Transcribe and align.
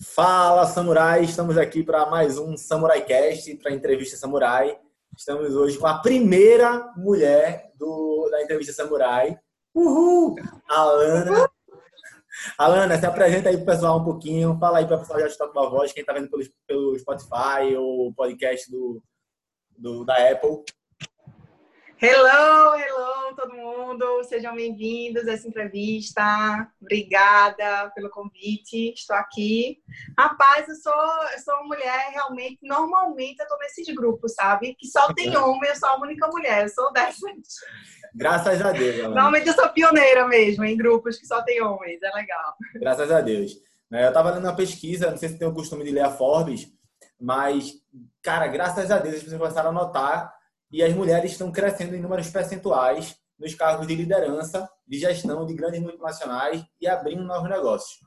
Fala, 0.00 0.64
Samurai! 0.64 1.24
Estamos 1.24 1.58
aqui 1.58 1.82
para 1.82 2.06
mais 2.06 2.38
um 2.38 2.56
Samurai 2.56 3.04
Cast, 3.04 3.52
para 3.56 3.72
entrevista 3.72 4.16
Samurai. 4.16 4.78
Estamos 5.16 5.56
hoje 5.56 5.76
com 5.76 5.88
a 5.88 5.98
primeira 5.98 6.92
mulher 6.96 7.72
do, 7.74 8.28
da 8.30 8.40
entrevista 8.40 8.72
Samurai. 8.72 9.36
Uhul! 9.74 10.36
Alana. 10.68 11.50
Alana, 12.56 12.96
se 12.96 13.06
apresenta 13.06 13.48
aí 13.48 13.56
para 13.56 13.64
o 13.64 13.66
pessoal 13.66 13.98
um 13.98 14.04
pouquinho. 14.04 14.56
Fala 14.60 14.78
aí 14.78 14.86
para 14.86 14.98
o 14.98 15.00
pessoal 15.00 15.18
já 15.18 15.26
estar 15.26 15.48
com 15.48 15.58
a 15.58 15.68
voz, 15.68 15.92
quem 15.92 16.02
está 16.02 16.12
vendo 16.12 16.30
pelo, 16.30 16.44
pelo 16.64 16.98
Spotify 17.00 17.74
ou 17.76 18.14
podcast 18.14 18.70
do, 18.70 19.02
do, 19.76 20.04
da 20.04 20.14
Apple. 20.30 20.62
Hello, 22.00 22.76
hello, 22.76 23.34
todo 23.34 23.52
mundo. 23.54 24.22
Sejam 24.22 24.54
bem-vindos 24.54 25.26
a 25.26 25.32
essa 25.32 25.48
entrevista. 25.48 26.22
Obrigada 26.80 27.90
pelo 27.92 28.08
convite. 28.08 28.92
Estou 28.94 29.16
aqui. 29.16 29.82
Rapaz, 30.16 30.68
eu 30.68 30.76
sou, 30.76 30.92
eu 31.32 31.38
sou 31.40 31.54
uma 31.54 31.74
mulher 31.74 32.10
realmente. 32.12 32.60
Normalmente 32.62 33.40
eu 33.40 33.42
estou 33.42 33.58
nesses 33.58 33.92
grupos, 33.96 34.32
sabe? 34.32 34.76
Que 34.78 34.86
só 34.86 35.12
tem 35.12 35.34
homem, 35.36 35.68
eu 35.68 35.74
sou 35.74 35.88
a 35.88 36.00
única 36.00 36.28
mulher. 36.28 36.62
Eu 36.62 36.68
sou 36.68 36.92
dessas. 36.92 37.20
Graças 38.14 38.62
a 38.62 38.70
Deus. 38.70 38.94
Galera. 38.94 39.08
Normalmente 39.08 39.48
eu 39.48 39.54
sou 39.54 39.68
pioneira 39.70 40.28
mesmo 40.28 40.64
em 40.64 40.76
grupos 40.76 41.18
que 41.18 41.26
só 41.26 41.42
tem 41.42 41.60
homens. 41.60 42.00
É 42.00 42.10
legal. 42.12 42.54
Graças 42.76 43.10
a 43.10 43.20
Deus. 43.20 43.60
É, 43.92 44.04
eu 44.04 44.08
estava 44.08 44.30
lendo 44.30 44.44
uma 44.44 44.54
pesquisa, 44.54 45.10
não 45.10 45.16
sei 45.16 45.30
se 45.30 45.38
tem 45.38 45.48
o 45.48 45.54
costume 45.54 45.82
de 45.82 45.90
ler 45.90 46.04
a 46.04 46.10
Forbes, 46.10 46.72
mas, 47.20 47.72
cara, 48.22 48.46
graças 48.46 48.88
a 48.88 48.98
Deus 48.98 49.16
as 49.16 49.22
pessoas 49.24 49.40
começaram 49.40 49.70
a 49.70 49.72
notar 49.72 50.37
e 50.70 50.82
as 50.82 50.92
mulheres 50.94 51.32
estão 51.32 51.50
crescendo 51.50 51.94
em 51.94 52.00
números 52.00 52.28
percentuais 52.30 53.16
nos 53.38 53.54
cargos 53.54 53.86
de 53.86 53.94
liderança, 53.94 54.68
de 54.86 54.98
gestão 54.98 55.46
de 55.46 55.54
grandes 55.54 55.80
multinacionais 55.80 56.64
e 56.80 56.88
abrindo 56.88 57.22
novos 57.22 57.48
negócios. 57.48 58.00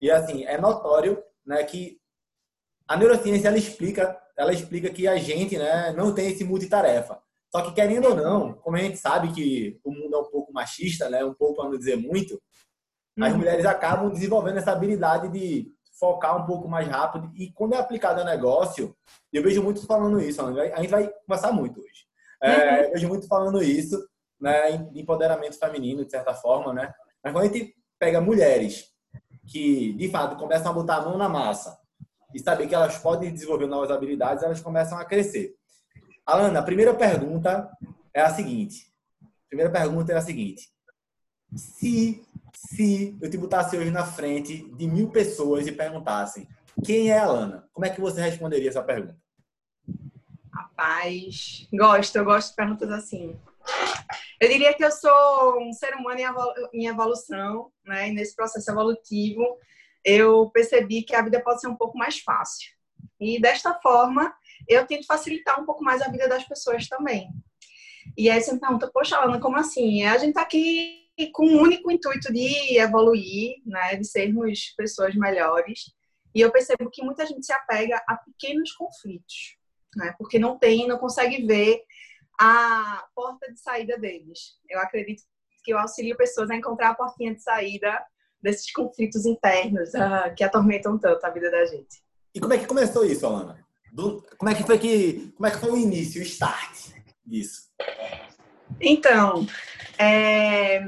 E 0.00 0.10
assim, 0.10 0.44
é 0.44 0.58
notório, 0.58 1.22
né, 1.44 1.62
que 1.64 1.98
a 2.86 2.96
neurociência 2.96 3.48
ela 3.48 3.58
explica, 3.58 4.18
ela 4.36 4.52
explica 4.52 4.88
que 4.90 5.08
a 5.08 5.16
gente, 5.16 5.58
né, 5.58 5.92
não 5.92 6.14
tem 6.14 6.28
esse 6.28 6.44
multitarefa. 6.44 7.20
Só 7.50 7.62
que 7.62 7.72
querendo 7.72 8.08
ou 8.08 8.14
não, 8.14 8.52
como 8.54 8.76
a 8.76 8.80
gente 8.80 8.98
sabe 8.98 9.32
que 9.32 9.80
o 9.82 9.90
mundo 9.90 10.14
é 10.14 10.18
um 10.18 10.30
pouco 10.30 10.52
machista, 10.52 11.08
né, 11.08 11.24
um 11.24 11.34
pouco 11.34 11.56
para 11.56 11.70
não 11.70 11.78
dizer 11.78 11.96
muito, 11.96 12.40
as 13.20 13.32
uhum. 13.32 13.38
mulheres 13.38 13.66
acabam 13.66 14.10
desenvolvendo 14.10 14.58
essa 14.58 14.70
habilidade 14.70 15.28
de 15.28 15.72
focar 15.98 16.42
um 16.42 16.46
pouco 16.46 16.68
mais 16.68 16.86
rápido. 16.86 17.30
E 17.34 17.50
quando 17.52 17.74
é 17.74 17.78
aplicado 17.78 18.20
a 18.20 18.24
negócio, 18.24 18.96
eu 19.32 19.42
vejo 19.42 19.62
muitos 19.62 19.84
falando 19.84 20.20
isso. 20.20 20.40
A 20.40 20.80
gente 20.80 20.90
vai 20.90 21.08
conversar 21.26 21.52
muito 21.52 21.80
hoje. 21.80 22.06
É, 22.42 22.50
uhum. 22.50 22.76
Eu 22.84 22.92
vejo 22.92 23.08
muito 23.08 23.26
falando 23.26 23.62
isso, 23.62 24.08
né, 24.40 24.76
de 24.76 25.00
empoderamento 25.00 25.58
feminino, 25.58 26.04
de 26.04 26.10
certa 26.10 26.32
forma, 26.34 26.72
né? 26.72 26.92
Mas 27.22 27.32
quando 27.32 27.44
a 27.44 27.48
gente 27.48 27.74
pega 27.98 28.20
mulheres 28.20 28.86
que, 29.46 29.92
de 29.94 30.08
fato, 30.10 30.36
começam 30.36 30.70
a 30.70 30.74
botar 30.74 30.96
a 30.96 31.02
mão 31.02 31.18
na 31.18 31.28
massa 31.28 31.78
e 32.34 32.38
saber 32.38 32.68
que 32.68 32.74
elas 32.74 32.98
podem 32.98 33.32
desenvolver 33.32 33.66
novas 33.66 33.90
habilidades, 33.90 34.44
elas 34.44 34.60
começam 34.60 34.98
a 34.98 35.04
crescer. 35.04 35.56
Alana, 36.24 36.60
a 36.60 36.62
primeira 36.62 36.94
pergunta 36.94 37.68
é 38.12 38.20
a 38.20 38.30
seguinte. 38.30 38.92
A 39.22 39.48
primeira 39.48 39.72
pergunta 39.72 40.12
é 40.12 40.16
a 40.16 40.20
seguinte. 40.20 40.68
Se 41.56 42.22
se 42.66 43.16
eu 43.20 43.30
te 43.30 43.38
botasse 43.38 43.76
hoje 43.76 43.90
na 43.90 44.04
frente 44.04 44.68
de 44.74 44.86
mil 44.86 45.10
pessoas 45.10 45.66
e 45.66 45.72
perguntassem 45.72 46.48
quem 46.84 47.10
é 47.10 47.18
a 47.18 47.24
Alana, 47.24 47.68
como 47.72 47.86
é 47.86 47.90
que 47.90 48.00
você 48.00 48.20
responderia 48.20 48.68
essa 48.68 48.82
pergunta? 48.82 49.16
Rapaz, 50.52 51.68
gosto, 51.72 52.16
eu 52.16 52.24
gosto 52.24 52.50
de 52.50 52.56
perguntas 52.56 52.90
assim. 52.90 53.38
Eu 54.40 54.48
diria 54.48 54.74
que 54.74 54.84
eu 54.84 54.90
sou 54.90 55.60
um 55.60 55.72
ser 55.72 55.94
humano 55.94 56.20
em 56.72 56.86
evolução, 56.86 57.72
né? 57.84 58.08
E 58.08 58.12
nesse 58.12 58.34
processo 58.34 58.70
evolutivo, 58.70 59.44
eu 60.04 60.48
percebi 60.50 61.02
que 61.02 61.14
a 61.14 61.22
vida 61.22 61.42
pode 61.42 61.60
ser 61.60 61.68
um 61.68 61.76
pouco 61.76 61.98
mais 61.98 62.20
fácil. 62.20 62.70
E 63.20 63.40
desta 63.40 63.74
forma, 63.74 64.32
eu 64.68 64.86
tento 64.86 65.06
facilitar 65.06 65.60
um 65.60 65.66
pouco 65.66 65.82
mais 65.82 66.00
a 66.00 66.08
vida 66.08 66.28
das 66.28 66.44
pessoas 66.44 66.86
também. 66.88 67.28
E 68.16 68.30
aí 68.30 68.40
você 68.40 68.52
me 68.52 68.60
pergunta, 68.60 68.90
poxa, 68.92 69.16
Alana, 69.16 69.40
como 69.40 69.56
assim? 69.56 70.04
A 70.04 70.16
gente 70.16 70.34
tá 70.34 70.42
aqui 70.42 71.07
com 71.26 71.44
o 71.44 71.62
único 71.62 71.90
intuito 71.90 72.32
de 72.32 72.78
evoluir, 72.78 73.56
né, 73.66 73.96
de 73.96 74.04
sermos 74.04 74.72
pessoas 74.76 75.14
melhores. 75.14 75.92
E 76.34 76.40
eu 76.40 76.52
percebo 76.52 76.90
que 76.90 77.02
muita 77.02 77.26
gente 77.26 77.44
se 77.44 77.52
apega 77.52 78.02
a 78.06 78.16
pequenos 78.16 78.72
conflitos, 78.72 79.56
né, 79.96 80.14
porque 80.18 80.38
não 80.38 80.58
tem, 80.58 80.86
não 80.86 80.98
consegue 80.98 81.44
ver 81.44 81.82
a 82.40 83.04
porta 83.14 83.52
de 83.52 83.60
saída 83.60 83.98
deles. 83.98 84.56
Eu 84.68 84.80
acredito 84.80 85.22
que 85.64 85.72
eu 85.72 85.78
auxilio 85.78 86.16
pessoas 86.16 86.50
a 86.50 86.56
encontrar 86.56 86.90
a 86.90 86.94
portinha 86.94 87.34
de 87.34 87.42
saída 87.42 88.00
desses 88.40 88.70
conflitos 88.72 89.26
internos 89.26 89.94
ah, 89.94 90.30
que 90.30 90.44
atormentam 90.44 90.96
tanto 90.98 91.24
a 91.24 91.30
vida 91.30 91.50
da 91.50 91.66
gente. 91.66 92.00
E 92.34 92.40
como 92.40 92.52
é 92.52 92.58
que 92.58 92.66
começou 92.66 93.04
isso, 93.04 93.26
Alana? 93.26 93.66
Do, 93.92 94.24
como 94.36 94.50
é 94.50 94.54
que 94.54 94.62
foi 94.62 94.78
que, 94.78 95.32
como 95.36 95.46
é 95.46 95.50
que 95.50 95.58
foi 95.58 95.70
o 95.70 95.76
início, 95.76 96.20
o 96.20 96.24
start 96.24 96.92
disso? 97.26 97.68
Então, 98.80 99.46
é, 99.98 100.78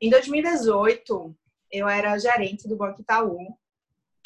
em 0.00 0.10
2018, 0.10 1.34
eu 1.72 1.88
era 1.88 2.18
gerente 2.18 2.68
do 2.68 2.76
Banco 2.76 3.00
Itaú 3.00 3.38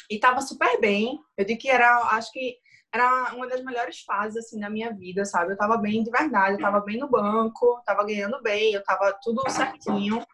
e 0.09 0.15
estava 0.15 0.41
super 0.41 0.79
bem. 0.81 1.19
Eu 1.37 1.45
digo 1.45 1.61
que 1.61 1.69
era, 1.69 1.97
acho 2.11 2.31
que 2.31 2.57
era 2.93 3.33
uma 3.33 3.47
das 3.47 3.63
melhores 3.63 4.01
fases 4.01 4.45
assim 4.45 4.59
da 4.59 4.69
minha 4.69 4.93
vida, 4.93 5.25
sabe? 5.25 5.51
Eu 5.51 5.53
estava 5.53 5.77
bem 5.77 6.03
de 6.03 6.11
verdade, 6.11 6.51
eu 6.51 6.57
estava 6.57 6.79
bem 6.81 6.97
no 6.97 7.09
banco, 7.09 7.79
estava 7.79 8.05
ganhando 8.05 8.41
bem, 8.41 8.73
eu 8.73 8.81
estava 8.81 9.17
tudo 9.23 9.49
certinho. 9.49 10.25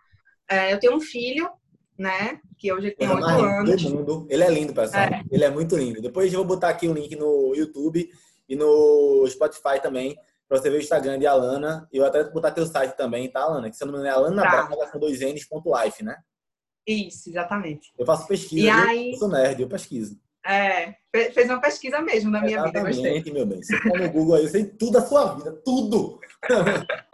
É, 0.49 0.73
eu 0.73 0.79
tenho 0.79 0.95
um 0.95 0.99
filho, 0.99 1.49
né? 1.97 2.41
Que 2.57 2.73
hoje 2.73 2.91
tem 2.91 3.07
oito 3.07 3.23
anos. 3.23 3.83
Mundo. 3.83 4.27
Ele 4.29 4.43
é 4.43 4.49
lindo, 4.49 4.73
pessoal. 4.73 5.03
É. 5.03 5.23
Ele 5.31 5.43
é 5.45 5.49
muito 5.51 5.77
lindo. 5.77 6.01
Depois 6.01 6.33
eu 6.33 6.39
vou 6.39 6.47
botar 6.47 6.69
aqui 6.69 6.87
o 6.87 6.93
link 6.93 7.15
no 7.15 7.53
YouTube 7.55 8.09
e 8.49 8.55
no 8.55 9.25
Spotify 9.27 9.79
também 9.81 10.17
para 10.49 10.57
você 10.57 10.69
ver 10.69 10.77
o 10.77 10.81
Instagram 10.81 11.19
de 11.19 11.27
Alana. 11.27 11.87
E 11.93 11.97
eu 11.97 12.05
até 12.05 12.23
vou 12.23 12.33
botar 12.33 12.51
teu 12.51 12.65
site 12.65 12.97
também, 12.97 13.31
tá, 13.31 13.41
Alana? 13.41 13.69
Que 13.69 13.77
se 13.77 13.83
eu 13.83 13.87
não 13.87 13.93
me 13.93 13.99
engano 13.99 14.15
é 14.15 14.17
Alana 14.17 14.41
tá. 14.41 14.49
Braga 14.49 14.91
com 14.91 14.99
dois 14.99 15.21
N's 15.21 15.47
ponto 15.47 15.71
life, 15.79 16.03
né? 16.03 16.17
Isso, 16.87 17.29
exatamente. 17.29 17.93
Eu 17.97 18.05
faço 18.05 18.27
pesquisa, 18.27 18.65
e 18.65 18.69
aí... 18.69 19.11
eu 19.11 19.17
sou 19.17 19.29
nerd, 19.29 19.61
eu 19.61 19.69
pesquiso. 19.69 20.19
É, 20.43 20.95
fez 21.31 21.49
uma 21.49 21.61
pesquisa 21.61 22.01
mesmo 22.01 22.31
na 22.31 22.41
minha 22.41 22.57
Exatamente, 22.57 22.95
vida, 22.95 23.13
gostei. 23.13 23.33
meu 23.33 23.45
bem. 23.45 23.61
Você 23.61 23.77
for 23.77 23.99
no 23.99 24.09
Google 24.09 24.35
aí, 24.35 24.43
eu 24.43 24.49
sei 24.49 24.65
tudo 24.65 24.93
da 24.93 25.01
sua 25.01 25.35
vida, 25.35 25.51
tudo! 25.63 26.19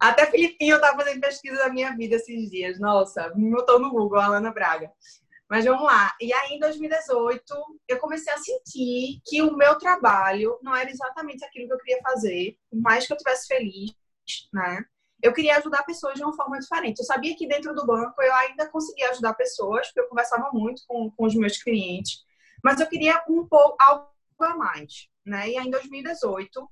Até 0.00 0.26
Filipinho 0.26 0.80
tá 0.80 0.94
fazendo 0.94 1.20
pesquisa 1.20 1.56
da 1.56 1.68
minha 1.68 1.94
vida 1.96 2.16
esses 2.16 2.50
dias. 2.50 2.78
Nossa, 2.78 3.32
me 3.34 3.50
botou 3.50 3.78
no 3.78 3.90
Google, 3.90 4.20
Alana 4.20 4.52
Braga. 4.52 4.90
Mas 5.48 5.64
vamos 5.64 5.84
lá. 5.84 6.14
E 6.20 6.32
aí, 6.32 6.54
em 6.54 6.58
2018, 6.58 7.80
eu 7.86 7.98
comecei 7.98 8.32
a 8.32 8.38
sentir 8.38 9.20
que 9.24 9.42
o 9.42 9.56
meu 9.56 9.78
trabalho 9.78 10.58
não 10.62 10.74
era 10.74 10.90
exatamente 10.90 11.44
aquilo 11.44 11.68
que 11.68 11.74
eu 11.74 11.78
queria 11.78 12.02
fazer, 12.02 12.58
por 12.68 12.80
mais 12.80 13.06
que 13.06 13.12
eu 13.12 13.16
estivesse 13.16 13.46
feliz, 13.46 13.92
né? 14.52 14.84
Eu 15.22 15.32
queria 15.32 15.56
ajudar 15.56 15.84
pessoas 15.84 16.14
de 16.14 16.22
uma 16.22 16.34
forma 16.34 16.58
diferente. 16.58 16.98
Eu 16.98 17.04
sabia 17.04 17.36
que 17.36 17.46
dentro 17.46 17.74
do 17.74 17.86
banco 17.86 18.20
eu 18.20 18.34
ainda 18.34 18.68
conseguia 18.68 19.10
ajudar 19.10 19.34
pessoas, 19.34 19.86
porque 19.86 20.00
eu 20.00 20.08
conversava 20.08 20.50
muito 20.52 20.82
com, 20.86 21.10
com 21.10 21.24
os 21.24 21.34
meus 21.34 21.62
clientes, 21.62 22.24
mas 22.62 22.80
eu 22.80 22.86
queria 22.86 23.22
um 23.28 23.46
pouco 23.46 23.76
algo 23.80 24.08
a 24.40 24.56
mais, 24.56 25.08
né? 25.24 25.48
E 25.48 25.56
aí, 25.56 25.66
em 25.66 25.70
2018, 25.70 26.68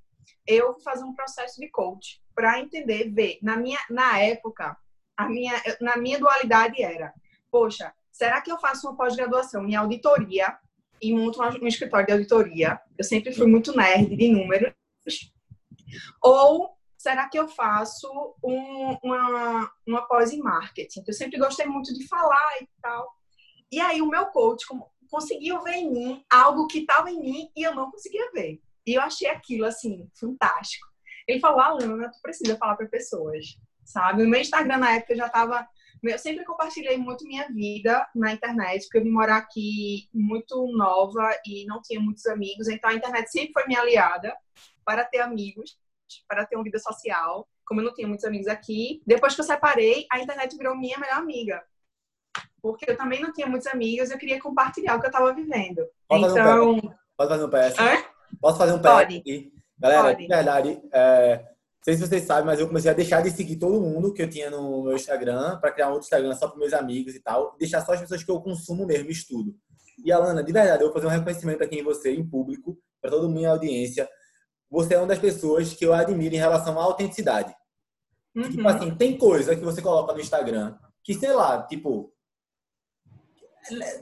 eu 0.46 0.74
fui 0.74 0.82
fazer 0.82 1.04
um 1.04 1.14
processo 1.14 1.60
de 1.60 1.70
coach 1.70 2.20
para 2.34 2.60
entender, 2.60 3.10
ver, 3.10 3.38
na 3.40 3.56
minha 3.56 3.78
na 3.88 4.18
época, 4.18 4.76
a 5.16 5.28
minha 5.28 5.54
na 5.80 5.96
minha 5.96 6.18
dualidade 6.18 6.82
era, 6.82 7.14
poxa, 7.50 7.94
será 8.14 8.40
que 8.40 8.50
eu 8.50 8.58
faço 8.58 8.86
uma 8.86 8.96
pós-graduação 8.96 9.66
em 9.66 9.74
auditoria 9.74 10.56
e 11.02 11.12
monto 11.12 11.42
um 11.42 11.66
escritório 11.66 12.06
de 12.06 12.12
auditoria? 12.12 12.80
Eu 12.96 13.04
sempre 13.04 13.34
fui 13.34 13.46
muito 13.46 13.76
nerd 13.76 14.16
de 14.16 14.28
números. 14.28 14.72
Ou 16.22 16.78
será 16.96 17.28
que 17.28 17.36
eu 17.36 17.48
faço 17.48 18.08
um, 18.42 18.96
uma, 19.02 19.72
uma 19.84 20.06
pós 20.06 20.32
em 20.32 20.38
marketing? 20.38 21.02
Eu 21.04 21.12
sempre 21.12 21.38
gostei 21.38 21.66
muito 21.66 21.92
de 21.92 22.06
falar 22.06 22.62
e 22.62 22.68
tal. 22.80 23.12
E 23.70 23.80
aí 23.80 24.00
o 24.00 24.08
meu 24.08 24.26
coach 24.26 24.64
conseguiu 25.10 25.60
ver 25.62 25.74
em 25.74 25.90
mim 25.90 26.24
algo 26.30 26.68
que 26.68 26.78
estava 26.78 27.10
em 27.10 27.20
mim 27.20 27.50
e 27.56 27.64
eu 27.64 27.74
não 27.74 27.90
conseguia 27.90 28.30
ver. 28.30 28.60
E 28.86 28.94
eu 28.94 29.02
achei 29.02 29.28
aquilo, 29.28 29.64
assim, 29.64 30.08
fantástico. 30.14 30.86
Ele 31.26 31.40
falou, 31.40 31.58
Alana, 31.58 32.10
tu 32.12 32.20
precisa 32.22 32.56
falar 32.56 32.76
para 32.76 32.86
pessoas, 32.86 33.58
sabe? 33.84 34.22
O 34.22 34.28
meu 34.28 34.40
Instagram 34.40 34.76
na 34.76 34.92
época 34.92 35.16
já 35.16 35.26
estava 35.26 35.66
eu 36.08 36.18
sempre 36.18 36.44
compartilhei 36.44 36.96
muito 36.96 37.24
minha 37.24 37.48
vida 37.48 38.06
na 38.14 38.32
internet, 38.32 38.84
porque 38.84 38.98
eu 38.98 39.02
vim 39.02 39.10
morar 39.10 39.38
aqui 39.38 40.08
muito 40.12 40.66
nova 40.72 41.30
e 41.46 41.64
não 41.66 41.80
tinha 41.80 42.00
muitos 42.00 42.26
amigos, 42.26 42.68
então 42.68 42.90
a 42.90 42.94
internet 42.94 43.30
sempre 43.30 43.52
foi 43.52 43.66
minha 43.66 43.80
aliada 43.80 44.36
para 44.84 45.04
ter 45.04 45.20
amigos, 45.20 45.78
para 46.28 46.44
ter 46.44 46.56
uma 46.56 46.64
vida 46.64 46.78
social. 46.78 47.48
Como 47.66 47.80
eu 47.80 47.84
não 47.84 47.94
tinha 47.94 48.06
muitos 48.06 48.26
amigos 48.26 48.46
aqui, 48.46 49.02
depois 49.06 49.34
que 49.34 49.40
eu 49.40 49.44
separei, 49.44 50.06
a 50.12 50.20
internet 50.20 50.56
virou 50.56 50.76
minha 50.76 50.98
melhor 50.98 51.16
amiga. 51.18 51.62
Porque 52.60 52.90
eu 52.90 52.96
também 52.96 53.20
não 53.20 53.32
tinha 53.32 53.46
muitos 53.46 53.66
amigos, 53.66 54.10
eu 54.10 54.18
queria 54.18 54.40
compartilhar 54.40 54.96
o 54.96 55.00
que 55.00 55.06
eu 55.06 55.10
estava 55.10 55.32
vivendo. 55.32 55.86
Pode 56.08 56.24
então. 56.24 56.80
Pode 57.16 57.30
fazer 57.30 57.44
um 57.44 57.50
PS? 57.50 57.78
Hã? 57.78 58.04
Posso 58.40 58.58
fazer 58.58 58.72
um 58.72 58.78
PS? 58.78 58.90
Pode. 58.90 59.52
Galera, 59.78 60.02
Pode. 60.02 60.22
de 60.22 60.28
verdade, 60.28 60.82
é, 60.92 61.53
sei 61.84 61.94
se 61.94 62.00
vocês 62.00 62.22
sabem, 62.22 62.46
mas 62.46 62.58
eu 62.58 62.66
comecei 62.66 62.90
a 62.90 62.94
deixar 62.94 63.22
de 63.22 63.30
seguir 63.30 63.56
todo 63.56 63.80
mundo 63.80 64.12
que 64.12 64.22
eu 64.22 64.30
tinha 64.30 64.50
no 64.50 64.84
meu 64.84 64.96
Instagram 64.96 65.58
para 65.60 65.70
criar 65.70 65.88
um 65.88 65.92
outro 65.92 66.06
Instagram 66.06 66.34
só 66.34 66.48
para 66.48 66.58
meus 66.58 66.72
amigos 66.72 67.14
e 67.14 67.20
tal, 67.20 67.52
e 67.54 67.58
deixar 67.58 67.84
só 67.84 67.92
as 67.92 68.00
pessoas 68.00 68.22
que 68.22 68.30
eu 68.30 68.40
consumo 68.40 68.86
mesmo, 68.86 69.10
estudo. 69.10 69.54
E 70.02 70.10
Alana, 70.10 70.42
de 70.42 70.50
verdade, 70.50 70.82
eu 70.82 70.86
vou 70.86 70.94
fazer 70.94 71.06
um 71.06 71.10
reconhecimento 71.10 71.62
aqui 71.62 71.78
em 71.78 71.82
você, 71.82 72.14
em 72.14 72.26
público, 72.26 72.78
para 73.02 73.10
toda 73.10 73.26
a 73.26 73.30
minha 73.30 73.50
audiência. 73.50 74.08
Você 74.70 74.94
é 74.94 74.98
uma 74.98 75.06
das 75.06 75.18
pessoas 75.18 75.74
que 75.74 75.84
eu 75.84 75.92
admiro 75.92 76.34
em 76.34 76.38
relação 76.38 76.80
à 76.80 76.82
autenticidade. 76.82 77.54
Tipo 78.34 78.46
uhum. 78.46 78.50
Tipo 78.50 78.68
assim, 78.68 78.94
tem 78.96 79.18
coisa 79.18 79.54
que 79.54 79.62
você 79.62 79.82
coloca 79.82 80.12
no 80.12 80.20
Instagram 80.20 80.76
que, 81.02 81.12
sei 81.12 81.32
lá, 81.32 81.62
tipo, 81.62 82.12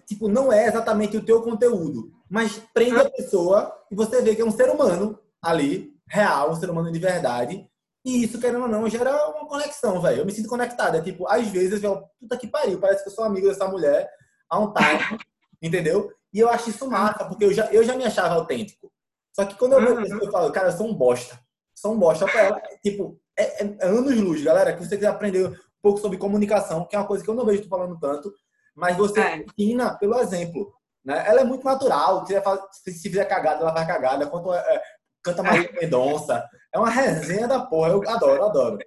tipo, 0.07 0.29
não 0.29 0.53
é 0.53 0.69
exatamente 0.69 1.17
o 1.17 1.25
teu 1.25 1.43
conteúdo, 1.43 2.13
mas 2.31 2.63
prende 2.73 3.01
a 3.01 3.11
pessoa 3.11 3.77
e 3.91 3.95
você 3.97 4.23
vê 4.23 4.37
que 4.37 4.41
é 4.43 4.45
um 4.45 4.53
ser 4.53 4.71
humano 4.71 5.19
ali, 5.43 5.93
real, 6.09 6.53
um 6.53 6.57
ser 6.57 6.71
humano 6.71 6.93
de 6.93 6.99
verdade. 6.99 7.69
E 8.05 8.25
isso, 8.25 8.41
querendo 8.41 8.63
ou 8.63 8.69
não, 8.69 8.89
gera 8.89 9.29
uma 9.29 9.47
conexão, 9.47 10.01
velho. 10.01 10.21
Eu 10.21 10.27
me 10.27 10.33
sinto 10.33 10.49
conectado. 10.49 10.97
É 10.97 11.01
tipo, 11.01 11.27
às 11.29 11.47
vezes 11.49 11.83
eu 11.83 12.03
puta 12.19 12.37
que 12.37 12.49
pariu, 12.49 12.81
parece 12.81 13.03
que 13.03 13.09
eu 13.09 13.15
sou 13.15 13.25
amigo 13.25 13.49
dessa 13.49 13.69
mulher 13.69 14.11
há 14.51 14.59
um 14.59 14.73
time, 14.73 15.19
entendeu? 15.63 16.11
E 16.33 16.41
eu 16.41 16.49
acho 16.49 16.71
isso 16.71 16.91
massa, 16.91 17.25
porque 17.25 17.45
eu 17.45 17.53
já, 17.53 17.67
eu 17.73 17.85
já 17.85 17.95
me 17.95 18.05
achava 18.05 18.35
autêntico. 18.35 18.91
Só 19.35 19.45
que 19.45 19.55
quando 19.57 19.75
eu 19.75 19.97
vejo 19.97 20.15
uhum. 20.15 20.21
eu 20.23 20.31
falo, 20.31 20.53
cara, 20.53 20.69
eu 20.69 20.77
sou 20.77 20.87
um 20.87 20.95
bosta. 20.95 21.39
Sou 21.75 21.93
um 21.93 21.99
bosta 21.99 22.27
pra 22.27 22.43
ela. 22.43 22.63
Tipo, 22.83 23.19
é, 23.39 23.65
é, 23.65 23.77
é 23.81 23.87
anos 23.87 24.17
luz, 24.17 24.43
galera. 24.43 24.73
Que 24.73 24.85
você 24.85 24.97
quiser 24.97 25.09
aprender 25.09 25.49
um 25.49 25.55
pouco 25.81 26.01
sobre 26.01 26.19
comunicação, 26.19 26.85
que 26.87 26.97
é 26.97 26.99
uma 26.99 27.07
coisa 27.07 27.23
que 27.23 27.31
eu 27.31 27.35
não 27.35 27.47
vejo 27.47 27.63
tu 27.63 27.69
falando 27.69 27.99
tanto, 27.99 28.33
mas 28.75 28.97
você 28.97 29.21
é. 29.21 29.37
ensina 29.39 29.97
pelo 29.99 30.19
exemplo. 30.19 30.73
Né? 31.05 31.23
Ela 31.27 31.41
é 31.41 31.45
muito 31.45 31.65
natural. 31.65 32.27
Se 32.27 33.09
fizer 33.09 33.25
cagada, 33.25 33.63
ela 33.63 33.73
vai 33.73 33.87
cagada. 33.87 34.27
Quanto, 34.27 34.53
é, 34.53 34.59
é 34.59 34.83
canta 35.23 35.43
Maria 35.43 35.73
Mendonça. 35.73 36.49
É 36.75 36.79
uma 36.79 36.91
resenha 36.91 37.47
da 37.47 37.61
porra. 37.61 37.91
Eu 37.91 38.09
adoro, 38.09 38.45
adoro. 38.45 38.79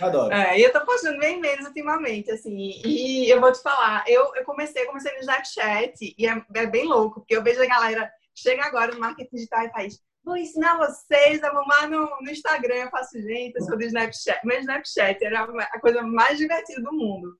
Adoro. 0.00 0.32
É, 0.32 0.58
e 0.58 0.62
eu 0.62 0.72
tô 0.72 0.80
postando 0.84 1.18
bem 1.18 1.40
menos 1.40 1.66
ultimamente, 1.66 2.30
assim. 2.30 2.80
E 2.84 3.30
eu 3.30 3.40
vou 3.40 3.52
te 3.52 3.60
falar, 3.60 4.02
eu, 4.08 4.34
eu 4.34 4.44
comecei, 4.44 4.84
comecei 4.86 5.12
no 5.12 5.20
Snapchat 5.20 6.14
e 6.16 6.26
é, 6.26 6.42
é, 6.54 6.66
bem 6.66 6.86
louco, 6.86 7.20
porque 7.20 7.36
eu 7.36 7.42
vejo 7.42 7.62
a 7.62 7.66
galera 7.66 8.10
chega 8.34 8.64
agora 8.64 8.92
no 8.92 9.00
marketing 9.00 9.34
digital 9.34 9.66
e 9.66 9.70
faz 9.70 10.00
vou 10.28 10.36
ensinar 10.36 10.76
vocês 10.76 11.42
a 11.42 11.52
mamar 11.52 11.88
no, 11.88 12.06
no 12.20 12.30
Instagram. 12.30 12.74
Eu 12.74 12.90
faço, 12.90 13.20
gente, 13.20 13.56
eu 13.56 13.62
sou 13.62 13.76
do 13.76 13.82
Snapchat. 13.82 14.44
Meu 14.44 14.60
Snapchat 14.60 15.24
era 15.24 15.42
a 15.42 15.80
coisa 15.80 16.02
mais 16.02 16.36
divertida 16.36 16.82
do 16.82 16.92
mundo. 16.92 17.36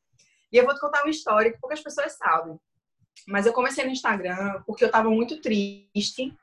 E 0.50 0.56
eu 0.56 0.64
vou 0.64 0.74
te 0.74 0.80
contar 0.80 1.02
uma 1.02 1.10
história 1.10 1.52
que 1.52 1.60
poucas 1.60 1.82
pessoas 1.82 2.16
sabem. 2.16 2.58
Mas 3.26 3.44
eu 3.44 3.52
comecei 3.52 3.84
no 3.84 3.90
Instagram 3.90 4.62
porque 4.66 4.84
eu 4.84 4.88
estava 4.88 5.10
muito 5.10 5.40
triste. 5.40 6.34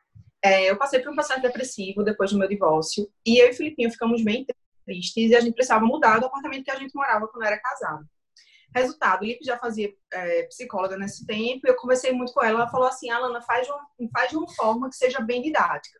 É, 0.45 0.69
eu 0.69 0.77
passei 0.77 1.00
por 1.00 1.12
um 1.12 1.15
processo 1.15 1.42
depressivo 1.42 2.03
depois 2.03 2.31
do 2.31 2.38
meu 2.38 2.47
divórcio. 2.47 3.12
E 3.25 3.42
eu 3.42 3.47
e 3.47 3.50
o 3.50 3.53
Filipinho 3.56 3.89
ficamos 3.89 4.24
bem 4.24 4.45
tristes 4.86 5.31
e 5.31 5.36
a 5.36 5.42
gente 5.42 5.56
precisava 5.56 5.83
mudar 5.83 6.19
do 6.19 6.27
apartamento 6.27 6.63
que 6.63 6.69
a 6.69 6.75
gente 6.75 6.94
morava 6.94 7.27
quando 7.27 7.45
era 7.45 7.59
casado. 7.59 8.06
Resultado, 8.75 9.24
o 9.24 9.25
Lipe 9.25 9.44
já 9.44 9.57
fazia 9.57 9.92
é, 10.13 10.44
psicóloga 10.44 10.97
nesse 10.97 11.25
tempo, 11.25 11.62
eu 11.65 11.75
conversei 11.75 12.12
muito 12.12 12.31
com 12.31 12.44
ela, 12.44 12.59
ela 12.59 12.69
falou 12.69 12.88
assim, 12.88 13.09
Alana, 13.09 13.42
faz, 13.42 13.68
um, 14.00 14.07
faz 14.13 14.30
de 14.30 14.38
uma 14.38 14.47
forma 14.53 14.88
que 14.88 14.95
seja 14.95 15.19
bem 15.19 15.42
didática. 15.42 16.00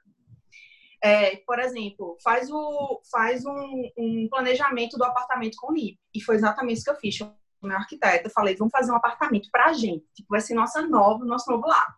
É, 1.04 1.38
por 1.38 1.58
exemplo, 1.58 2.16
faz, 2.24 2.52
o, 2.52 3.02
faz 3.12 3.44
um, 3.48 3.90
um, 3.98 4.28
planejamento 4.30 4.96
do 4.96 5.06
apartamento 5.06 5.56
com 5.58 5.72
o 5.72 5.74
NIP. 5.74 5.98
E 6.14 6.22
foi 6.22 6.36
exatamente 6.36 6.76
isso 6.76 6.84
que 6.84 6.92
eu 6.92 6.98
fiz. 6.98 7.20
Eu, 7.20 7.34
meu 7.64 7.78
arquiteto, 7.78 8.30
falei, 8.30 8.56
vamos 8.56 8.72
fazer 8.72 8.92
um 8.92 8.96
apartamento 8.96 9.50
para 9.52 9.66
a 9.66 9.74
gente. 9.74 10.06
Tipo, 10.14 10.28
vai 10.30 10.42
ser 10.42 10.54
nossa 10.54 10.84
nova, 10.84 11.26
nosso 11.26 11.50
novo 11.50 11.66
lar. 11.68 11.98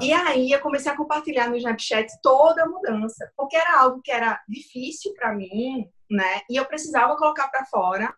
E 0.00 0.12
aí 0.12 0.52
eu 0.52 0.60
comecei 0.60 0.90
a 0.90 0.96
compartilhar 0.96 1.48
no 1.48 1.56
Snapchat 1.56 2.06
toda 2.22 2.62
a 2.62 2.68
mudança, 2.68 3.30
porque 3.36 3.56
era 3.56 3.80
algo 3.80 4.00
que 4.02 4.12
era 4.12 4.40
difícil 4.48 5.12
para 5.14 5.34
mim, 5.34 5.88
né? 6.10 6.42
E 6.48 6.56
eu 6.56 6.64
precisava 6.64 7.16
colocar 7.16 7.48
para 7.48 7.64
fora 7.66 8.14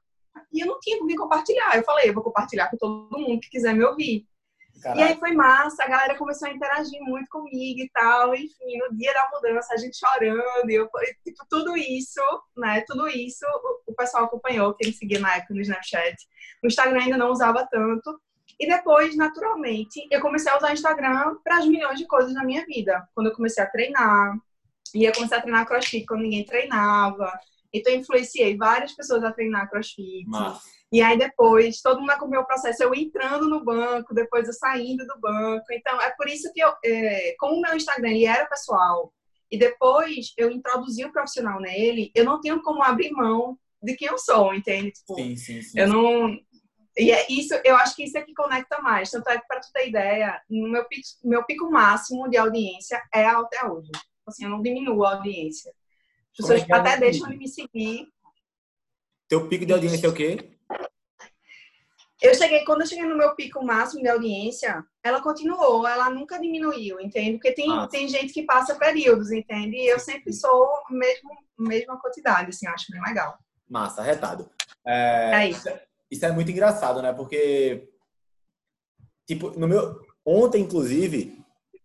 e 0.53 0.61
eu 0.61 0.67
não 0.67 0.79
tinha 0.81 0.99
com 0.99 1.07
quem 1.07 1.17
compartilhar. 1.17 1.77
Eu 1.77 1.83
falei, 1.83 2.11
eu 2.11 2.15
vou 2.15 2.23
compartilhar 2.23 2.71
com 2.71 2.77
todo 2.77 3.19
mundo 3.19 3.41
que 3.41 3.51
quiser 3.51 3.75
me 3.75 3.85
ouvir. 3.85 4.27
Caraca. 4.83 5.01
E 5.01 5.03
aí 5.05 5.19
foi 5.19 5.33
massa, 5.33 5.85
a 5.85 5.89
galera 5.89 6.19
começou 6.19 6.49
a 6.49 6.53
interagir 6.53 7.01
muito 7.01 7.29
comigo 7.31 7.81
e 7.81 7.91
tal. 7.93 8.35
Enfim, 8.35 8.79
no 8.79 8.97
dia 8.97 9.13
da 9.15 9.29
mudança, 9.33 9.75
a 9.75 9.77
gente 9.77 9.97
chorando, 9.99 10.71
eu, 10.71 10.89
tipo, 11.25 11.45
tudo 11.49 11.77
isso, 11.77 12.21
né? 12.57 12.83
Tudo 12.87 13.09
isso 13.09 13.45
o, 13.87 13.95
pessoal 13.95 14.25
acompanhou, 14.25 14.75
quem 14.75 14.89
me 14.89 14.95
seguia 14.95 15.19
na 15.19 15.37
época 15.37 15.55
no 15.55 15.61
Snapchat. 15.61 16.17
O 16.63 16.67
Instagram 16.67 17.01
ainda 17.01 17.17
não 17.17 17.31
usava 17.31 17.67
tanto. 17.71 18.21
E 18.59 18.67
depois, 18.67 19.17
naturalmente, 19.17 20.07
eu 20.11 20.21
comecei 20.21 20.51
a 20.51 20.57
usar 20.57 20.71
o 20.71 20.73
Instagram 20.73 21.37
para 21.45 21.59
as 21.59 21.67
milhões 21.67 21.99
de 21.99 22.07
coisas 22.07 22.33
na 22.33 22.45
minha 22.45 22.65
vida. 22.65 23.07
Quando 23.15 23.29
eu 23.29 23.35
comecei 23.35 23.63
a 23.63 23.71
treinar, 23.71 24.35
ia 24.95 25.13
começar 25.13 25.37
a 25.37 25.41
treinar 25.43 25.67
crossfit 25.67 26.07
quando 26.07 26.23
ninguém 26.23 26.45
treinava. 26.45 27.31
Então, 27.73 27.93
eu 27.93 27.99
influenciei 27.99 28.57
várias 28.57 28.93
pessoas 28.93 29.23
a 29.25 29.33
treinar 29.33 29.69
crossfit. 29.69 30.25
E 30.93 31.03
aí 31.03 31.19
depois, 31.19 31.81
todo 31.83 32.01
mundo 32.01 32.11
acompanhou 32.11 32.45
o 32.45 32.47
processo, 32.47 32.83
eu 32.83 32.95
entrando 32.95 33.49
no 33.49 33.65
banco, 33.65 34.15
depois 34.15 34.47
eu 34.47 34.55
saindo 34.55 35.05
do 35.07 35.21
banco. 35.21 35.67
Então, 35.73 36.01
é 36.01 36.11
por 36.11 36.29
isso 36.29 36.51
que 36.53 36.61
eu, 36.61 36.73
é, 36.85 37.35
como 37.39 37.57
o 37.57 37.61
meu 37.61 37.75
Instagram 37.75 38.11
ele 38.11 38.25
era 38.25 38.47
pessoal, 38.47 39.13
e 39.51 39.59
depois 39.59 40.33
eu 40.37 40.51
introduzi 40.51 41.05
o 41.05 41.13
profissional 41.13 41.61
nele, 41.61 42.11
eu 42.15 42.25
não 42.25 42.41
tenho 42.41 42.63
como 42.63 42.83
abrir 42.83 43.11
mão 43.11 43.59
de 43.83 43.95
quem 43.95 44.09
eu 44.09 44.19
sou, 44.19 44.55
entende? 44.55 44.93
Tipo, 44.93 45.17
sim, 45.17 45.37
sim, 45.37 45.63
sim. 45.63 45.79
Eu 45.79 45.89
não... 45.89 46.39
E 46.97 47.11
é 47.11 47.27
isso, 47.31 47.55
eu 47.65 47.77
acho 47.77 47.95
que 47.95 48.05
isso 48.05 48.17
é 48.17 48.23
que 48.23 48.35
conecta 48.35 48.81
mais. 48.81 49.11
Tanto 49.11 49.29
é 49.29 49.39
que, 49.39 49.47
para 49.47 49.61
tu 49.61 49.69
ter 49.73 49.89
ideia, 49.89 50.41
no 50.49 50.69
meu 50.69 50.85
pico, 50.87 51.03
meu 51.25 51.45
pico 51.45 51.71
máximo 51.71 52.29
de 52.29 52.37
audiência 52.39 53.03
é 53.15 53.27
até 53.27 53.65
hoje. 53.67 53.91
Assim, 54.27 54.45
eu 54.45 54.51
não 54.51 54.63
diminuo 54.63 55.05
a 55.05 55.17
audiência. 55.17 55.73
As 56.33 56.37
pessoas 56.39 56.69
é 56.69 56.73
até 56.73 56.97
deixam 56.97 57.29
de 57.29 57.37
me 57.37 57.49
seguir. 57.49 58.09
Teu 59.29 59.49
pico 59.49 59.67
de 59.67 59.73
audiência 59.73 60.07
é 60.07 60.11
o 60.11 60.15
quê? 60.15 60.57
Eu 62.23 62.35
cheguei, 62.35 62.65
quando 62.65 62.81
eu 62.81 62.87
cheguei 62.87 63.05
no 63.05 63.17
meu 63.17 63.35
pico 63.35 63.63
máximo 63.63 64.03
de 64.03 64.09
audiência, 64.09 64.83
ela 65.03 65.21
continuou, 65.21 65.87
ela 65.87 66.09
nunca 66.09 66.41
diminuiu, 66.41 66.99
entende? 66.99 67.33
Porque 67.33 67.53
tem, 67.53 67.89
tem 67.89 68.09
gente 68.09 68.33
que 68.33 68.45
passa 68.45 68.75
períodos, 68.75 69.31
entende? 69.31 69.77
E 69.77 69.87
eu 69.87 69.99
sempre 69.99 70.33
sou 70.33 70.67
mesmo 70.91 71.31
mesma 71.59 71.99
quantidade, 71.99 72.51
assim, 72.51 72.67
acho 72.67 72.91
bem 72.91 73.03
legal. 73.03 73.39
Massa, 73.69 74.03
retado. 74.03 74.51
É, 74.87 75.33
é 75.35 75.49
isso. 75.49 75.69
Isso 76.11 76.25
é 76.25 76.33
muito 76.33 76.51
engraçado, 76.51 77.03
né? 77.03 77.13
Porque, 77.13 77.89
tipo, 79.27 79.51
no 79.59 79.67
meu. 79.67 80.01
Ontem, 80.25 80.63
inclusive, 80.63 81.39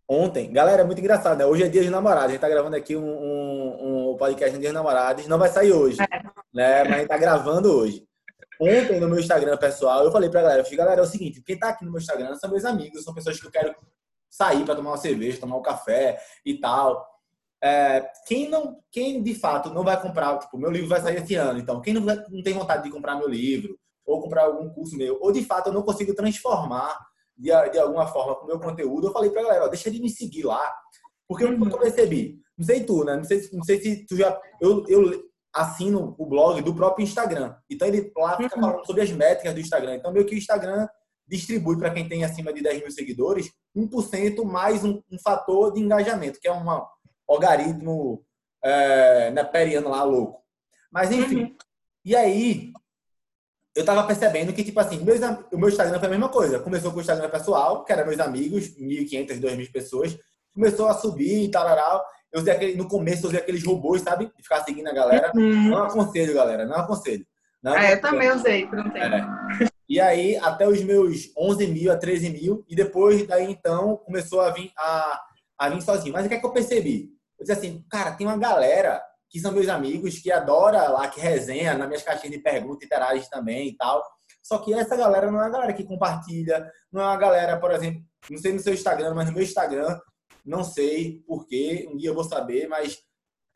ontem, 0.08 0.52
galera, 0.52 0.82
é 0.82 0.86
muito 0.86 1.00
engraçado, 1.00 1.38
né? 1.38 1.46
Hoje 1.46 1.64
é 1.64 1.70
dia 1.70 1.84
de 1.84 1.90
namorados, 1.90 2.30
a 2.30 2.32
gente 2.32 2.42
tá 2.42 2.50
gravando 2.50 2.76
aqui 2.76 2.96
um, 2.96 3.04
um, 3.04 4.12
um 4.12 4.18
podcast 4.18 4.54
no 4.54 4.60
dia 4.60 4.70
de 4.70 4.74
namorados, 4.74 5.28
não 5.28 5.38
vai 5.38 5.50
sair 5.50 5.72
hoje, 5.72 5.98
é. 6.02 6.24
né? 6.54 6.84
Mas 6.84 6.94
a 6.94 6.98
gente 7.00 7.08
tá 7.08 7.18
gravando 7.18 7.72
hoje. 7.72 8.08
Ontem 8.60 9.00
no 9.00 9.08
meu 9.08 9.20
Instagram 9.20 9.58
pessoal, 9.58 10.04
eu 10.04 10.12
falei 10.12 10.30
pra 10.30 10.42
galera, 10.42 10.62
eu 10.62 10.64
falei, 10.64 10.78
galera, 10.78 11.02
é 11.02 11.04
o 11.04 11.08
seguinte, 11.08 11.42
quem 11.42 11.58
tá 11.58 11.70
aqui 11.70 11.84
no 11.84 11.92
meu 11.92 12.00
Instagram 12.00 12.36
são 12.36 12.50
meus 12.50 12.64
amigos, 12.64 13.04
são 13.04 13.14
pessoas 13.14 13.40
que 13.40 13.48
eu 13.48 13.52
quero 13.52 13.76
sair 14.30 14.64
para 14.64 14.76
tomar 14.76 14.92
uma 14.92 14.98
cerveja, 14.98 15.40
tomar 15.40 15.58
um 15.58 15.64
café 15.64 16.20
e 16.46 16.60
tal. 16.60 17.08
É, 17.64 18.08
quem 18.28 18.50
não, 18.50 18.80
quem 18.92 19.22
de 19.22 19.36
fato 19.36 19.72
não 19.72 19.84
vai 19.84 20.00
comprar, 20.00 20.38
tipo, 20.40 20.58
meu 20.58 20.72
livro 20.72 20.88
vai 20.88 21.02
sair 21.02 21.18
esse 21.18 21.36
ano, 21.36 21.60
então 21.60 21.82
quem 21.82 21.94
não, 21.94 22.04
vai, 22.04 22.18
não 22.30 22.42
tem 22.42 22.54
vontade 22.54 22.84
de 22.84 22.90
comprar 22.90 23.16
meu 23.16 23.28
livro 23.28 23.80
ou 24.12 24.22
comprar 24.22 24.46
algum 24.46 24.70
curso 24.70 24.96
meu, 24.98 25.18
ou 25.22 25.32
de 25.32 25.44
fato 25.44 25.68
eu 25.68 25.74
não 25.74 25.84
consigo 25.84 26.14
transformar 26.14 26.98
de, 27.38 27.50
de 27.72 27.80
alguma 27.80 28.08
forma 28.08 28.36
com 28.36 28.44
o 28.44 28.48
meu 28.48 28.60
conteúdo, 28.60 29.08
eu 29.08 29.12
falei 29.12 29.30
pra 29.32 29.44
galera, 29.44 29.66
ó, 29.66 29.68
deixa 29.68 29.90
de 29.90 30.02
me 30.02 30.10
seguir 30.10 30.44
lá, 30.44 30.74
porque 31.28 31.44
eu, 31.44 31.52
eu 31.52 31.80
percebi, 31.80 32.42
não 32.58 32.66
sei 32.66 32.84
tu, 32.84 33.04
né? 33.04 33.16
Não 33.16 33.24
sei, 33.24 33.50
não 33.54 33.64
sei 33.64 33.82
se 33.82 34.06
tu 34.06 34.16
já, 34.16 34.40
eu, 34.60 34.86
eu 34.88 35.24
assino 35.54 36.16
o 36.18 36.26
blog 36.26 36.62
do 36.62 36.76
próprio 36.76 37.04
Instagram. 37.04 37.56
Então 37.70 37.88
ele 37.88 38.12
lá 38.16 38.38
fica 38.38 38.56
uhum. 38.56 38.62
falando 38.62 38.86
sobre 38.86 39.02
as 39.02 39.12
métricas 39.12 39.54
do 39.54 39.60
Instagram. 39.60 39.96
Então 39.96 40.12
meio 40.12 40.26
que 40.26 40.36
o 40.36 40.38
Instagram 40.38 40.88
distribui 41.28 41.78
para 41.78 41.92
quem 41.92 42.08
tem 42.08 42.24
acima 42.24 42.54
de 42.54 42.62
10 42.62 42.82
mil 42.82 42.92
seguidores 42.92 43.52
1% 43.76 44.44
mais 44.44 44.84
um, 44.84 45.02
um 45.12 45.18
fator 45.24 45.74
de 45.74 45.80
engajamento, 45.80 46.40
que 46.40 46.48
é 46.48 46.52
um 46.52 46.66
algoritmo 47.28 48.24
é, 48.64 49.32
neperiano 49.32 49.90
lá 49.90 50.04
louco. 50.04 50.42
Mas 50.92 51.12
enfim. 51.12 51.44
Uhum. 51.44 51.56
E 52.04 52.16
aí 52.16 52.72
eu 53.76 53.86
tava 53.86 54.04
percebendo 54.04 54.52
que, 54.54 54.64
tipo 54.64 54.80
assim, 54.80 54.98
meus, 55.04 55.20
o 55.52 55.58
meu 55.58 55.70
Instagram 55.70 56.00
foi 56.00 56.08
a 56.08 56.12
mesma 56.12 56.30
coisa. 56.30 56.60
Começou 56.60 56.92
com 56.92 56.98
o 56.98 57.02
Instagram 57.02 57.30
pessoal, 57.30 57.86
que 57.86 57.92
era 57.92 58.06
meus 58.06 58.20
amigos, 58.20 58.76
1.500, 58.78 59.40
2.000 59.40 59.72
pessoas. 59.72 60.20
Começou 60.54 60.88
a 60.88 60.94
subir 60.94 61.46
e 61.46 61.52
tal, 61.52 61.66
eu 62.34 62.42
usei 62.42 62.54
aquele, 62.54 62.76
no 62.76 62.88
começo 62.88 63.26
eu 63.26 63.30
usei 63.30 63.40
aqueles 63.40 63.66
robôs, 63.66 64.02
sabe? 64.02 64.26
De 64.36 64.44
ficar 64.44 64.64
seguindo 64.64 64.88
a 64.88 64.94
galera. 64.94 65.32
Uhum. 65.36 65.70
Não 65.70 65.84
aconselho, 65.84 66.34
galera. 66.34 66.66
Não 66.66 66.78
aconselho. 66.78 67.26
Não 67.62 67.76
é, 67.76 67.94
eu 67.94 68.02
também 68.02 68.32
usei 68.32 68.66
por 68.68 68.80
um 68.80 68.90
tempo. 68.90 69.16
É. 69.16 69.68
E 69.88 70.00
aí, 70.00 70.38
até 70.38 70.68
os 70.68 70.82
meus 70.84 71.32
11 71.38 71.68
mil 71.68 71.92
a 71.92 71.98
13 71.98 72.30
mil. 72.30 72.66
E 72.68 72.76
depois 72.76 73.28
daí, 73.28 73.52
então, 73.52 73.98
começou 73.98 74.42
a 74.42 74.50
vir, 74.50 74.72
a, 74.78 75.22
a 75.60 75.70
vir 75.70 75.82
sozinho. 75.82 76.14
Mas 76.14 76.26
o 76.26 76.30
que 76.30 76.36
é 76.36 76.40
que 76.40 76.46
eu 76.46 76.54
percebi? 76.54 77.10
Eu 77.38 77.46
disse 77.46 77.52
assim, 77.52 77.84
cara, 77.90 78.12
tem 78.12 78.26
uma 78.26 78.38
galera 78.38 79.02
que 79.32 79.40
são 79.40 79.52
meus 79.52 79.70
amigos, 79.70 80.20
que 80.20 80.32
adora 80.32 80.90
lá, 80.90 81.08
que 81.08 81.20
resenha 81.20 81.74
nas 81.74 81.88
minhas 81.88 82.04
caixinhas 82.04 82.36
de 82.36 82.44
perguntas, 82.44 82.86
interage 82.86 83.30
também 83.30 83.70
e 83.70 83.78
tal. 83.78 84.04
Só 84.44 84.58
que 84.58 84.74
essa 84.74 84.96
galera 84.98 85.32
não 85.32 85.40
é 85.40 85.44
uma 85.44 85.50
galera 85.50 85.74
que 85.74 85.86
compartilha, 85.86 86.70
não 86.92 87.02
é 87.02 87.06
uma 87.06 87.18
galera, 87.18 87.58
por 87.58 87.72
exemplo, 87.72 88.02
não 88.30 88.38
sei 88.38 88.54
no 88.54 88.60
seu 88.60 88.74
Instagram, 88.74 89.14
mas 89.14 89.28
no 89.28 89.34
meu 89.34 89.44
Instagram 89.44 89.98
não 90.46 90.64
sei 90.64 91.24
porquê, 91.28 91.88
um 91.92 91.98
dia 91.98 92.10
eu 92.10 92.16
vou 92.16 92.24
saber, 92.24 92.68
mas 92.68 92.98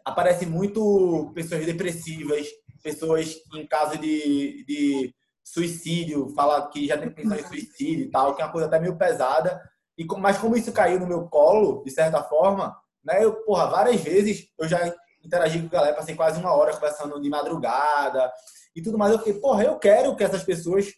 aparece 0.04 0.46
muito 0.46 1.32
pessoas 1.34 1.66
depressivas, 1.66 2.48
pessoas 2.84 3.36
em 3.56 3.66
caso 3.66 3.98
de, 3.98 4.64
de 4.66 5.14
suicídio, 5.44 6.30
fala 6.30 6.70
que 6.70 6.88
já 6.88 6.98
tem 6.98 7.10
pensado 7.10 7.42
em 7.42 7.48
suicídio 7.48 8.06
e 8.06 8.12
tal, 8.12 8.36
que 8.36 8.42
é 8.42 8.46
uma 8.46 8.52
coisa 8.52 8.68
até 8.68 8.80
meio 8.80 8.98
pesada. 8.98 9.60
E, 9.98 10.06
mas 10.20 10.38
como 10.38 10.56
isso 10.56 10.72
caiu 10.72 11.00
no 11.00 11.08
meu 11.08 11.28
colo, 11.28 11.84
de 11.84 11.92
certa 11.92 12.22
forma, 12.24 12.76
né? 13.04 13.24
Eu, 13.24 13.44
porra, 13.44 13.68
várias 13.68 14.02
vezes 14.02 14.48
eu 14.60 14.68
já 14.68 14.94
interagi 15.26 15.60
com 15.60 15.68
a 15.68 15.70
galera, 15.70 15.96
passei 15.96 16.16
quase 16.16 16.40
uma 16.40 16.54
hora 16.54 16.74
conversando 16.74 17.20
de 17.22 17.30
madrugada 17.30 18.32
e 18.76 18.82
tudo 18.82 18.98
mais. 18.98 19.12
Eu 19.12 19.20
fiquei, 19.20 19.36
porra, 19.36 19.64
eu 19.64 19.78
quero 19.78 20.16
que 20.16 20.24
essas 20.24 20.44
pessoas 20.44 20.94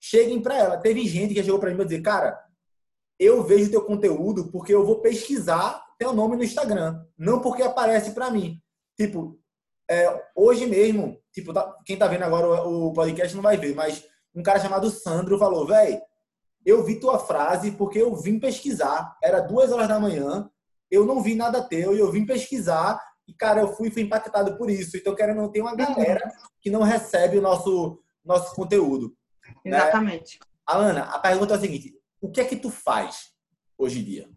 cheguem 0.00 0.40
para 0.40 0.56
ela. 0.56 0.76
Teve 0.78 1.06
gente 1.06 1.34
que 1.34 1.42
chegou 1.42 1.58
para 1.58 1.70
mim 1.70 1.80
e 1.80 1.84
dizer, 1.84 2.00
cara, 2.00 2.38
eu 3.18 3.42
vejo 3.42 3.70
teu 3.70 3.84
conteúdo 3.84 4.50
porque 4.50 4.74
eu 4.74 4.84
vou 4.84 5.00
pesquisar 5.00 5.84
teu 5.98 6.14
nome 6.14 6.36
no 6.36 6.42
Instagram, 6.42 7.04
não 7.18 7.40
porque 7.40 7.62
aparece 7.62 8.12
para 8.12 8.30
mim. 8.30 8.58
Tipo, 8.96 9.38
é, 9.90 10.24
hoje 10.34 10.66
mesmo, 10.66 11.18
tipo, 11.30 11.52
tá, 11.52 11.76
quem 11.84 11.98
tá 11.98 12.06
vendo 12.06 12.22
agora 12.22 12.66
o, 12.66 12.88
o, 12.88 12.92
podcast 12.94 13.34
não 13.34 13.42
vai 13.42 13.58
ver, 13.58 13.74
mas 13.74 14.06
um 14.34 14.42
cara 14.42 14.58
chamado 14.58 14.90
Sandro 14.90 15.38
falou, 15.38 15.66
velho, 15.66 16.00
eu 16.64 16.82
vi 16.84 16.98
tua 16.98 17.18
frase 17.18 17.72
porque 17.72 17.98
eu 17.98 18.14
vim 18.16 18.38
pesquisar. 18.38 19.16
Era 19.22 19.40
duas 19.40 19.70
horas 19.70 19.88
da 19.88 20.00
manhã, 20.00 20.48
eu 20.90 21.04
não 21.04 21.22
vi 21.22 21.34
nada 21.34 21.62
teu 21.62 21.94
e 21.94 21.98
eu 21.98 22.10
vim 22.10 22.24
pesquisar 22.24 22.98
e, 23.30 23.34
cara, 23.34 23.60
eu 23.60 23.68
fui, 23.68 23.90
fui 23.90 24.02
impactado 24.02 24.56
por 24.56 24.68
isso. 24.68 24.96
Então, 24.96 25.14
quero 25.14 25.34
não 25.36 25.50
ter 25.50 25.60
uma 25.60 25.76
galera 25.76 26.20
que 26.60 26.68
não 26.68 26.82
recebe 26.82 27.38
o 27.38 27.40
nosso, 27.40 28.02
nosso 28.24 28.54
conteúdo. 28.56 29.16
Né? 29.64 29.76
Exatamente. 29.76 30.40
Né? 30.40 30.46
Alana, 30.66 31.02
a 31.04 31.18
pergunta 31.20 31.54
é 31.54 31.56
a 31.56 31.60
seguinte: 31.60 31.94
o 32.20 32.30
que 32.30 32.40
é 32.40 32.44
que 32.44 32.56
tu 32.56 32.70
faz 32.70 33.32
hoje 33.78 34.00
em 34.00 34.04
dia? 34.04 34.28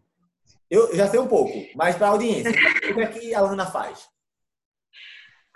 Eu 0.69 0.95
já 0.95 1.07
sei 1.07 1.19
um 1.19 1.27
pouco, 1.27 1.53
mas 1.75 1.95
para 1.95 2.07
a 2.07 2.09
audiência, 2.11 2.51
o 2.51 2.95
que 2.95 3.01
é 3.01 3.07
que 3.07 3.33
a 3.33 3.39
Alana 3.39 3.65
faz? 3.65 4.07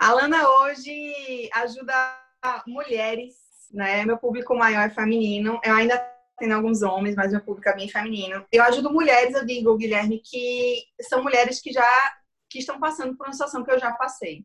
A 0.00 0.12
Lana 0.12 0.48
hoje 0.48 1.48
ajuda 1.54 1.94
mulheres, 2.66 3.34
né? 3.72 4.04
Meu 4.04 4.18
público 4.18 4.54
maior 4.56 4.86
é 4.86 4.90
feminino. 4.90 5.60
Eu 5.64 5.74
ainda 5.74 5.98
tenho 6.38 6.54
alguns 6.54 6.82
homens, 6.82 7.14
mas 7.14 7.32
meu 7.32 7.40
público 7.40 7.68
é 7.68 7.74
bem 7.74 7.88
feminino. 7.88 8.44
Eu 8.50 8.62
ajudo 8.64 8.92
mulheres, 8.92 9.34
eu 9.34 9.44
digo, 9.44 9.76
Guilherme, 9.76 10.20
que 10.24 10.84
são 11.02 11.22
mulheres 11.22 11.60
que 11.60 11.72
já 11.72 11.86
que 12.48 12.58
estão 12.58 12.78
passando 12.78 13.16
por 13.16 13.26
uma 13.26 13.32
situação 13.32 13.64
que 13.64 13.70
eu 13.70 13.78
já 13.78 13.92
passei. 13.92 14.44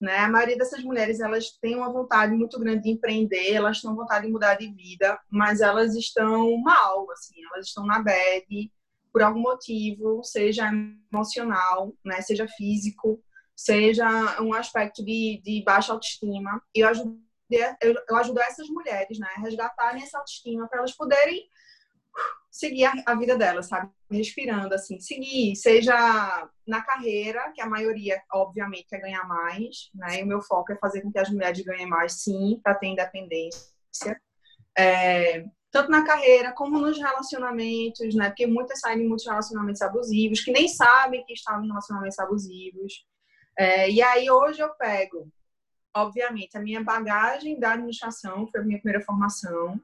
Né? 0.00 0.18
A 0.18 0.28
maioria 0.28 0.58
dessas 0.58 0.82
mulheres, 0.82 1.20
elas 1.20 1.50
têm 1.52 1.76
uma 1.76 1.90
vontade 1.90 2.34
muito 2.34 2.58
grande 2.58 2.82
de 2.82 2.90
empreender, 2.90 3.54
elas 3.54 3.80
têm 3.80 3.94
vontade 3.94 4.26
de 4.26 4.32
mudar 4.32 4.54
de 4.56 4.70
vida, 4.72 5.18
mas 5.30 5.60
elas 5.60 5.94
estão 5.94 6.56
mal, 6.58 7.10
assim, 7.12 7.34
elas 7.52 7.66
estão 7.66 7.86
na 7.86 8.02
bad 8.02 8.72
por 9.12 9.22
algum 9.22 9.40
motivo, 9.40 10.22
seja 10.22 10.70
emocional, 11.10 11.94
né, 12.04 12.20
seja 12.20 12.46
físico, 12.46 13.18
seja 13.56 14.06
um 14.42 14.52
aspecto 14.52 15.02
de, 15.02 15.40
de 15.42 15.62
baixa 15.64 15.94
autoestima. 15.94 16.62
E 16.74 16.80
eu 16.80 16.88
ajudo, 16.88 17.18
eu, 17.50 17.94
eu 18.10 18.16
ajudo 18.16 18.40
essas 18.40 18.68
mulheres, 18.68 19.18
né, 19.18 19.28
a 19.34 19.40
resgatarem 19.40 20.02
essa 20.02 20.18
autoestima 20.18 20.68
para 20.68 20.80
elas 20.80 20.92
poderem 20.92 21.48
seguir 22.56 22.86
a, 22.86 22.94
a, 23.04 23.14
vida 23.14 23.36
delas, 23.36 23.66
sabe? 23.66 23.90
Respirando, 24.10 24.74
assim, 24.74 24.98
seguir, 24.98 25.54
seja 25.56 26.48
na 26.66 26.80
carreira, 26.80 27.52
que 27.52 27.60
a 27.60 27.68
maioria, 27.68 28.20
obviamente, 28.32 28.86
quer 28.88 29.00
ganhar 29.00 29.28
mais, 29.28 29.90
né? 29.94 30.20
E 30.20 30.22
o 30.22 30.26
meu 30.26 30.40
foco 30.40 30.72
é 30.72 30.76
fazer 30.76 31.02
com 31.02 31.12
que 31.12 31.18
as 31.18 31.28
mulheres 31.28 31.60
ganhem 31.60 31.86
mais, 31.86 32.22
sim, 32.22 32.58
para 32.62 32.74
ter 32.74 32.86
independência. 32.86 33.68
É, 34.78 35.44
tanto 35.70 35.90
na 35.90 36.04
carreira 36.04 36.52
como 36.52 36.78
nos 36.78 36.98
relacionamentos, 36.98 38.14
né? 38.14 38.30
Porque 38.30 38.46
muitas 38.46 38.80
saem 38.80 39.00
de 39.00 39.04
muitos 39.06 39.26
relacionamentos 39.26 39.82
abusivos, 39.82 40.40
que 40.40 40.50
nem 40.50 40.66
sabem 40.66 41.24
que 41.26 41.34
estavam 41.34 41.62
em 41.62 41.68
relacionamentos 41.68 42.18
abusivos. 42.18 43.06
É, 43.58 43.90
e 43.90 44.00
aí 44.00 44.30
hoje 44.30 44.60
eu 44.60 44.70
pego, 44.70 45.30
obviamente, 45.94 46.56
a 46.56 46.60
minha 46.60 46.82
bagagem 46.82 47.60
da 47.60 47.72
administração, 47.72 48.46
foi 48.46 48.60
a 48.60 48.64
minha 48.64 48.78
primeira 48.78 49.04
formação, 49.04 49.78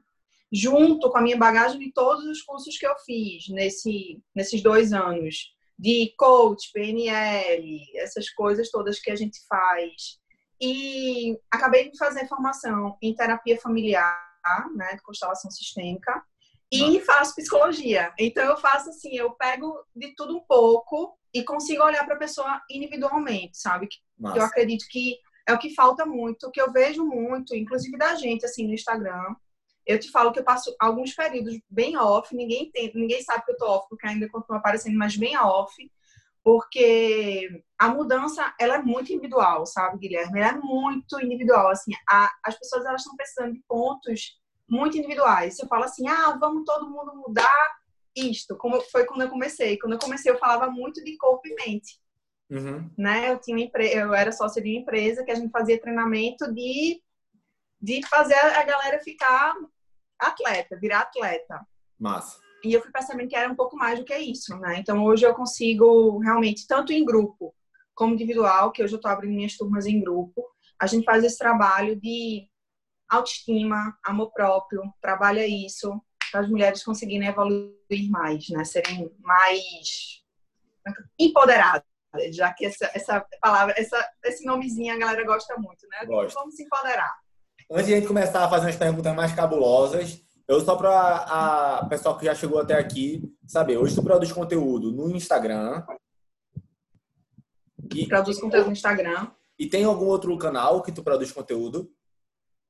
junto 0.53 1.09
com 1.09 1.17
a 1.17 1.21
minha 1.21 1.37
bagagem 1.37 1.79
de 1.79 1.91
todos 1.91 2.25
os 2.25 2.43
cursos 2.43 2.77
que 2.77 2.85
eu 2.85 2.95
fiz 3.03 3.49
nesse, 3.49 4.21
nesses 4.35 4.61
dois 4.61 4.93
anos, 4.93 5.51
de 5.79 6.13
coach, 6.15 6.71
PNL, 6.71 7.81
essas 7.95 8.29
coisas 8.29 8.69
todas 8.69 8.99
que 8.99 9.09
a 9.09 9.15
gente 9.15 9.39
faz. 9.47 10.19
E 10.61 11.35
acabei 11.51 11.89
de 11.89 11.97
fazer 11.97 12.27
formação 12.27 12.95
em 13.01 13.15
terapia 13.15 13.59
familiar, 13.59 14.15
né, 14.75 14.95
de 14.95 15.01
constelação 15.01 15.49
sistêmica, 15.49 16.23
e 16.71 16.99
faço 17.01 17.35
psicologia. 17.35 18.13
Então 18.19 18.43
eu 18.43 18.57
faço 18.57 18.89
assim, 18.89 19.15
eu 19.15 19.31
pego 19.31 19.83
de 19.95 20.13
tudo 20.15 20.37
um 20.37 20.41
pouco 20.41 21.17
e 21.33 21.43
consigo 21.43 21.83
olhar 21.83 22.05
para 22.05 22.15
a 22.15 22.19
pessoa 22.19 22.61
individualmente, 22.69 23.57
sabe? 23.57 23.87
Que 23.87 23.97
eu 24.23 24.41
acredito 24.41 24.85
que 24.89 25.17
é 25.47 25.53
o 25.53 25.59
que 25.59 25.73
falta 25.73 26.05
muito, 26.05 26.49
que 26.51 26.61
eu 26.61 26.71
vejo 26.71 27.05
muito, 27.05 27.55
inclusive 27.55 27.97
da 27.97 28.15
gente 28.15 28.45
assim 28.45 28.67
no 28.67 28.73
Instagram. 28.73 29.35
Eu 29.85 29.99
te 29.99 30.09
falo 30.11 30.31
que 30.31 30.39
eu 30.39 30.43
passo 30.43 30.75
alguns 30.79 31.13
períodos 31.13 31.59
bem 31.69 31.97
off, 31.97 32.35
ninguém 32.35 32.71
tem, 32.71 32.91
ninguém 32.95 33.21
sabe 33.21 33.43
que 33.45 33.51
eu 33.51 33.57
tô 33.57 33.65
off, 33.65 33.87
porque 33.89 34.07
ainda 34.07 34.29
continua 34.29 34.59
aparecendo, 34.59 34.97
mas 34.97 35.17
bem 35.17 35.37
off, 35.37 35.73
porque 36.43 37.63
a 37.79 37.89
mudança, 37.89 38.53
ela 38.59 38.75
é 38.75 38.81
muito 38.81 39.11
individual, 39.11 39.65
sabe, 39.65 39.97
Guilherme? 39.97 40.39
Ela 40.39 40.49
é 40.49 40.59
muito 40.59 41.19
individual, 41.21 41.69
assim, 41.69 41.91
a, 42.09 42.31
as 42.43 42.57
pessoas, 42.57 42.85
elas 42.85 43.01
estão 43.01 43.15
precisando 43.15 43.53
de 43.53 43.63
pontos 43.67 44.37
muito 44.69 44.97
individuais. 44.97 45.55
Se 45.55 45.63
eu 45.63 45.67
falo 45.67 45.85
assim, 45.85 46.07
ah, 46.07 46.37
vamos 46.39 46.65
todo 46.65 46.89
mundo 46.89 47.15
mudar 47.15 47.77
isto, 48.15 48.55
como 48.57 48.81
foi 48.81 49.05
quando 49.05 49.21
eu 49.21 49.29
comecei. 49.29 49.77
Quando 49.77 49.93
eu 49.93 49.99
comecei, 49.99 50.31
eu 50.31 50.37
falava 50.37 50.69
muito 50.69 51.03
de 51.03 51.17
corpo 51.17 51.47
e 51.47 51.55
mente. 51.55 51.99
Uhum. 52.49 52.89
Né? 52.97 53.31
Eu, 53.31 53.39
tinha 53.39 53.69
eu 53.91 54.13
era 54.13 54.31
sócia 54.31 54.61
de 54.61 54.69
uma 54.69 54.81
empresa 54.81 55.23
que 55.23 55.31
a 55.31 55.35
gente 55.35 55.51
fazia 55.51 55.79
treinamento 55.79 56.53
de, 56.53 57.01
de 57.81 58.05
fazer 58.07 58.35
a 58.35 58.63
galera 58.63 58.99
ficar 58.99 59.55
atleta, 60.19 60.77
virar 60.79 61.01
atleta. 61.01 61.65
Massa. 61.99 62.39
E 62.63 62.73
eu 62.73 62.81
fui 62.81 62.91
percebendo 62.91 63.27
que 63.27 63.35
era 63.35 63.51
um 63.51 63.55
pouco 63.55 63.75
mais 63.75 63.99
do 63.99 64.05
que 64.05 64.15
isso, 64.17 64.57
né? 64.57 64.79
Então 64.79 65.03
hoje 65.03 65.25
eu 65.25 65.33
consigo 65.33 66.19
realmente, 66.19 66.65
tanto 66.65 66.93
em 66.93 67.03
grupo 67.03 67.53
como 67.93 68.13
individual, 68.13 68.71
que 68.71 68.83
hoje 68.83 68.93
eu 68.93 68.97
estou 68.97 69.11
abrindo 69.11 69.35
minhas 69.35 69.55
turmas 69.55 69.85
em 69.85 70.01
grupo, 70.01 70.43
a 70.79 70.87
gente 70.87 71.05
faz 71.05 71.23
esse 71.23 71.37
trabalho 71.37 71.95
de 71.99 72.47
autoestima, 73.09 73.97
amor 74.03 74.31
próprio, 74.31 74.81
trabalha 75.01 75.45
isso, 75.45 76.01
para 76.31 76.41
as 76.41 76.49
mulheres 76.49 76.83
conseguirem 76.83 77.27
evoluir 77.27 78.09
mais, 78.09 78.49
né? 78.49 78.63
Serem 78.63 79.13
mais 79.19 80.23
empoderadas, 81.19 81.85
já 82.31 82.51
que 82.53 82.65
essa, 82.65 82.89
essa 82.93 83.25
palavra, 83.39 83.75
essa, 83.77 84.09
esse 84.23 84.45
nomezinho 84.45 84.93
a 84.93 84.97
galera 84.97 85.23
gosta 85.25 85.55
muito, 85.57 85.87
né? 85.87 86.05
Gosto. 86.05 86.35
Vamos 86.35 86.55
se 86.55 86.63
empoderar. 86.63 87.13
Antes 87.71 87.87
de 87.87 87.93
a 87.93 87.97
gente 87.97 88.07
começar 88.07 88.43
a 88.43 88.49
fazer 88.49 88.67
umas 88.67 88.75
perguntas 88.75 89.15
mais 89.15 89.33
cabulosas, 89.33 90.21
eu 90.47 90.59
só 90.61 90.75
para 90.75 90.91
a 90.91 91.85
pessoal 91.87 92.17
que 92.17 92.25
já 92.25 92.35
chegou 92.35 92.59
até 92.59 92.75
aqui 92.75 93.23
saber, 93.47 93.77
hoje 93.77 93.95
tu 93.95 94.03
produz 94.03 94.31
conteúdo 94.31 94.91
no 94.91 95.15
Instagram. 95.15 95.83
E, 97.93 98.07
produz 98.07 98.39
conteúdo 98.39 98.67
no 98.67 98.73
Instagram. 98.73 99.31
E 99.57 99.67
tem 99.67 99.83
algum 99.83 100.05
outro 100.05 100.37
canal 100.37 100.81
que 100.81 100.91
tu 100.91 101.03
produz 101.03 101.31
conteúdo? 101.31 101.91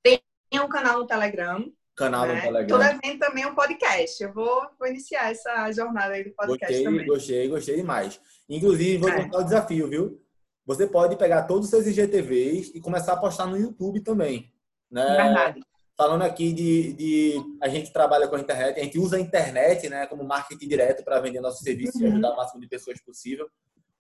Tem 0.04 0.22
um 0.54 0.68
canal 0.68 1.00
no 1.00 1.08
Telegram. 1.08 1.66
Canal 1.96 2.28
né? 2.28 2.36
no 2.36 2.42
Telegram. 2.42 2.78
Tô 2.78 2.84
devendo 2.84 3.20
também 3.20 3.46
um 3.46 3.56
podcast. 3.56 4.22
Eu 4.22 4.34
vou, 4.34 4.68
vou 4.78 4.88
iniciar 4.88 5.32
essa 5.32 5.72
jornada 5.72 6.14
aí 6.14 6.24
do 6.24 6.32
podcast 6.36 6.74
gostei, 6.74 6.84
também. 6.84 7.08
Gostei, 7.08 7.48
gostei 7.48 7.76
demais. 7.78 8.22
Inclusive, 8.48 8.98
vou 8.98 9.10
é. 9.10 9.24
contar 9.24 9.40
o 9.40 9.44
desafio, 9.44 9.88
viu? 9.88 10.22
Você 10.66 10.86
pode 10.86 11.18
pegar 11.18 11.44
todos 11.44 11.66
os 11.66 11.70
seus 11.72 11.88
IGTVs 11.88 12.72
e 12.74 12.80
começar 12.80 13.14
a 13.14 13.18
postar 13.18 13.48
no 13.48 13.58
YouTube 13.58 14.02
também. 14.02 14.53
Né? 14.94 15.06
Verdade. 15.06 15.62
Falando 15.98 16.22
aqui 16.22 16.54
de, 16.54 16.94
de 16.94 17.36
a 17.62 17.68
gente 17.68 17.92
trabalha 17.92 18.28
com 18.28 18.36
a 18.36 18.40
internet, 18.40 18.80
a 18.80 18.84
gente 18.84 19.00
usa 19.00 19.18
a 19.18 19.20
internet 19.20 19.90
né, 19.90 20.06
como 20.08 20.24
marketing 20.24 20.68
direto 20.68 21.04
para 21.04 21.20
vender 21.20 21.42
nossos 21.42 21.62
serviços 21.62 21.96
uhum. 21.96 22.08
e 22.08 22.12
ajudar 22.12 22.32
o 22.32 22.38
máximo 22.38 22.62
de 22.62 22.68
pessoas 22.68 23.02
possível. 23.02 23.48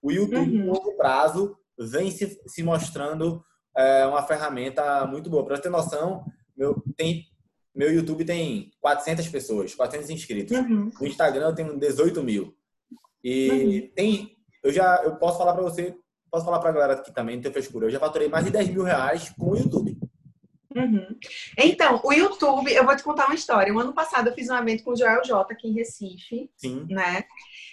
O 0.01 0.11
YouTube, 0.11 0.57
uhum. 0.57 0.65
no 0.65 0.73
longo 0.73 0.95
prazo, 0.95 1.57
vem 1.77 2.11
se, 2.11 2.39
se 2.47 2.63
mostrando 2.63 3.43
é, 3.75 4.05
uma 4.05 4.23
ferramenta 4.23 5.05
muito 5.05 5.29
boa. 5.29 5.45
Para 5.45 5.59
ter 5.59 5.69
noção, 5.69 6.25
meu, 6.55 6.83
tem, 6.95 7.25
meu 7.73 7.91
YouTube 7.91 8.25
tem 8.25 8.71
400 8.81 9.27
pessoas, 9.29 9.73
400 9.73 10.09
inscritos. 10.09 10.57
Uhum. 10.57 10.91
No 10.99 11.07
Instagram 11.07 11.49
eu 11.49 11.55
tenho 11.55 11.79
18 11.79 12.23
mil. 12.23 12.55
E 13.23 13.49
uhum. 13.49 13.91
tem, 13.95 14.37
eu 14.63 14.71
já, 14.71 15.01
eu 15.03 15.15
posso 15.15 15.37
falar 15.37 15.53
para 15.53 15.63
você, 15.63 15.95
posso 16.29 16.45
falar 16.45 16.59
para 16.59 16.69
a 16.69 16.73
galera 16.73 16.93
aqui 16.93 17.13
também, 17.13 17.35
não 17.35 17.43
tem 17.43 17.51
frescura, 17.51 17.85
eu 17.85 17.91
já 17.91 17.99
faturei 17.99 18.27
mais 18.27 18.45
de 18.45 18.51
10 18.51 18.69
mil 18.69 18.83
reais 18.83 19.29
com 19.29 19.51
o 19.51 19.57
YouTube. 19.57 19.97
Uhum. 20.75 21.19
Então, 21.57 22.01
o 22.03 22.13
YouTube, 22.13 22.71
eu 22.71 22.85
vou 22.85 22.95
te 22.95 23.03
contar 23.03 23.25
uma 23.25 23.35
história. 23.35 23.73
O 23.73 23.79
ano 23.79 23.93
passado 23.93 24.27
eu 24.27 24.33
fiz 24.33 24.49
um 24.49 24.55
evento 24.55 24.83
com 24.83 24.91
o 24.91 24.97
Joel 24.97 25.23
J 25.23 25.53
aqui 25.53 25.67
em 25.67 25.73
Recife, 25.73 26.49
Sim. 26.57 26.85
né? 26.89 27.23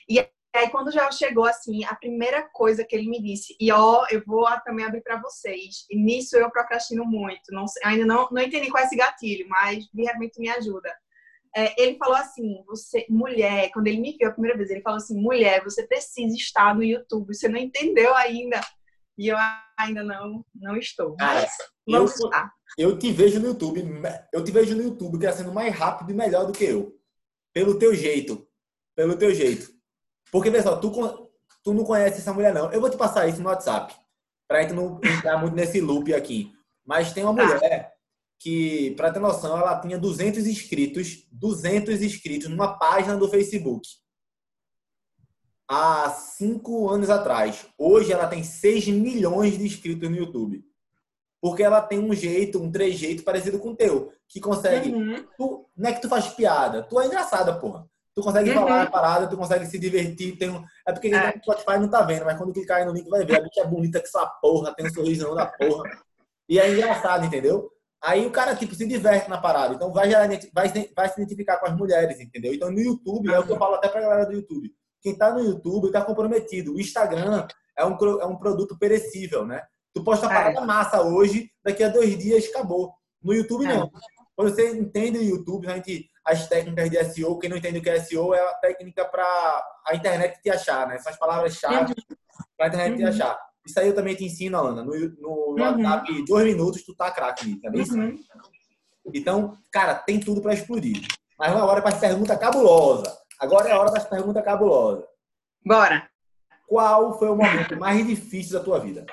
E 0.08 0.18
aí 0.54 0.68
quando 0.70 0.88
o 0.88 0.92
Joel 0.92 1.12
chegou 1.12 1.44
assim, 1.44 1.84
a 1.84 1.94
primeira 1.94 2.42
coisa 2.42 2.84
que 2.84 2.94
ele 2.94 3.08
me 3.08 3.22
disse, 3.22 3.56
e 3.60 3.70
ó, 3.70 4.06
eu 4.10 4.22
vou 4.26 4.46
também 4.64 4.84
abrir 4.84 5.02
para 5.02 5.20
vocês. 5.20 5.86
E 5.90 5.96
nisso 5.96 6.36
eu 6.36 6.50
procrastino 6.50 7.04
muito, 7.04 7.52
não 7.52 7.64
ainda 7.84 8.04
não, 8.04 8.28
não 8.30 8.42
entendi 8.42 8.68
qual 8.68 8.82
é 8.82 8.86
esse 8.86 8.96
gatilho, 8.96 9.48
mas 9.48 9.86
de 9.92 10.02
repente 10.02 10.40
me 10.40 10.48
ajuda. 10.48 10.92
É, 11.54 11.82
ele 11.82 11.96
falou 11.96 12.14
assim, 12.14 12.62
você, 12.66 13.04
mulher, 13.08 13.70
quando 13.72 13.88
ele 13.88 14.00
me 14.00 14.16
viu 14.16 14.28
a 14.28 14.32
primeira 14.32 14.56
vez, 14.56 14.70
ele 14.70 14.82
falou 14.82 14.98
assim, 14.98 15.20
mulher, 15.20 15.64
você 15.64 15.84
precisa 15.84 16.34
estar 16.36 16.74
no 16.74 16.84
YouTube, 16.84 17.34
você 17.34 17.48
não 17.48 17.58
entendeu 17.58 18.14
ainda. 18.14 18.60
E 19.20 19.28
eu 19.28 19.36
ainda 19.78 20.02
não, 20.02 20.42
não 20.54 20.78
estou. 20.78 21.14
Mas 21.20 21.52
vamos 21.86 22.18
eu, 22.18 22.26
estar. 22.26 22.52
Eu 22.78 22.98
te 22.98 23.12
vejo 23.12 23.38
no 23.38 23.48
YouTube, 23.48 23.84
eu 24.32 24.42
te 24.42 24.50
vejo 24.50 24.74
no 24.74 24.82
YouTube 24.82 25.18
crescendo 25.18 25.52
mais 25.52 25.74
rápido 25.74 26.10
e 26.10 26.14
melhor 26.14 26.46
do 26.46 26.54
que 26.54 26.64
eu. 26.64 26.98
Pelo 27.52 27.78
teu 27.78 27.94
jeito. 27.94 28.48
pelo 28.96 29.14
teu 29.14 29.34
jeito. 29.34 29.68
Porque, 30.32 30.50
pessoal, 30.50 30.80
tu, 30.80 30.90
tu 31.62 31.74
não 31.74 31.84
conhece 31.84 32.20
essa 32.20 32.32
mulher, 32.32 32.54
não. 32.54 32.72
Eu 32.72 32.80
vou 32.80 32.88
te 32.88 32.96
passar 32.96 33.28
isso 33.28 33.42
no 33.42 33.50
WhatsApp, 33.50 33.94
pra 34.48 34.62
gente 34.62 34.72
não 34.72 34.98
entrar 35.04 35.36
muito 35.36 35.54
nesse 35.54 35.82
loop 35.82 36.14
aqui. 36.14 36.50
Mas 36.82 37.12
tem 37.12 37.22
uma 37.22 37.36
tá. 37.36 37.44
mulher 37.44 37.92
que, 38.38 38.92
pra 38.92 39.12
ter 39.12 39.20
noção, 39.20 39.58
ela 39.58 39.78
tinha 39.82 39.98
200 39.98 40.46
inscritos, 40.46 41.28
200 41.30 42.00
inscritos 42.00 42.48
numa 42.48 42.78
página 42.78 43.18
do 43.18 43.28
Facebook. 43.28 43.86
Há 45.72 46.10
cinco 46.10 46.90
anos 46.90 47.08
atrás. 47.08 47.64
Hoje 47.78 48.12
ela 48.12 48.26
tem 48.26 48.42
6 48.42 48.88
milhões 48.88 49.56
de 49.56 49.64
inscritos 49.64 50.10
no 50.10 50.16
YouTube. 50.16 50.64
Porque 51.40 51.62
ela 51.62 51.80
tem 51.80 52.00
um 52.00 52.12
jeito, 52.12 52.60
um 52.60 52.72
trejeito 52.72 53.22
parecido 53.22 53.56
com 53.60 53.70
o 53.70 53.76
teu. 53.76 54.12
Que 54.28 54.40
consegue. 54.40 54.90
Uhum. 54.92 55.24
Tu, 55.38 55.66
não 55.76 55.88
é 55.88 55.92
que 55.92 56.02
tu 56.02 56.08
faz 56.08 56.26
piada, 56.26 56.82
tu 56.82 57.00
é 57.00 57.06
engraçada, 57.06 57.54
porra. 57.54 57.86
Tu 58.16 58.20
consegue 58.20 58.50
uhum. 58.50 58.56
falar 58.56 58.82
a 58.82 58.90
parada, 58.90 59.28
tu 59.28 59.36
consegue 59.36 59.64
se 59.66 59.78
divertir. 59.78 60.36
Tem 60.36 60.50
um... 60.50 60.64
É 60.84 60.92
porque 60.92 61.08
quem 61.08 61.16
é. 61.16 61.30
tá 61.30 61.36
no 61.36 61.40
Spotify 61.40 61.78
não 61.78 61.88
tá 61.88 62.02
vendo, 62.02 62.24
mas 62.24 62.36
quando 62.36 62.52
clicar 62.52 62.78
aí 62.78 62.84
no 62.84 62.92
link 62.92 63.08
vai 63.08 63.24
ver. 63.24 63.36
A 63.36 63.40
bicha 63.40 63.60
é 63.60 63.64
bonita 63.64 64.00
que 64.00 64.08
essa 64.08 64.26
porra, 64.26 64.74
tem 64.74 64.86
um 64.86 64.92
sorriso 64.92 65.32
da 65.36 65.46
porra. 65.46 65.88
E 66.48 66.58
é 66.58 66.68
engraçado, 66.68 67.24
entendeu? 67.24 67.70
Aí 68.02 68.26
o 68.26 68.32
cara, 68.32 68.56
tipo, 68.56 68.74
se 68.74 68.88
diverte 68.88 69.30
na 69.30 69.38
parada. 69.38 69.74
Então 69.74 69.92
vai, 69.92 70.10
vai, 70.52 70.68
vai 70.96 71.08
se 71.08 71.20
identificar 71.20 71.58
com 71.58 71.66
as 71.66 71.76
mulheres, 71.76 72.18
entendeu? 72.18 72.52
Então 72.52 72.72
no 72.72 72.80
YouTube, 72.80 73.28
uhum. 73.28 73.34
é 73.36 73.38
o 73.38 73.46
que 73.46 73.52
eu 73.52 73.56
falo 73.56 73.76
até 73.76 73.88
pra 73.88 74.00
galera 74.00 74.26
do 74.26 74.32
YouTube. 74.32 74.74
Quem 75.02 75.16
tá 75.16 75.32
no 75.32 75.40
YouTube 75.40 75.90
tá 75.90 76.04
comprometido. 76.04 76.74
O 76.74 76.80
Instagram 76.80 77.46
é 77.76 77.84
um, 77.84 77.96
é 78.20 78.26
um 78.26 78.36
produto 78.36 78.78
perecível, 78.78 79.44
né? 79.44 79.62
Tu 79.92 80.04
posta 80.04 80.26
a 80.26 80.28
parada 80.28 80.60
é. 80.60 80.64
massa 80.64 81.02
hoje, 81.02 81.50
daqui 81.64 81.82
a 81.82 81.88
dois 81.88 82.16
dias 82.18 82.46
acabou. 82.46 82.92
No 83.22 83.32
YouTube, 83.34 83.64
é. 83.64 83.76
não. 83.76 83.90
Quando 84.36 84.54
você 84.54 84.70
entende 84.70 85.18
o 85.18 85.22
YouTube, 85.22 85.66
a 85.66 85.76
gente, 85.76 86.08
as 86.24 86.48
técnicas 86.48 86.90
de 86.90 87.04
SEO, 87.04 87.38
quem 87.38 87.50
não 87.50 87.56
entende 87.56 87.78
o 87.78 87.82
que 87.82 87.90
é 87.90 88.00
SEO 88.00 88.32
é 88.32 88.40
a 88.40 88.54
técnica 88.54 89.04
para 89.04 89.24
a 89.86 89.94
internet 89.94 90.40
te 90.40 90.50
achar, 90.50 90.86
né? 90.86 90.94
Essas 90.94 91.18
palavras-chave 91.18 91.94
para 92.56 92.66
a 92.66 92.68
internet 92.68 92.92
uhum. 92.92 92.96
te 92.96 93.04
achar. 93.04 93.38
Isso 93.66 93.78
aí 93.78 93.88
eu 93.88 93.94
também 93.94 94.14
te 94.14 94.24
ensino, 94.24 94.58
Ana. 94.58 94.82
No, 94.82 94.92
no 94.92 95.28
uhum. 95.28 95.60
WhatsApp, 95.60 96.24
dois 96.24 96.46
minutos, 96.46 96.82
tu 96.84 96.94
tá 96.94 97.10
craque, 97.10 97.60
tá 97.60 97.70
bem? 97.70 97.82
Uhum. 97.82 98.18
Então, 99.12 99.58
cara, 99.70 99.94
tem 99.94 100.20
tudo 100.20 100.40
para 100.40 100.54
explodir. 100.54 101.06
Mas 101.38 101.52
uma 101.52 101.64
hora 101.64 101.82
para 101.82 101.94
as 101.94 102.00
perguntas 102.00 102.38
cabulosas. 102.38 103.12
Agora 103.40 103.70
é 103.70 103.72
a 103.72 103.80
hora 103.80 103.90
das 103.90 104.06
perguntas 104.06 104.44
cabulosas. 104.44 105.04
Bora. 105.64 106.10
Qual 106.68 107.18
foi 107.18 107.30
o 107.30 107.36
momento 107.36 107.76
mais 107.76 108.06
difícil 108.06 108.58
da 108.58 108.64
tua 108.64 108.78
vida? 108.78 109.06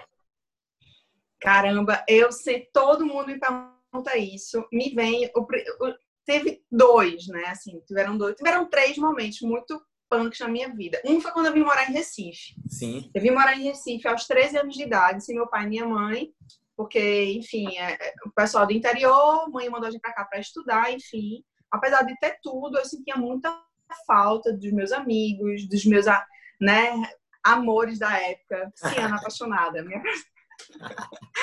Caramba, 1.40 2.04
eu 2.08 2.32
sei, 2.32 2.68
todo 2.74 3.06
mundo 3.06 3.28
me 3.28 3.40
pergunta 3.40 4.18
isso. 4.18 4.68
Me 4.72 4.94
vem, 4.94 5.32
o, 5.34 5.42
o, 5.42 5.96
teve 6.26 6.62
dois, 6.70 7.28
né? 7.28 7.46
Assim, 7.46 7.80
tiveram 7.88 8.18
dois, 8.18 8.36
tiveram 8.36 8.70
três 8.70 8.98
momentos 8.98 9.40
muito 9.42 9.82
punks 10.10 10.40
na 10.40 10.48
minha 10.48 10.74
vida. 10.74 11.02
Um 11.06 11.22
foi 11.22 11.32
quando 11.32 11.48
eu 11.48 11.54
vim 11.54 11.64
morar 11.64 11.90
em 11.90 11.94
Recife. 11.94 12.56
Sim. 12.68 13.10
Eu 13.14 13.22
vim 13.22 13.32
morar 13.32 13.58
em 13.58 13.64
Recife 13.64 14.08
aos 14.08 14.28
13 14.28 14.58
anos 14.58 14.76
de 14.76 14.84
idade, 14.84 15.24
sem 15.24 15.36
meu 15.36 15.48
pai 15.48 15.66
e 15.66 15.70
minha 15.70 15.86
mãe, 15.86 16.32
porque, 16.76 17.26
enfim, 17.32 17.78
é, 17.78 17.94
é, 17.94 18.14
o 18.26 18.32
pessoal 18.32 18.68
do 18.68 18.74
interior, 18.74 19.50
mãe 19.50 19.70
mandou 19.70 19.88
a 19.88 19.92
gente 19.92 20.02
pra 20.02 20.14
cá 20.14 20.26
para 20.26 20.40
estudar, 20.40 20.92
enfim. 20.92 21.44
Apesar 21.72 22.04
de 22.04 22.18
ter 22.20 22.38
tudo, 22.42 22.78
eu 22.78 22.86
sentia 22.86 23.16
muita 23.16 23.50
falta 24.06 24.54
dos 24.54 24.72
meus 24.72 24.92
amigos, 24.92 25.68
dos 25.68 25.86
meus, 25.86 26.06
né, 26.60 26.94
amores 27.44 28.00
da 28.00 28.18
época. 28.20 28.72
Ciana 28.76 29.16
apaixonada. 29.16 29.84
Minha 29.84 30.02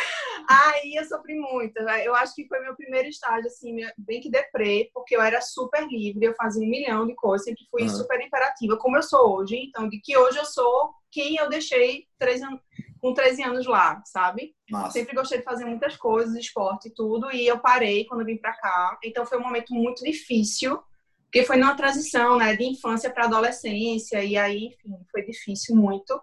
Aí 0.49 0.95
eu 0.95 1.05
sofri 1.05 1.35
muito. 1.35 1.79
Eu 1.79 2.15
acho 2.15 2.35
que 2.35 2.47
foi 2.47 2.61
meu 2.61 2.75
primeiro 2.77 3.09
estágio, 3.09 3.47
assim, 3.47 3.77
bem 3.97 4.21
que 4.21 4.31
deprê, 4.31 4.91
porque 4.93 5.17
eu 5.17 5.23
era 5.23 5.41
super 5.41 5.87
livre, 5.87 6.27
eu 6.27 6.35
fazia 6.35 6.67
um 6.67 6.71
milhão 6.71 7.07
de 7.07 7.15
coisas, 7.15 7.45
sempre 7.45 7.65
fui 7.71 7.83
uhum. 7.83 7.89
super 7.89 8.21
imperativa, 8.21 8.77
como 8.77 8.97
eu 8.97 9.03
sou 9.03 9.37
hoje. 9.37 9.57
Então, 9.57 9.89
de 9.89 10.01
que 10.01 10.17
hoje 10.17 10.39
eu 10.39 10.45
sou 10.45 10.93
quem 11.11 11.37
eu 11.37 11.49
deixei 11.49 12.07
13 12.19 12.45
anos, 12.45 12.61
com 13.01 13.15
13 13.15 13.43
anos 13.43 13.67
lá, 13.67 14.03
sabe? 14.05 14.55
Nossa. 14.69 14.93
Sempre 14.93 15.15
gostei 15.15 15.39
de 15.39 15.45
fazer 15.45 15.65
muitas 15.65 15.97
coisas, 15.97 16.35
esporte 16.37 16.89
e 16.89 16.95
tudo, 16.95 17.31
e 17.33 17.47
eu 17.47 17.59
parei 17.59 18.05
quando 18.07 18.25
vim 18.25 18.37
pra 18.37 18.53
cá. 18.55 18.99
Então, 19.03 19.25
foi 19.25 19.39
um 19.39 19.43
momento 19.43 19.73
muito 19.73 20.03
difícil, 20.03 20.83
porque 21.35 21.47
foi 21.49 21.57
numa 21.57 21.75
transição, 21.75 22.39
né, 22.39 22.55
de 22.55 22.63
infância 22.63 23.11
para 23.11 23.25
adolescência, 23.25 24.23
e 24.23 24.37
aí, 24.37 24.67
enfim, 24.67 25.05
foi 25.11 25.25
difícil 25.25 25.75
muito. 25.75 26.15
O 26.15 26.23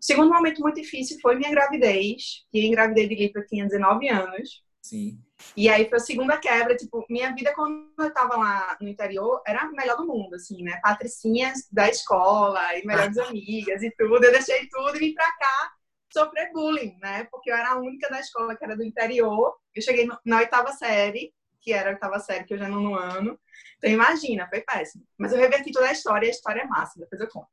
segundo 0.00 0.32
momento 0.32 0.60
muito 0.60 0.80
difícil 0.80 1.18
foi 1.20 1.34
minha 1.34 1.50
gravidez, 1.50 2.44
que 2.48 2.60
eu 2.60 2.68
engravidei 2.68 3.08
de 3.08 3.16
Lipa, 3.16 3.40
eu 3.40 3.46
tinha 3.48 3.66
19 3.66 4.08
anos. 4.08 4.62
Sim. 4.80 5.18
E 5.56 5.68
aí 5.68 5.88
foi 5.88 5.98
a 5.98 6.00
segunda 6.00 6.38
quebra, 6.38 6.76
tipo, 6.76 7.04
minha 7.10 7.34
vida 7.34 7.52
quando 7.56 7.90
eu 7.98 8.14
tava 8.14 8.36
lá 8.36 8.78
no 8.80 8.88
interior 8.88 9.42
era 9.44 9.62
a 9.62 9.70
melhor 9.72 9.96
do 9.96 10.06
mundo, 10.06 10.36
assim, 10.36 10.62
né? 10.62 10.78
Patricinhas 10.80 11.66
da 11.72 11.88
escola 11.88 12.60
e 12.78 12.86
melhores 12.86 13.18
amigas 13.18 13.82
e 13.82 13.90
tudo. 13.98 14.24
Eu 14.24 14.30
deixei 14.30 14.68
tudo 14.68 14.94
e 14.94 15.00
vim 15.00 15.14
pra 15.14 15.26
cá 15.40 15.72
sofrer 16.12 16.52
bullying, 16.52 16.96
né? 17.00 17.24
Porque 17.32 17.50
eu 17.50 17.56
era 17.56 17.72
a 17.72 17.78
única 17.80 18.08
da 18.08 18.20
escola 18.20 18.56
que 18.56 18.64
era 18.64 18.76
do 18.76 18.84
interior. 18.84 19.56
Eu 19.74 19.82
cheguei 19.82 20.06
na 20.24 20.38
oitava 20.38 20.70
série, 20.70 21.32
que 21.62 21.72
era 21.72 21.90
a 21.90 21.92
oitava 21.92 22.18
série, 22.18 22.44
que 22.44 22.54
eu 22.54 22.58
já 22.58 22.68
não 22.68 22.80
no 22.80 22.94
ano. 22.94 23.38
Então 23.78 23.90
imagina, 23.90 24.48
foi 24.48 24.60
péssimo. 24.60 25.04
Mas 25.16 25.32
eu 25.32 25.38
reverti 25.38 25.72
toda 25.72 25.86
a 25.86 25.92
história 25.92 26.28
a 26.28 26.30
história 26.30 26.62
é 26.62 26.66
massa, 26.66 26.98
depois 26.98 27.20
eu 27.20 27.28
conto. 27.28 27.48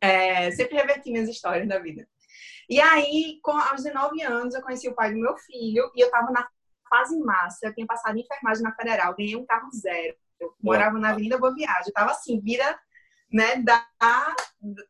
É, 0.00 0.50
sempre 0.50 0.76
reverti 0.76 1.10
minhas 1.10 1.28
histórias 1.28 1.66
da 1.66 1.78
vida. 1.78 2.06
E 2.68 2.80
aí, 2.80 3.38
com, 3.42 3.52
aos 3.52 3.82
19 3.82 4.22
anos, 4.22 4.54
eu 4.54 4.62
conheci 4.62 4.88
o 4.88 4.94
pai 4.94 5.12
do 5.12 5.18
meu 5.18 5.36
filho 5.36 5.90
e 5.94 6.00
eu 6.04 6.10
tava 6.10 6.30
na 6.30 6.46
fase 6.88 7.18
massa. 7.18 7.66
Eu 7.66 7.74
tinha 7.74 7.86
passado 7.86 8.16
em 8.16 8.22
enfermagem 8.22 8.62
na 8.62 8.74
Federal, 8.74 9.14
ganhei 9.16 9.36
um 9.36 9.46
carro 9.46 9.70
zero. 9.72 10.14
Eu 10.40 10.54
morava 10.62 10.98
na 10.98 11.10
Avenida 11.10 11.38
Boa 11.38 11.54
Viagem. 11.54 11.88
Eu 11.88 11.92
tava 11.92 12.12
assim, 12.12 12.40
vida 12.40 12.78
né, 13.32 13.56
da, 13.56 13.86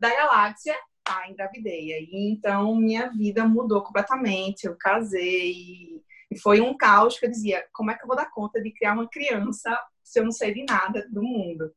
da 0.01 0.11
galáxia. 0.11 0.77
Ah, 1.07 1.29
engravidei. 1.29 1.90
E 1.90 2.33
então, 2.33 2.75
minha 2.77 3.11
vida 3.11 3.47
mudou 3.47 3.83
completamente. 3.83 4.64
Eu 4.66 4.77
casei. 4.77 6.03
E 6.35 6.38
foi 6.38 6.61
um 6.61 6.77
caos 6.77 7.16
que 7.16 7.27
eu 7.27 7.31
dizia: 7.31 7.64
como 7.73 7.92
é 7.92 7.94
que 7.97 8.03
eu 8.03 8.09
vou 8.09 8.16
dar 8.16 8.31
conta 8.31 8.61
de 8.61 8.73
criar 8.73 8.94
uma 8.94 9.09
criança 9.09 9.79
se 10.03 10.18
eu 10.18 10.25
não 10.25 10.33
sei 10.33 10.53
de 10.53 10.64
nada 10.64 11.07
do 11.09 11.23
mundo? 11.23 11.73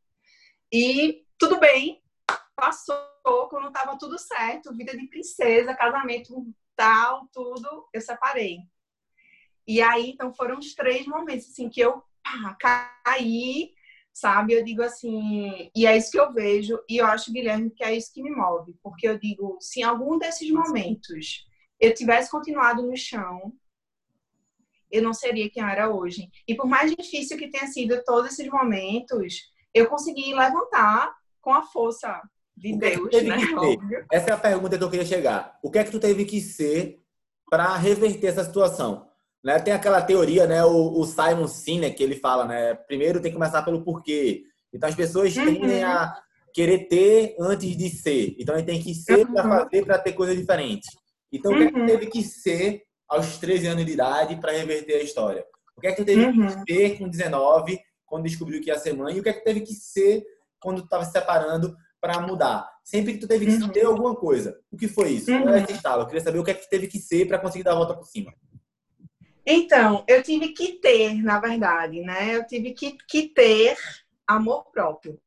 E 0.73 1.23
tudo 1.37 1.59
bem, 1.59 2.01
passou 2.55 2.97
quando 3.49 3.67
estava 3.67 3.97
tudo 3.99 4.17
certo, 4.17 4.75
vida 4.75 4.97
de 4.97 5.07
princesa, 5.07 5.75
casamento 5.75 6.33
tal, 6.75 7.27
tudo, 7.31 7.87
eu 7.93 8.01
separei. 8.01 8.59
E 9.67 9.79
aí, 9.81 10.09
então, 10.09 10.33
foram 10.33 10.57
os 10.57 10.73
três 10.73 11.05
momentos, 11.05 11.49
assim, 11.49 11.69
que 11.69 11.81
eu 11.81 12.01
pá, 12.23 12.55
caí, 13.05 13.73
sabe? 14.13 14.53
Eu 14.53 14.63
digo 14.63 14.81
assim, 14.81 15.69
e 15.75 15.85
é 15.85 15.95
isso 15.95 16.11
que 16.11 16.19
eu 16.19 16.33
vejo, 16.33 16.79
e 16.89 16.97
eu 16.97 17.05
acho, 17.05 17.31
Guilherme, 17.31 17.69
que 17.69 17.83
é 17.83 17.95
isso 17.95 18.11
que 18.13 18.23
me 18.23 18.31
move, 18.31 18.75
porque 18.81 19.07
eu 19.07 19.19
digo, 19.19 19.57
se 19.61 19.81
em 19.81 19.83
algum 19.83 20.17
desses 20.17 20.49
momentos 20.49 21.45
eu 21.79 21.93
tivesse 21.93 22.31
continuado 22.31 22.81
no 22.81 22.97
chão, 22.97 23.53
eu 24.91 25.01
não 25.01 25.13
seria 25.13 25.49
quem 25.49 25.61
eu 25.61 25.69
era 25.69 25.89
hoje. 25.89 26.29
E 26.47 26.55
por 26.55 26.67
mais 26.67 26.95
difícil 26.95 27.37
que 27.37 27.49
tenha 27.49 27.67
sido 27.67 28.01
todos 28.05 28.31
esses 28.31 28.47
momentos, 28.49 29.51
eu 29.73 29.87
consegui 29.87 30.33
levantar 30.33 31.13
com 31.41 31.53
a 31.53 31.63
força 31.63 32.21
de 32.55 32.75
Deus, 32.75 33.23
né? 33.23 33.37
Essa 34.11 34.31
é 34.31 34.33
a 34.33 34.37
pergunta 34.37 34.77
que 34.77 34.83
eu 34.83 34.89
queria 34.89 35.05
chegar. 35.05 35.57
O 35.61 35.69
que 35.69 35.77
é 35.77 35.83
que 35.83 35.91
tu 35.91 35.99
teve 35.99 36.25
que 36.25 36.41
ser 36.41 36.99
para 37.49 37.75
reverter 37.75 38.27
essa 38.27 38.43
situação? 38.43 39.07
Né? 39.43 39.59
Tem 39.59 39.73
aquela 39.73 40.01
teoria, 40.01 40.47
né? 40.47 40.65
O, 40.65 40.99
o, 40.99 41.05
Simon 41.05 41.47
Sinek, 41.47 42.01
ele 42.01 42.15
fala, 42.15 42.45
né? 42.45 42.73
Primeiro 42.73 43.21
tem 43.21 43.31
que 43.31 43.37
começar 43.37 43.61
pelo 43.61 43.83
porquê. 43.83 44.43
Então 44.73 44.89
as 44.89 44.95
pessoas 44.95 45.35
uhum. 45.37 45.45
tendem 45.45 45.83
a 45.83 46.15
querer 46.53 46.87
ter 46.87 47.35
antes 47.39 47.77
de 47.77 47.89
ser. 47.89 48.35
Então 48.39 48.55
a 48.55 48.57
gente 48.57 48.67
tem 48.67 48.81
que 48.81 48.95
ser 48.95 49.27
uhum. 49.27 49.33
para 49.33 49.43
fazer 49.43 49.85
para 49.85 49.99
ter 49.99 50.13
coisas 50.13 50.35
diferentes. 50.35 50.89
Então 51.31 51.51
o 51.53 51.55
que 51.55 51.63
é 51.63 51.71
que 51.71 51.79
uhum. 51.79 51.85
teve 51.85 52.07
que 52.07 52.23
ser 52.23 52.83
aos 53.07 53.37
13 53.37 53.67
anos 53.67 53.85
de 53.85 53.91
idade 53.91 54.35
para 54.35 54.51
reverter 54.51 54.95
a 54.95 55.03
história? 55.03 55.45
O 55.75 55.81
que 55.81 55.87
é 55.87 55.91
que 55.91 55.97
tu 55.97 56.05
teve 56.05 56.25
uhum. 56.25 56.63
que 56.65 56.73
ser 56.73 56.97
com 56.97 57.07
19 57.07 57.79
quando 58.05 58.23
descobriu 58.23 58.61
que 58.61 58.69
ia 58.69 58.79
ser 58.79 58.93
mãe? 58.93 59.15
E 59.15 59.19
o 59.19 59.23
que 59.23 59.29
é 59.29 59.33
que 59.33 59.43
teve 59.43 59.61
que 59.61 59.73
ser 59.73 60.25
quando 60.59 60.81
tu 60.81 60.85
estava 60.85 61.05
se 61.05 61.11
separando 61.11 61.75
para 62.01 62.19
mudar? 62.19 62.67
Sempre 62.83 63.13
que 63.13 63.19
tu 63.19 63.27
teve 63.27 63.45
que 63.45 63.63
uhum. 63.63 63.69
ter 63.69 63.85
alguma 63.85 64.15
coisa. 64.15 64.59
O 64.71 64.77
que 64.77 64.87
foi 64.87 65.11
isso? 65.11 65.31
Uhum. 65.31 65.43
Qual 65.43 65.53
é 65.53 65.63
esse 65.63 65.73
estalo? 65.73 66.01
Eu 66.01 66.07
queria 66.07 66.21
saber 66.21 66.39
o 66.39 66.43
que 66.43 66.51
é 66.51 66.53
que 66.53 66.69
teve 66.69 66.87
que 66.87 66.99
ser 66.99 67.27
para 67.27 67.37
conseguir 67.37 67.63
dar 67.63 67.73
a 67.73 67.75
volta 67.75 67.93
por 67.93 68.05
cima. 68.05 68.33
Então, 69.45 70.03
eu 70.07 70.21
tive 70.21 70.49
que 70.49 70.73
ter, 70.73 71.13
na 71.23 71.39
verdade, 71.39 72.01
né? 72.01 72.35
Eu 72.35 72.45
tive 72.45 72.73
que, 72.73 72.97
que 73.07 73.29
ter 73.29 73.77
amor 74.27 74.65
próprio. 74.71 75.17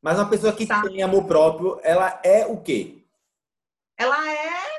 Mas 0.00 0.18
uma 0.18 0.28
pessoa 0.28 0.54
que 0.54 0.66
Sabe? 0.66 0.88
tem 0.88 1.02
amor 1.02 1.24
próprio, 1.26 1.78
ela 1.82 2.20
é 2.24 2.46
o 2.46 2.60
quê? 2.60 3.04
Ela 3.98 4.32
é 4.32 4.73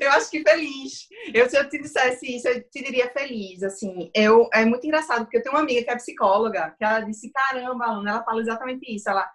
eu 0.00 0.10
acho 0.10 0.30
que 0.30 0.42
feliz. 0.42 1.08
Eu, 1.32 1.48
se 1.48 1.56
eu 1.56 1.68
te 1.68 1.80
dissesse 1.80 2.36
isso, 2.36 2.48
eu 2.48 2.62
te 2.62 2.82
diria 2.82 3.10
feliz. 3.12 3.62
Assim, 3.62 4.10
eu, 4.14 4.48
é 4.52 4.64
muito 4.64 4.86
engraçado, 4.86 5.24
porque 5.24 5.38
eu 5.38 5.42
tenho 5.42 5.54
uma 5.54 5.62
amiga 5.62 5.82
que 5.84 5.90
é 5.90 5.96
psicóloga, 5.96 6.74
que 6.76 6.84
ela 6.84 7.00
disse: 7.00 7.30
caramba, 7.30 7.86
Ana, 7.86 8.10
ela 8.10 8.24
fala 8.24 8.40
exatamente 8.40 8.94
isso. 8.94 9.08
Ela, 9.08 9.30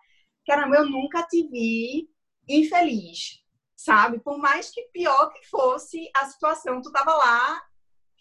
caramba, 0.45 0.77
eu 0.77 0.85
nunca 0.85 1.23
te 1.23 1.47
vi 1.47 2.09
infeliz, 2.47 3.39
sabe? 3.75 4.19
Por 4.19 4.37
mais 4.37 4.69
que 4.71 4.89
pior 4.93 5.31
que 5.31 5.47
fosse 5.47 6.09
a 6.15 6.25
situação, 6.25 6.81
tu 6.81 6.91
tava 6.91 7.13
lá 7.15 7.61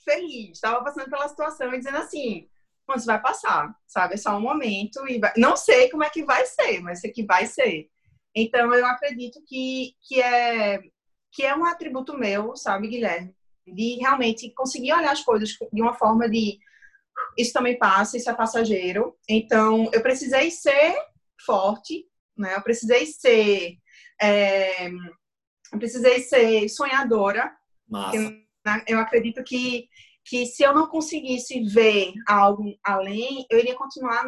feliz, 0.05 0.61
tava 0.61 0.85
passando 0.85 1.11
pela 1.11 1.29
situação 1.29 1.73
e 1.75 1.79
dizendo 1.79 1.99
assim: 1.99 2.49
mas 2.87 3.05
vai 3.05 3.21
passar, 3.21 3.75
sabe? 3.87 4.15
É 4.15 4.17
só 4.17 4.37
um 4.37 4.41
momento 4.41 5.07
e 5.09 5.19
vai... 5.19 5.33
não 5.37 5.57
sei 5.57 5.91
como 5.91 6.05
é 6.05 6.11
que 6.11 6.25
vai 6.25 6.47
ser, 6.47 6.81
mas 6.81 7.01
sei 7.01 7.11
que 7.11 7.25
vai 7.25 7.47
ser. 7.47 7.91
Então 8.37 8.75
eu 8.75 8.85
acredito 8.85 9.43
que 9.47 9.95
que 10.07 10.21
é 10.21 10.79
que 11.33 11.43
é 11.43 11.57
um 11.57 11.65
atributo 11.65 12.17
meu, 12.17 12.55
sabe, 12.55 12.89
Guilherme, 12.89 13.35
de 13.67 13.97
realmente 13.97 14.53
conseguir 14.55 14.93
olhar 14.93 15.13
as 15.13 15.23
coisas 15.23 15.51
de 15.73 15.83
uma 15.83 15.95
forma 15.95 16.29
de 16.29 16.59
isso 17.37 17.53
também 17.53 17.79
passa, 17.79 18.17
isso 18.19 18.29
é 18.31 18.35
passageiro. 18.35 19.17
Então 19.27 19.89
eu 19.93 20.03
precisei 20.03 20.51
ser 20.51 20.95
forte, 21.45 22.07
né? 22.37 22.57
Eu 22.57 22.63
precisei 22.63 23.07
ser 23.07 23.79
é... 24.21 24.89
eu 24.89 25.79
precisei 25.79 26.21
ser 26.21 26.69
sonhadora. 26.69 27.51
Massa. 27.89 28.17
Eu, 28.17 28.31
né, 28.67 28.85
eu 28.87 28.99
acredito 29.01 29.43
que 29.43 29.89
que 30.29 30.45
se 30.45 30.65
eu 30.65 30.75
não 30.75 30.89
conseguisse 30.89 31.63
ver 31.63 32.13
algo 32.27 32.77
além, 32.85 33.47
eu 33.49 33.61
iria 33.61 33.77
continuar 33.77 34.25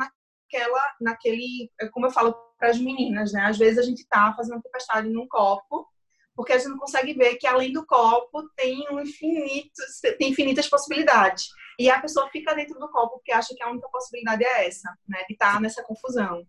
naquela, 0.48 0.82
naquele, 1.00 1.70
como 1.92 2.06
eu 2.06 2.10
falo 2.10 2.34
para 2.58 2.70
as 2.70 2.78
meninas, 2.78 3.32
né? 3.32 3.42
Às 3.42 3.58
vezes 3.58 3.78
a 3.78 3.82
gente 3.82 4.06
tá 4.08 4.32
fazendo 4.36 4.62
tempestade 4.62 5.08
num 5.08 5.28
copo, 5.28 5.86
porque 6.34 6.52
a 6.52 6.58
gente 6.58 6.68
não 6.68 6.78
consegue 6.78 7.12
ver 7.12 7.36
que 7.36 7.46
além 7.46 7.72
do 7.72 7.86
copo 7.86 8.48
tem 8.56 8.86
um 8.90 9.00
infinito, 9.00 9.72
tem 10.18 10.30
infinitas 10.30 10.68
possibilidades. 10.68 11.48
E 11.78 11.90
a 11.90 12.00
pessoa 12.00 12.28
fica 12.30 12.54
dentro 12.54 12.78
do 12.78 12.90
copo 12.90 13.16
porque 13.16 13.32
acha 13.32 13.54
que 13.54 13.62
a 13.62 13.70
única 13.70 13.88
possibilidade 13.88 14.44
é 14.44 14.66
essa, 14.66 14.90
né? 15.06 15.18
De 15.28 15.34
estar 15.34 15.54
tá 15.54 15.60
nessa 15.60 15.82
confusão. 15.82 16.44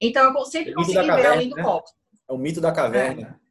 Então 0.00 0.34
eu 0.34 0.44
sempre 0.44 0.74
consegui 0.74 1.00
ver 1.00 1.06
caverna, 1.06 1.32
além 1.32 1.48
do 1.48 1.56
né? 1.56 1.62
copo. 1.62 1.88
É 2.28 2.32
o 2.32 2.38
mito 2.38 2.60
da 2.60 2.72
caverna. 2.72 3.40
É. 3.40 3.44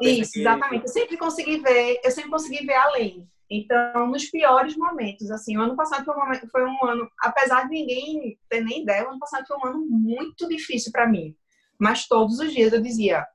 Isso, 0.00 0.32
que... 0.32 0.40
exatamente. 0.40 0.82
Eu 0.84 0.88
sempre 0.88 1.16
consegui 1.18 1.58
ver, 1.58 2.00
eu 2.02 2.10
sempre 2.10 2.30
consegui 2.30 2.64
ver 2.64 2.76
além. 2.76 3.28
Então, 3.50 4.06
nos 4.06 4.26
piores 4.26 4.76
momentos, 4.76 5.28
assim, 5.32 5.56
o 5.56 5.60
ano 5.60 5.74
passado 5.74 6.04
foi 6.04 6.14
um, 6.14 6.20
momento, 6.20 6.48
foi 6.48 6.64
um 6.64 6.84
ano, 6.86 7.10
apesar 7.20 7.64
de 7.64 7.70
ninguém 7.70 8.38
ter 8.48 8.62
nem 8.62 8.82
ideia, 8.82 9.04
o 9.04 9.10
ano 9.10 9.18
passado 9.18 9.44
foi 9.44 9.56
um 9.56 9.66
ano 9.66 9.86
muito 9.90 10.48
difícil 10.48 10.92
para 10.92 11.08
mim. 11.08 11.34
Mas 11.76 12.06
todos 12.06 12.38
os 12.38 12.52
dias 12.52 12.72
eu 12.72 12.80
dizia, 12.80 13.26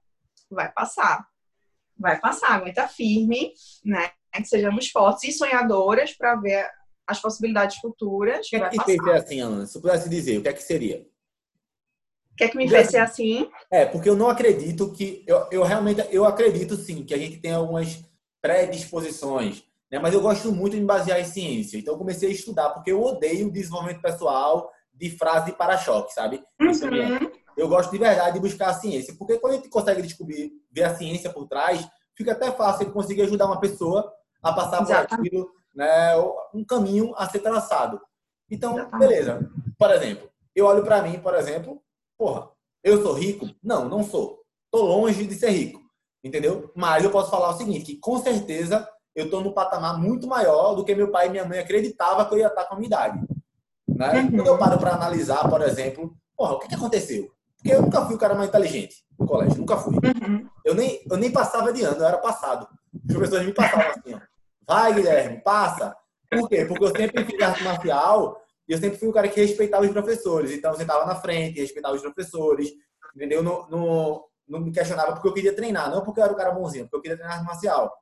vai 0.50 0.72
passar, 0.72 1.28
vai 1.98 2.18
passar, 2.18 2.52
aguenta 2.52 2.88
firme, 2.88 3.52
né? 3.84 4.12
Que 4.34 4.46
sejamos 4.46 4.90
fortes 4.90 5.24
e 5.26 5.32
sonhadoras 5.38 6.14
para 6.14 6.36
ver 6.36 6.66
as 7.06 7.20
possibilidades 7.20 7.78
futuras. 7.78 8.48
O 8.48 8.50
que 8.50 8.56
é 8.56 8.70
que 8.70 8.84
fez 8.84 9.04
ser 9.04 9.16
assim, 9.16 9.40
Ana? 9.42 9.66
Se 9.66 9.78
eu 9.78 9.82
pudesse 9.82 10.10
dizer, 10.10 10.38
o 10.38 10.42
que 10.42 10.50
é 10.50 10.54
que 10.54 10.64
seria? 10.64 11.06
O 12.32 12.36
que 12.38 12.44
é 12.44 12.50
que 12.50 12.58
me 12.58 12.70
fez 12.70 12.90
ser 12.90 12.98
assim? 12.98 13.50
É, 13.72 13.86
porque 13.86 14.10
eu 14.10 14.16
não 14.16 14.30
acredito 14.30 14.92
que. 14.92 15.24
Eu, 15.26 15.48
eu 15.52 15.64
realmente 15.64 16.06
eu 16.12 16.26
acredito 16.26 16.76
sim 16.76 17.04
que 17.06 17.14
a 17.14 17.18
gente 17.18 17.38
tem 17.38 17.54
algumas 17.54 18.04
predisposições 18.42 19.64
né? 19.92 20.00
Mas 20.00 20.14
eu 20.14 20.22
gosto 20.22 20.52
muito 20.52 20.74
de 20.74 20.82
me 20.82 20.86
basear 20.86 21.20
em 21.20 21.26
ciência. 21.26 21.78
Então 21.78 21.94
eu 21.94 21.98
comecei 21.98 22.30
a 22.30 22.32
estudar, 22.32 22.70
porque 22.72 22.92
eu 22.92 23.02
odeio 23.02 23.52
desenvolvimento 23.52 24.02
pessoal 24.02 24.72
de 24.94 25.10
frase 25.10 25.48
de 25.48 25.52
para-choque, 25.54 26.14
sabe? 26.14 26.44
Uhum. 26.60 27.32
Eu 27.58 27.68
gosto 27.68 27.92
de 27.92 27.98
verdade 27.98 28.34
de 28.34 28.40
buscar 28.40 28.70
a 28.70 28.74
ciência. 28.74 29.16
Porque 29.18 29.38
quando 29.38 29.54
a 29.54 29.56
gente 29.58 29.70
consegue 29.70 30.02
descobrir, 30.02 30.52
ver 30.72 30.84
a 30.84 30.96
ciência 30.96 31.30
por 31.30 31.48
trás, 31.48 31.88
fica 32.16 32.32
até 32.32 32.52
fácil 32.52 32.92
conseguir 32.92 33.24
ajudar 33.24 33.46
uma 33.46 33.60
pessoa 33.60 34.12
a 34.42 34.54
passar 34.54 34.86
por 34.86 34.96
aquilo, 34.96 35.50
né? 35.74 36.16
Um 36.54 36.64
caminho 36.64 37.14
a 37.16 37.30
ser 37.30 37.40
traçado. 37.40 38.00
Então, 38.50 38.78
Exatamente. 38.78 39.00
beleza. 39.00 39.52
Por 39.78 39.92
exemplo, 39.92 40.30
eu 40.56 40.66
olho 40.66 40.84
para 40.84 41.02
mim, 41.02 41.20
por 41.20 41.34
exemplo, 41.36 41.82
porra, 42.18 42.50
eu 42.84 43.02
sou 43.02 43.14
rico? 43.14 43.50
Não, 43.64 43.90
não 43.90 44.04
sou. 44.04 44.42
Tô 44.72 44.84
longe 44.84 45.26
de 45.26 45.34
ser 45.36 45.50
rico, 45.50 45.82
entendeu? 46.24 46.72
Mas 46.76 47.04
eu 47.04 47.12
posso 47.12 47.32
falar 47.32 47.50
o 47.50 47.58
seguinte, 47.58 47.86
que 47.86 48.00
com 48.00 48.20
certeza 48.20 48.88
eu 49.16 49.26
estou 49.26 49.42
num 49.42 49.54
patamar 49.54 49.98
muito 49.98 50.28
maior 50.28 50.76
do 50.76 50.84
que 50.84 50.94
meu 50.94 51.10
pai 51.10 51.28
e 51.28 51.30
minha 51.30 51.46
mãe 51.46 51.60
acreditavam 51.60 52.26
que 52.26 52.34
eu 52.34 52.40
ia 52.40 52.48
estar 52.48 52.66
com 52.66 52.76
a 52.76 52.78
minha 52.78 52.88
idade. 52.88 53.20
Né? 53.88 54.14
Uhum. 54.14 54.32
Quando 54.32 54.48
eu 54.48 54.58
paro 54.58 54.78
para 54.78 54.94
analisar, 54.94 55.50
por 55.50 55.62
exemplo, 55.62 56.14
porra, 56.36 56.54
o 56.54 56.60
que, 56.60 56.68
que 56.68 56.76
aconteceu? 56.76 57.32
Porque 57.56 57.74
eu 57.74 57.82
nunca 57.82 58.06
fui 58.06 58.16
o 58.16 58.20
cara 58.20 58.36
mais 58.36 58.50
inteligente 58.50 59.06
no 59.18 59.26
colégio, 59.26 59.58
nunca 59.58 59.78
fui. 59.78 59.96
Uhum. 59.96 60.50
Eu, 60.66 60.76
nem, 60.76 61.02
eu 61.10 61.18
nem 61.18 61.32
passava 61.32 61.72
de 61.72 61.82
ano, 61.82 61.98
eu 61.98 62.06
era 62.06 62.18
passado. 62.18 62.68
Os 62.94 63.14
professores 63.14 63.46
me 63.46 63.54
passavam 63.54 63.88
assim, 63.90 64.14
ó, 64.14 64.20
vai 64.68 64.94
Guilherme, 64.94 65.42
passa. 65.42 65.96
Por 66.30 66.50
quê? 66.50 66.66
Porque 66.66 66.84
eu 66.84 66.96
sempre 66.96 67.24
fiz 67.24 67.42
arte 67.42 67.64
marcial 67.64 68.42
e 68.68 68.74
eu 68.74 68.78
sempre 68.78 68.98
fui 68.98 69.08
o 69.08 69.14
cara 69.14 69.30
que 69.30 69.40
respeitava 69.40 69.86
os 69.86 69.92
professores. 69.92 70.52
Então 70.52 70.72
eu 70.72 70.78
sentava 70.78 71.06
na 71.06 71.16
frente, 71.16 71.62
respeitava 71.62 71.96
os 71.96 72.02
professores, 72.02 72.72
entendeu? 73.16 73.42
Não, 73.42 73.70
não, 73.70 74.24
não 74.48 74.60
me 74.60 74.72
questionava 74.72 75.14
porque 75.14 75.28
eu 75.30 75.34
queria 75.34 75.56
treinar, 75.56 75.90
não 75.90 76.04
porque 76.04 76.20
eu 76.20 76.26
era 76.26 76.34
o 76.34 76.36
cara 76.36 76.52
bonzinho, 76.52 76.84
porque 76.86 76.98
eu 76.98 77.02
queria 77.02 77.18
treinar 77.18 77.38
arte 77.38 77.46
marcial. 77.46 77.94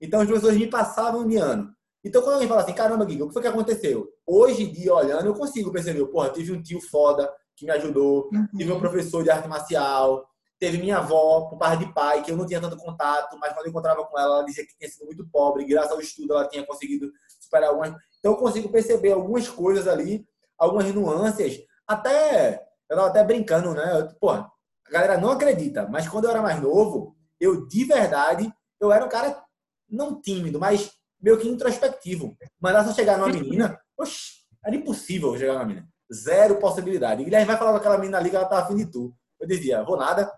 Então, 0.00 0.20
as 0.20 0.28
pessoas 0.28 0.56
me 0.56 0.66
passavam 0.66 1.26
de 1.26 1.36
ano. 1.36 1.72
Então, 2.04 2.22
quando 2.22 2.34
alguém 2.34 2.48
fala 2.48 2.62
assim, 2.62 2.72
caramba, 2.72 3.04
Guiga, 3.04 3.24
o 3.24 3.28
que 3.28 3.32
foi 3.32 3.42
que 3.42 3.48
aconteceu? 3.48 4.08
Hoje 4.26 4.62
em 4.62 4.72
dia, 4.72 4.94
olhando, 4.94 5.26
eu 5.26 5.34
consigo 5.34 5.72
perceber, 5.72 6.04
porra, 6.06 6.30
tive 6.30 6.52
um 6.52 6.62
tio 6.62 6.80
foda 6.80 7.30
que 7.56 7.64
me 7.64 7.72
ajudou, 7.72 8.30
uhum. 8.32 8.46
tive 8.56 8.72
um 8.72 8.78
professor 8.78 9.22
de 9.24 9.30
arte 9.30 9.48
marcial, 9.48 10.24
teve 10.60 10.78
minha 10.78 10.98
avó, 10.98 11.48
por 11.48 11.58
parte 11.58 11.84
de 11.84 11.92
pai, 11.92 12.22
que 12.22 12.30
eu 12.30 12.36
não 12.36 12.46
tinha 12.46 12.60
tanto 12.60 12.76
contato, 12.76 13.36
mas 13.38 13.52
quando 13.52 13.66
eu 13.66 13.70
encontrava 13.70 14.04
com 14.04 14.18
ela, 14.18 14.36
ela 14.36 14.44
dizia 14.44 14.64
que 14.64 14.76
tinha 14.76 14.88
sido 14.88 15.06
muito 15.06 15.28
pobre, 15.28 15.64
graças 15.64 15.92
ao 15.92 16.00
estudo 16.00 16.34
ela 16.34 16.48
tinha 16.48 16.64
conseguido 16.64 17.10
superar 17.40 17.70
algumas. 17.70 17.90
Então, 18.18 18.32
eu 18.32 18.36
consigo 18.36 18.68
perceber 18.68 19.12
algumas 19.12 19.48
coisas 19.48 19.88
ali, 19.88 20.26
algumas 20.56 20.92
nuances, 20.94 21.60
até. 21.86 22.64
Eu 22.88 22.96
tava 22.96 23.08
até 23.08 23.22
brincando, 23.22 23.74
né? 23.74 24.08
Porra, 24.20 24.50
a 24.86 24.90
galera 24.90 25.18
não 25.18 25.30
acredita, 25.30 25.86
mas 25.90 26.08
quando 26.08 26.24
eu 26.24 26.30
era 26.30 26.40
mais 26.40 26.60
novo, 26.60 27.14
eu 27.38 27.66
de 27.66 27.84
verdade, 27.84 28.50
eu 28.80 28.90
era 28.90 29.04
um 29.04 29.08
cara 29.08 29.44
não 29.88 30.20
tímido, 30.20 30.58
mas 30.58 30.92
meio 31.20 31.38
que 31.38 31.48
introspectivo. 31.48 32.36
Mas 32.60 32.84
se 32.84 32.90
eu 32.90 32.94
chegar 32.94 33.18
numa 33.18 33.28
menina, 33.32 33.80
oxe, 33.96 34.44
era 34.64 34.76
impossível 34.76 35.36
chegar 35.36 35.54
numa 35.54 35.64
menina. 35.64 35.88
Zero 36.12 36.58
possibilidade. 36.58 37.22
E 37.22 37.24
Guilherme 37.24 37.46
vai 37.46 37.56
falar 37.56 37.72
com 37.72 37.78
aquela 37.78 37.98
menina 37.98 38.18
ali 38.18 38.30
que 38.30 38.36
ela 38.36 38.46
tá 38.46 38.60
afim 38.60 38.76
de 38.76 38.86
tu. 38.86 39.14
Eu 39.38 39.46
dizia, 39.46 39.82
vou 39.82 39.96
nada. 39.96 40.32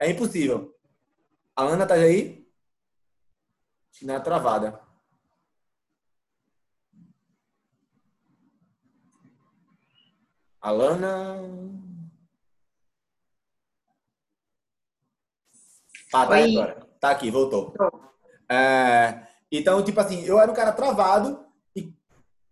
É 0.00 0.10
impossível. 0.10 0.74
A 1.56 1.64
Ana 1.64 1.86
tá 1.86 1.94
aí? 1.94 2.46
Acho 3.90 4.00
que 4.00 4.06
não 4.06 4.14
é 4.14 4.20
travada. 4.20 4.80
Alana. 10.60 11.36
Ah, 16.12 16.26
tá 16.26 16.36
agora. 16.36 16.86
Tá 17.00 17.10
aqui, 17.10 17.30
voltou. 17.30 17.74
É, 18.50 19.22
então, 19.50 19.82
tipo 19.82 20.00
assim, 20.00 20.24
eu 20.24 20.38
era 20.40 20.50
um 20.50 20.54
cara 20.54 20.72
travado 20.72 21.44
e 21.74 21.92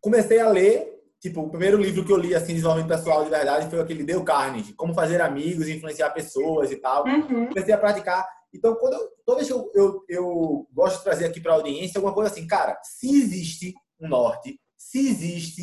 comecei 0.00 0.40
a 0.40 0.48
ler. 0.48 0.94
Tipo, 1.20 1.40
o 1.40 1.50
primeiro 1.50 1.78
livro 1.78 2.04
que 2.04 2.12
eu 2.12 2.16
li, 2.16 2.34
assim, 2.34 2.48
de 2.48 2.54
desenvolvimento 2.54 2.88
pessoal 2.88 3.24
de 3.24 3.30
verdade 3.30 3.68
foi 3.70 3.80
aquele 3.80 4.04
Dale 4.04 4.22
Carnegie, 4.22 4.74
Como 4.74 4.94
Fazer 4.94 5.20
Amigos, 5.20 5.66
Influenciar 5.66 6.10
Pessoas 6.10 6.70
e 6.70 6.76
tal. 6.76 7.04
Uhum. 7.06 7.48
Comecei 7.48 7.74
a 7.74 7.78
praticar. 7.78 8.26
Então, 8.54 8.74
quando 8.76 8.94
eu, 8.94 9.08
toda 9.24 9.38
vez 9.38 9.48
que 9.48 9.54
eu, 9.54 9.70
eu, 9.74 10.04
eu 10.08 10.68
gosto 10.72 10.98
de 10.98 11.04
trazer 11.04 11.26
aqui 11.26 11.40
para 11.40 11.52
a 11.52 11.56
audiência 11.56 11.98
alguma 11.98 12.14
coisa 12.14 12.30
assim, 12.30 12.46
cara, 12.46 12.78
se 12.82 13.08
existe 13.08 13.74
um 14.00 14.08
norte, 14.08 14.60
se 14.78 15.08
existe 15.08 15.62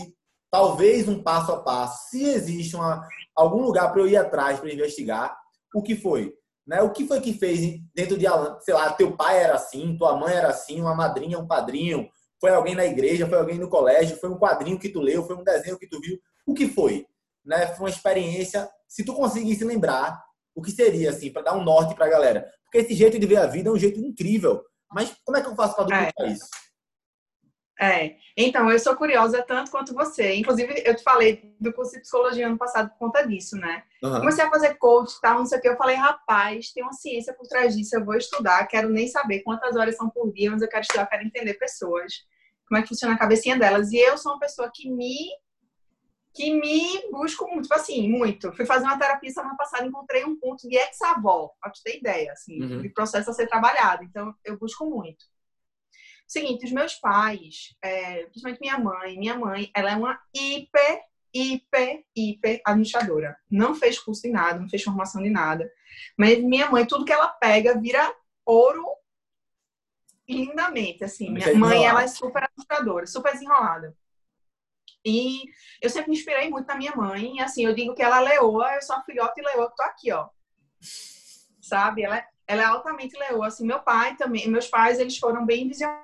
talvez 0.52 1.08
um 1.08 1.22
passo 1.24 1.52
a 1.52 1.63
passo, 1.63 2.10
se 2.10 2.24
existe 2.26 2.76
uma, 2.76 3.08
algum 3.36 3.63
lugar 3.63 3.91
para 3.91 4.02
eu 4.02 4.08
ir 4.08 4.17
atrás 4.17 4.60
para 4.60 4.72
investigar, 4.72 5.36
o 5.74 5.82
que 5.82 5.96
foi? 5.96 6.36
Né? 6.65 6.82
O 6.82 6.91
que 6.91 7.08
foi 7.08 7.19
que 7.19 7.34
fez 7.34 7.80
dentro 7.93 8.17
de 8.17 8.26
Alan? 8.26 8.58
Sei 8.62 8.73
lá, 8.73 8.91
teu 8.93 9.15
pai 9.15 9.39
era 9.43 9.56
assim, 9.56 9.97
tua 9.97 10.15
mãe 10.17 10.34
era 10.34 10.49
assim, 10.49 10.80
uma 10.80 10.95
madrinha, 10.95 11.39
um 11.39 11.47
padrinho, 11.47 12.10
foi 12.39 12.52
alguém 12.52 12.76
na 12.76 12.86
igreja, 12.86 13.28
foi 13.28 13.38
alguém 13.38 13.58
no 13.58 13.69
colégio, 13.69 14.17
foi 14.17 14.30
um 14.30 14.38
quadrinho 14.38 14.80
que 14.80 14.89
tu 14.89 14.99
leu, 14.99 15.26
foi 15.26 15.36
um 15.36 15.43
desenho 15.43 15.78
que 15.78 15.88
tu 15.88 15.99
viu. 15.99 16.19
O 16.45 16.54
que 16.54 16.67
foi? 16.67 17.06
Né? 17.45 17.67
Foi 17.67 17.86
uma 17.86 17.89
experiência. 17.89 18.69
Se 18.88 19.04
tu 19.04 19.13
conseguisse 19.13 19.63
lembrar, 19.63 20.21
o 20.56 20.62
que 20.62 20.71
seria, 20.71 21.10
assim, 21.10 21.32
para 21.32 21.41
dar 21.41 21.54
um 21.54 21.63
norte 21.63 21.95
para 21.95 22.06
a 22.06 22.10
galera? 22.10 22.49
Porque 22.65 22.80
esse 22.80 22.93
jeito 22.93 23.17
de 23.17 23.26
ver 23.26 23.38
a 23.38 23.47
vida 23.47 23.69
é 23.69 23.71
um 23.71 23.78
jeito 23.78 23.99
incrível. 23.99 24.62
Mas 24.91 25.13
como 25.26 25.38
é 25.38 25.41
que 25.41 25.47
eu 25.47 25.56
faço 25.56 25.76
para 25.76 25.86
duplicar 25.86 26.28
é. 26.28 26.32
isso? 26.32 26.47
É, 27.80 28.18
então, 28.38 28.70
eu 28.72 28.78
sou 28.78 28.96
curiosa 28.96 29.42
tanto 29.42 29.72
quanto 29.72 29.94
você. 29.94 30.36
Inclusive, 30.36 30.84
eu 30.86 30.96
te 30.96 31.04
falei 31.04 31.56
do 31.60 31.74
curso 31.74 31.94
de 31.94 32.02
psicologia 32.02 32.48
ano 32.48 32.58
passado 32.58 32.90
por 32.90 32.98
conta 32.98 33.26
disso, 33.28 33.56
né? 33.58 33.84
Uhum. 34.04 34.20
Comecei 34.20 34.44
a 34.44 34.50
fazer 34.50 34.76
coach, 34.76 35.20
tal, 35.22 35.40
não 35.40 35.46
sei 35.46 35.58
o 35.58 35.62
que. 35.62 35.68
Eu 35.68 35.78
falei, 35.78 35.96
rapaz, 35.96 36.72
tem 36.72 36.84
uma 36.84 36.94
ciência 36.94 37.34
por 37.34 37.48
trás 37.48 37.76
disso, 37.76 37.96
eu 37.96 38.06
vou 38.06 38.16
estudar. 38.16 38.68
Quero 38.68 38.90
nem 38.90 39.08
saber 39.08 39.42
quantas 39.42 39.76
horas 39.76 39.96
são 39.96 40.10
por 40.10 40.32
dia, 40.32 40.52
mas 40.52 40.62
eu 40.62 40.70
quero 40.70 40.82
estudar, 40.82 41.08
quero 41.08 41.26
entender 41.26 41.56
pessoas. 41.56 42.14
Como 42.68 42.80
é 42.80 42.84
que 42.84 42.90
funciona 42.90 43.16
a 43.16 43.20
cabecinha 43.20 43.58
delas. 43.58 43.92
E 43.92 43.98
eu 43.98 44.18
sou 44.18 44.34
uma 44.34 44.40
pessoa 44.40 44.72
que 44.74 44.90
me 44.90 45.30
que 46.36 46.52
me 46.60 47.12
busco 47.12 47.46
muito, 47.48 47.64
tipo 47.64 47.76
assim, 47.76 48.10
muito. 48.10 48.52
Fui 48.54 48.66
fazer 48.66 48.86
uma 48.86 48.98
terapia 48.98 49.30
semana 49.30 49.56
passada, 49.56 49.86
encontrei 49.86 50.26
um 50.26 50.36
ponto 50.36 50.68
de 50.68 50.76
ex-avó, 50.76 51.52
pra 51.62 51.72
te 51.72 51.84
ter 51.84 51.98
ideia, 52.00 52.32
assim, 52.32 52.60
uhum. 52.60 52.82
de 52.82 52.90
processo 52.90 53.30
a 53.30 53.34
ser 53.34 53.46
trabalhado. 53.46 54.04
Então, 54.04 54.34
eu 54.44 54.58
busco 54.58 54.84
muito. 54.90 55.26
Seguinte, 56.28 56.66
os 56.66 56.72
meus 56.72 56.96
pais, 56.96 57.76
é, 57.82 58.24
principalmente 58.26 58.60
minha 58.60 58.80
mãe, 58.80 59.18
minha 59.18 59.38
mãe, 59.38 59.70
ela 59.76 59.92
é 59.92 59.96
uma 59.96 60.20
hiper, 60.34 61.02
hiper, 61.34 62.04
hiper 62.16 62.62
administradora. 62.66 63.38
Não 63.50 63.76
fez 63.76 64.00
curso 64.00 64.24
de 64.24 64.30
nada, 64.30 64.60
não 64.60 64.70
fez 64.70 64.84
formação 64.84 65.22
de 65.22 65.30
nada. 65.30 65.70
Mas 66.18 66.42
minha 66.44 66.70
mãe, 66.70 66.86
tudo 66.86 67.06
que 67.06 67.14
ela 67.14 67.28
pega 67.28 67.80
vira 67.80 68.14
ouro 68.46 68.84
lindamente, 70.28 71.04
assim. 71.04 71.30
Minha 71.30 71.54
mãe, 71.56 71.86
ela 71.86 72.04
é 72.04 72.08
super 72.08 72.44
administradora, 72.44 73.06
super 73.06 73.34
desenrolada. 73.34 73.96
E 75.06 75.44
eu 75.82 75.90
sempre 75.90 76.12
me 76.12 76.18
inspirei 76.18 76.50
muito 76.50 76.68
na 76.68 76.76
minha 76.76 76.96
mãe. 76.96 77.38
E, 77.38 77.42
assim, 77.42 77.66
eu 77.66 77.76
digo 77.76 77.94
que 77.94 78.02
ela 78.02 78.20
é 78.22 78.30
leoa, 78.36 78.76
eu 78.76 78.82
sou 78.82 78.96
a 78.96 79.04
filhota 79.04 79.34
e 79.38 79.44
leoa 79.44 79.70
que 79.70 79.76
tô 79.76 79.84
aqui, 79.84 80.12
ó. 80.12 80.30
Sabe? 81.62 82.04
Ela, 82.04 82.18
é, 82.18 82.28
ela 82.48 82.62
é 82.62 82.66
altamente 82.66 83.18
leoa. 83.18 83.48
Assim, 83.48 83.66
meu 83.66 83.82
pai 83.82 84.16
também, 84.16 84.48
meus 84.48 84.68
pais, 84.68 85.00
eles 85.00 85.18
foram 85.18 85.46
bem 85.46 85.68
visionários, 85.68 86.03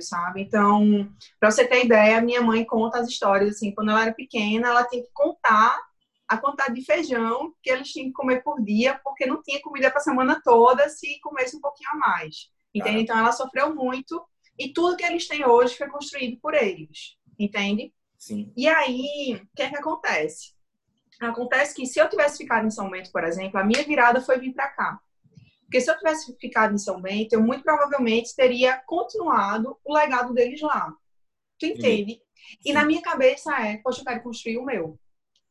sabe? 0.00 0.42
Então, 0.42 1.08
para 1.38 1.50
você 1.50 1.66
ter 1.66 1.84
ideia, 1.84 2.20
minha 2.20 2.40
mãe 2.40 2.64
conta 2.64 2.98
as 2.98 3.08
histórias, 3.08 3.56
assim, 3.56 3.72
quando 3.72 3.90
ela 3.90 4.02
era 4.02 4.14
pequena, 4.14 4.68
ela 4.68 4.84
tinha 4.84 5.02
que 5.02 5.10
contar 5.12 5.78
a 6.28 6.38
quantidade 6.38 6.74
de 6.74 6.84
feijão 6.84 7.52
que 7.60 7.70
eles 7.70 7.88
tinham 7.90 8.08
que 8.08 8.12
comer 8.12 8.42
por 8.42 8.62
dia, 8.62 9.00
porque 9.02 9.26
não 9.26 9.42
tinha 9.42 9.60
comida 9.60 9.90
para 9.90 9.98
a 9.98 10.02
semana 10.02 10.40
toda 10.44 10.88
se 10.88 11.18
comesse 11.20 11.56
um 11.56 11.60
pouquinho 11.60 11.90
a 11.90 11.96
mais. 11.96 12.50
Entende? 12.72 13.00
Então 13.00 13.18
ela 13.18 13.32
sofreu 13.32 13.74
muito 13.74 14.22
e 14.56 14.72
tudo 14.72 14.96
que 14.96 15.04
eles 15.04 15.26
têm 15.26 15.44
hoje 15.44 15.76
foi 15.76 15.88
construído 15.88 16.38
por 16.40 16.54
eles. 16.54 17.16
Entende? 17.36 17.92
Sim. 18.16 18.52
E 18.56 18.68
aí, 18.68 19.42
o 19.42 19.56
que 19.56 19.62
é 19.62 19.70
que 19.70 19.76
acontece? 19.76 20.52
Acontece 21.20 21.74
que 21.74 21.84
se 21.84 21.98
eu 21.98 22.08
tivesse 22.08 22.38
ficado 22.38 22.66
em 22.66 22.70
São 22.70 22.88
Bento, 22.88 23.10
por 23.10 23.24
exemplo, 23.24 23.58
a 23.58 23.64
minha 23.64 23.82
virada 23.82 24.20
foi 24.20 24.38
vir 24.38 24.52
para 24.52 24.68
cá. 24.68 25.00
Porque 25.70 25.80
se 25.80 25.88
eu 25.88 25.96
tivesse 25.96 26.36
ficado 26.36 26.74
em 26.74 26.78
São 26.78 27.00
Bento, 27.00 27.32
eu 27.32 27.40
muito 27.40 27.62
provavelmente 27.62 28.34
teria 28.34 28.76
continuado 28.78 29.78
o 29.84 29.94
legado 29.94 30.34
deles 30.34 30.60
lá. 30.60 30.92
Tu 31.60 31.66
entende? 31.66 32.14
Sim. 32.14 32.56
E 32.64 32.72
na 32.72 32.84
minha 32.84 33.00
cabeça 33.00 33.54
é, 33.60 33.76
poxa, 33.76 34.00
eu 34.00 34.04
quero 34.04 34.20
construir 34.20 34.58
o 34.58 34.64
meu. 34.64 34.98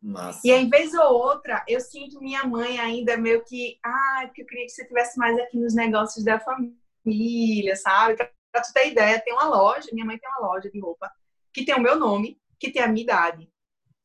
Massa. 0.02 0.42
E 0.44 0.52
em 0.52 0.70
vez 0.70 0.94
ou 0.94 1.14
outra, 1.14 1.64
eu 1.70 1.80
sinto 1.80 2.20
minha 2.20 2.44
mãe 2.44 2.78
ainda 2.80 3.16
meio 3.16 3.42
que, 3.46 3.80
ah, 3.82 4.24
porque 4.26 4.42
eu 4.42 4.46
queria 4.46 4.66
que 4.66 4.72
você 4.72 4.86
tivesse 4.86 5.18
mais 5.18 5.40
aqui 5.40 5.58
nos 5.58 5.74
negócios 5.74 6.26
da 6.26 6.38
família, 6.38 7.78
sabe? 7.78 8.18
Pra 8.18 8.62
tu 8.62 8.74
ter 8.74 8.90
ideia, 8.90 9.22
tem 9.22 9.34
uma 9.34 9.48
loja, 9.48 9.88
minha 9.94 10.06
mãe 10.06 10.18
tem 10.18 10.30
uma 10.30 10.50
loja 10.50 10.70
de 10.70 10.82
roupa 10.82 11.10
que 11.54 11.64
tem 11.64 11.76
o 11.76 11.82
meu 11.82 11.98
nome, 11.98 12.38
que 12.60 12.72
tem 12.72 12.82
a 12.82 12.88
minha 12.90 13.04
idade. 13.04 13.50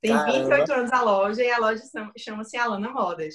Tem 0.01 0.13
Caramba. 0.13 0.33
28 0.33 0.73
anos 0.73 0.93
a 0.93 1.03
loja 1.03 1.43
e 1.43 1.51
a 1.51 1.59
loja 1.59 1.83
chama-se 2.17 2.57
Alana 2.57 2.89
Modas. 2.91 3.35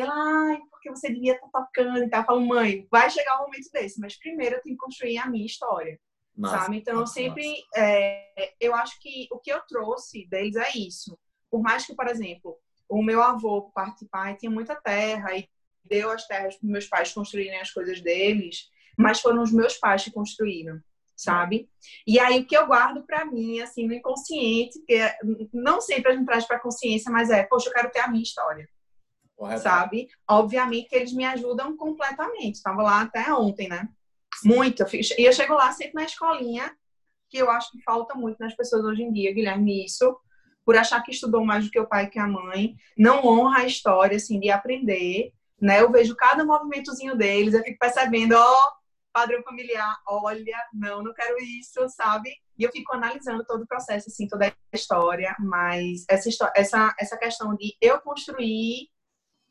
E 0.00 0.02
ela, 0.02 0.14
ai, 0.14 0.58
porque 0.70 0.90
você 0.90 1.12
devia 1.12 1.34
estar 1.34 1.48
tá 1.48 1.62
tocando 1.62 2.04
e 2.04 2.08
tal. 2.08 2.20
Eu 2.20 2.26
falo, 2.26 2.46
mãe, 2.46 2.86
vai 2.90 3.10
chegar 3.10 3.38
um 3.38 3.44
momento 3.44 3.70
desse, 3.72 4.00
mas 4.00 4.18
primeiro 4.18 4.56
eu 4.56 4.62
tenho 4.62 4.76
que 4.76 4.82
construir 4.82 5.18
a 5.18 5.26
minha 5.26 5.46
história. 5.46 5.98
Massa, 6.36 6.58
sabe? 6.58 6.78
Então, 6.78 7.00
massa, 7.00 7.20
eu 7.20 7.24
sempre, 7.24 7.64
é, 7.76 8.54
eu 8.60 8.74
acho 8.74 8.98
que 9.00 9.28
o 9.30 9.38
que 9.38 9.52
eu 9.52 9.60
trouxe 9.66 10.26
deles 10.26 10.56
é 10.56 10.70
isso 10.76 11.18
por 11.50 11.60
mais 11.60 11.84
que, 11.84 11.94
por 11.94 12.06
exemplo, 12.06 12.56
o 12.88 13.02
meu 13.02 13.22
avô, 13.22 13.62
por 13.62 13.72
parte 13.72 14.04
de 14.04 14.10
pai, 14.10 14.36
tinha 14.36 14.50
muita 14.50 14.76
terra 14.76 15.36
e 15.36 15.48
deu 15.84 16.10
as 16.10 16.26
terras 16.26 16.56
para 16.56 16.68
meus 16.68 16.86
pais 16.86 17.12
construírem 17.12 17.60
as 17.60 17.72
coisas 17.72 18.00
deles, 18.00 18.70
mas 18.96 19.20
foram 19.20 19.42
os 19.42 19.52
meus 19.52 19.76
pais 19.76 20.04
que 20.04 20.12
construíram, 20.12 20.80
sabe? 21.16 21.68
E 22.06 22.20
aí 22.20 22.40
o 22.40 22.46
que 22.46 22.56
eu 22.56 22.66
guardo 22.66 23.02
para 23.04 23.24
mim, 23.24 23.60
assim, 23.60 23.86
no 23.86 23.94
inconsciente, 23.94 24.80
que 24.86 24.94
é, 24.94 25.18
não 25.52 25.80
sempre 25.80 26.12
a 26.12 26.14
gente 26.14 26.26
traz 26.26 26.46
para 26.46 26.56
a 26.56 26.60
consciência, 26.60 27.10
mas 27.10 27.30
é, 27.30 27.42
poxa, 27.42 27.68
eu 27.68 27.72
quero 27.72 27.90
ter 27.90 28.00
a 28.00 28.08
minha 28.08 28.22
história. 28.22 28.68
Correto. 29.40 29.62
Sabe? 29.62 30.08
Obviamente 30.28 30.90
que 30.90 30.94
eles 30.94 31.14
me 31.14 31.24
ajudam 31.24 31.74
completamente. 31.74 32.56
Estava 32.56 32.82
lá 32.82 33.00
até 33.00 33.32
ontem, 33.32 33.70
né? 33.70 33.88
Muito. 34.44 34.84
E 34.92 35.24
eu 35.24 35.32
chego 35.32 35.54
lá 35.54 35.72
sempre 35.72 35.94
na 35.94 36.04
escolinha, 36.04 36.70
que 37.26 37.38
eu 37.38 37.50
acho 37.50 37.70
que 37.70 37.82
falta 37.82 38.14
muito 38.14 38.36
nas 38.38 38.54
pessoas 38.54 38.84
hoje 38.84 39.02
em 39.02 39.10
dia, 39.10 39.32
Guilherme, 39.32 39.86
isso 39.86 40.14
por 40.62 40.76
achar 40.76 41.02
que 41.02 41.10
estudou 41.10 41.42
mais 41.42 41.64
do 41.64 41.70
que 41.70 41.80
o 41.80 41.88
pai 41.88 42.10
que 42.10 42.18
a 42.18 42.28
mãe, 42.28 42.76
não 42.98 43.26
honra 43.26 43.60
a 43.60 43.66
história, 43.66 44.18
assim, 44.18 44.38
de 44.38 44.50
aprender, 44.50 45.32
né? 45.58 45.80
Eu 45.80 45.90
vejo 45.90 46.14
cada 46.14 46.44
movimentozinho 46.44 47.16
deles, 47.16 47.54
eu 47.54 47.62
fico 47.62 47.78
percebendo, 47.78 48.34
ó, 48.34 48.38
oh, 48.38 48.72
padrão 49.10 49.42
familiar, 49.42 49.96
olha, 50.06 50.68
não, 50.72 51.02
não 51.02 51.14
quero 51.14 51.38
isso, 51.38 51.88
sabe? 51.88 52.30
E 52.58 52.62
eu 52.62 52.70
fico 52.70 52.92
analisando 52.92 53.42
todo 53.46 53.62
o 53.62 53.66
processo, 53.66 54.10
assim, 54.10 54.28
toda 54.28 54.48
a 54.48 54.76
história, 54.76 55.34
mas 55.40 56.04
essa, 56.10 56.52
essa, 56.54 56.94
essa 57.00 57.16
questão 57.16 57.56
de 57.56 57.74
eu 57.80 57.98
construir 58.02 58.90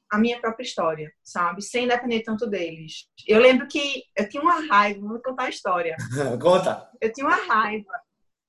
a 0.09 0.17
minha 0.17 0.39
própria 0.39 0.63
história, 0.63 1.11
sabe? 1.23 1.61
Sem 1.61 1.87
depender 1.87 2.21
tanto 2.21 2.47
deles. 2.47 3.07
Eu 3.27 3.39
lembro 3.39 3.67
que 3.67 4.03
eu 4.15 4.27
tinha 4.27 4.41
uma 4.41 4.65
raiva, 4.67 5.07
vou 5.07 5.21
contar 5.21 5.43
a 5.43 5.49
história. 5.49 5.95
Conta. 6.41 6.89
Eu 6.99 7.13
tinha 7.13 7.27
uma 7.27 7.35
raiva 7.35 7.91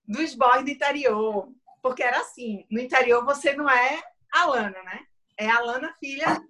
dos 0.06 0.34
boys 0.34 0.64
do 0.64 0.70
interior, 0.70 1.48
porque 1.82 2.02
era 2.02 2.20
assim, 2.20 2.64
no 2.70 2.80
interior 2.80 3.24
você 3.24 3.52
não 3.54 3.68
é 3.68 4.02
a 4.32 4.46
Lana, 4.46 4.82
né? 4.82 5.00
É 5.38 5.48
a 5.48 5.60
Lana, 5.60 5.94
filha 6.00 6.40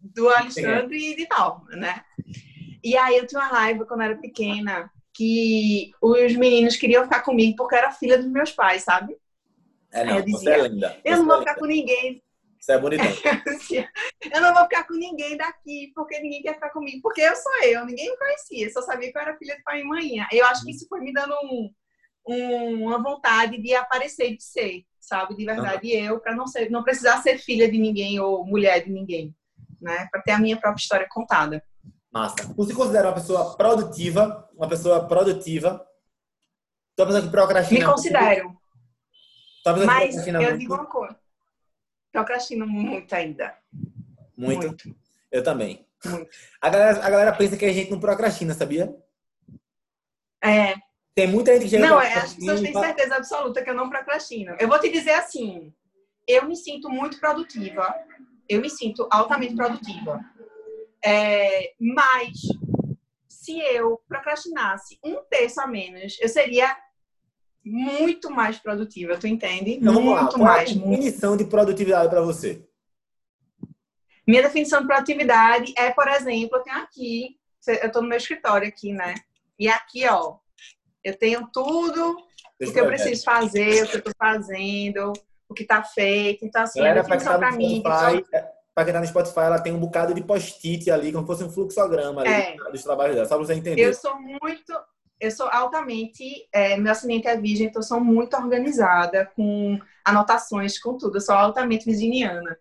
do 0.00 0.28
Alexandre 0.28 1.12
e 1.12 1.16
de 1.16 1.26
tal, 1.26 1.64
né? 1.70 2.04
E 2.82 2.96
aí 2.96 3.16
eu 3.16 3.26
tinha 3.26 3.40
uma 3.40 3.48
raiva 3.48 3.84
quando 3.84 4.02
era 4.02 4.16
pequena, 4.16 4.90
que 5.12 5.90
os 6.00 6.36
meninos 6.36 6.76
queriam 6.76 7.02
ficar 7.04 7.22
comigo 7.22 7.56
porque 7.56 7.74
eu 7.74 7.78
era 7.78 7.90
filha 7.90 8.16
dos 8.16 8.30
meus 8.30 8.52
pais, 8.52 8.84
sabe? 8.84 9.16
É, 9.92 10.04
não, 10.04 10.16
eu 10.16 10.22
dizia, 10.22 10.54
é 10.54 10.68
linda. 10.68 11.00
Eu 11.04 11.16
não 11.18 11.26
vou 11.26 11.36
é 11.36 11.38
ficar 11.40 11.54
com 11.56 11.66
ninguém. 11.66 12.22
Você 12.60 12.72
é 12.72 12.78
bonitão. 12.78 13.06
eu 14.32 14.40
não 14.40 14.54
vou 14.54 14.64
ficar 14.64 14.84
com 14.84 14.94
ninguém 14.94 15.36
daqui, 15.36 15.92
porque 15.94 16.20
ninguém 16.20 16.42
quer 16.42 16.54
ficar 16.54 16.70
comigo. 16.70 17.00
Porque 17.02 17.20
eu 17.20 17.34
sou 17.36 17.62
eu, 17.64 17.84
ninguém 17.84 18.10
me 18.10 18.16
conhecia, 18.16 18.70
só 18.70 18.82
sabia 18.82 19.10
que 19.10 19.16
eu 19.16 19.22
era 19.22 19.36
filha 19.36 19.56
de 19.56 19.62
pai 19.62 19.80
e 19.80 19.84
mãe. 19.84 20.26
Eu 20.32 20.44
acho 20.46 20.64
que 20.64 20.70
isso 20.70 20.86
foi 20.88 21.00
me 21.00 21.12
dando 21.12 21.34
um, 22.26 22.84
uma 22.84 23.02
vontade 23.02 23.60
de 23.60 23.74
aparecer, 23.74 24.36
de 24.36 24.42
ser, 24.42 24.84
sabe, 25.00 25.34
de 25.34 25.44
verdade 25.44 25.96
uhum. 25.96 26.04
eu, 26.04 26.20
para 26.20 26.34
não 26.34 26.46
ser, 26.46 26.70
não 26.70 26.82
precisar 26.82 27.22
ser 27.22 27.38
filha 27.38 27.70
de 27.70 27.78
ninguém 27.78 28.20
ou 28.20 28.44
mulher 28.44 28.84
de 28.84 28.90
ninguém, 28.90 29.34
né, 29.80 30.08
para 30.10 30.22
ter 30.22 30.32
a 30.32 30.38
minha 30.38 30.56
própria 30.56 30.80
história 30.80 31.06
contada. 31.08 31.62
Massa. 32.12 32.36
Você 32.56 32.74
considera 32.74 33.08
uma 33.08 33.14
pessoa 33.14 33.56
produtiva, 33.56 34.48
uma 34.54 34.68
pessoa 34.68 35.06
produtiva? 35.06 35.86
Uma 36.98 37.06
pessoa 37.06 37.22
que 37.22 37.30
procrastina? 37.30 37.80
Me 37.80 37.86
considero. 37.86 38.58
Mas 39.86 40.26
eu 40.26 40.56
digo 40.56 40.74
uma 40.74 40.86
coisa. 40.86 41.16
Procrastino 42.12 42.66
muito 42.66 43.14
ainda. 43.14 43.56
Muito? 44.36 44.66
muito. 44.66 44.96
Eu 45.30 45.42
também. 45.42 45.86
Muito. 46.04 46.30
A 46.60 46.70
galera, 46.70 47.04
a 47.04 47.10
galera 47.10 47.32
pensa 47.32 47.56
que 47.56 47.64
a 47.64 47.72
gente 47.72 47.90
não 47.90 47.98
procrastina, 47.98 48.54
sabia? 48.54 48.94
É, 50.42 50.74
tem 51.18 51.26
muita 51.26 51.52
gente 51.54 51.64
que 51.64 51.70
chega 51.70 51.84
Não, 51.84 52.00
é, 52.00 52.14
as 52.14 52.34
pessoas 52.34 52.60
têm 52.60 52.72
certeza 52.72 53.16
absoluta 53.16 53.60
que 53.60 53.68
eu 53.68 53.74
não 53.74 53.90
procrastino. 53.90 54.54
Eu 54.60 54.68
vou 54.68 54.78
te 54.78 54.88
dizer 54.88 55.10
assim, 55.14 55.74
eu 56.28 56.46
me 56.46 56.54
sinto 56.54 56.88
muito 56.88 57.18
produtiva, 57.18 57.92
eu 58.48 58.60
me 58.60 58.70
sinto 58.70 59.08
altamente 59.10 59.56
produtiva. 59.56 60.20
É, 61.04 61.72
mas 61.80 62.38
se 63.28 63.58
eu 63.58 64.00
procrastinasse 64.06 64.96
um 65.04 65.16
terço 65.28 65.60
a 65.60 65.66
menos, 65.66 66.16
eu 66.20 66.28
seria 66.28 66.76
muito 67.68 68.30
mais 68.30 68.58
produtiva, 68.58 69.16
tu 69.16 69.26
entende? 69.26 69.74
Então, 69.74 69.94
muito 69.94 70.38
lá. 70.38 70.44
mais. 70.44 70.72
Qual 70.72 70.84
é 70.84 70.86
a 70.86 70.90
definição 70.90 71.36
de 71.36 71.44
produtividade 71.44 72.08
para 72.08 72.22
você? 72.22 72.64
Minha 74.26 74.42
definição 74.42 74.80
de 74.80 74.86
produtividade 74.86 75.72
é, 75.76 75.90
por 75.90 76.08
exemplo, 76.08 76.58
eu 76.58 76.62
tenho 76.62 76.76
aqui, 76.78 77.36
eu 77.66 77.74
estou 77.74 78.02
no 78.02 78.08
meu 78.08 78.18
escritório 78.18 78.68
aqui, 78.68 78.92
né? 78.92 79.14
E 79.58 79.68
aqui, 79.68 80.06
ó, 80.06 80.36
eu 81.02 81.16
tenho 81.16 81.48
tudo 81.52 82.16
Deixa 82.58 82.70
o 82.70 82.74
que 82.74 82.80
eu 82.80 82.86
preciso 82.86 83.24
fazer, 83.24 83.84
o 83.84 83.88
que 83.88 83.96
eu 83.96 83.98
estou 83.98 84.14
fazendo, 84.18 85.12
o 85.48 85.54
que 85.54 85.62
está 85.62 85.82
feito. 85.82 86.44
Então, 86.44 86.62
assim, 86.62 86.80
Galera, 86.80 87.00
a 87.00 87.02
definição 87.02 87.38
para 87.38 87.52
mim... 87.52 87.80
Spotify, 87.80 88.24
é, 88.34 88.48
para 88.74 88.84
quem 88.84 88.88
está 88.88 89.00
no 89.00 89.06
Spotify, 89.06 89.40
ela 89.40 89.60
tem 89.60 89.72
um 89.72 89.80
bocado 89.80 90.12
de 90.12 90.22
post-it 90.22 90.90
ali, 90.90 91.12
como 91.12 91.24
se 91.24 91.26
fosse 91.26 91.44
um 91.44 91.50
fluxograma 91.50 92.20
ali, 92.22 92.30
é. 92.30 92.56
dos 92.70 92.82
trabalhos 92.82 93.14
dela, 93.14 93.26
só 93.26 93.36
para 93.36 93.46
você 93.46 93.54
entender. 93.54 93.82
Eu 93.82 93.94
sou 93.94 94.14
muito... 94.20 94.72
Eu 95.20 95.30
sou 95.30 95.48
altamente... 95.48 96.48
É, 96.52 96.76
meu 96.76 96.92
acidente 96.92 97.26
é 97.26 97.36
virgem, 97.36 97.66
então 97.66 97.82
sou 97.82 98.00
muito 98.00 98.36
organizada, 98.36 99.26
com 99.34 99.78
anotações, 100.04 100.78
com 100.78 100.96
tudo. 100.96 101.16
Eu 101.16 101.20
sou 101.20 101.34
altamente 101.34 101.84
virginiana. 101.84 102.58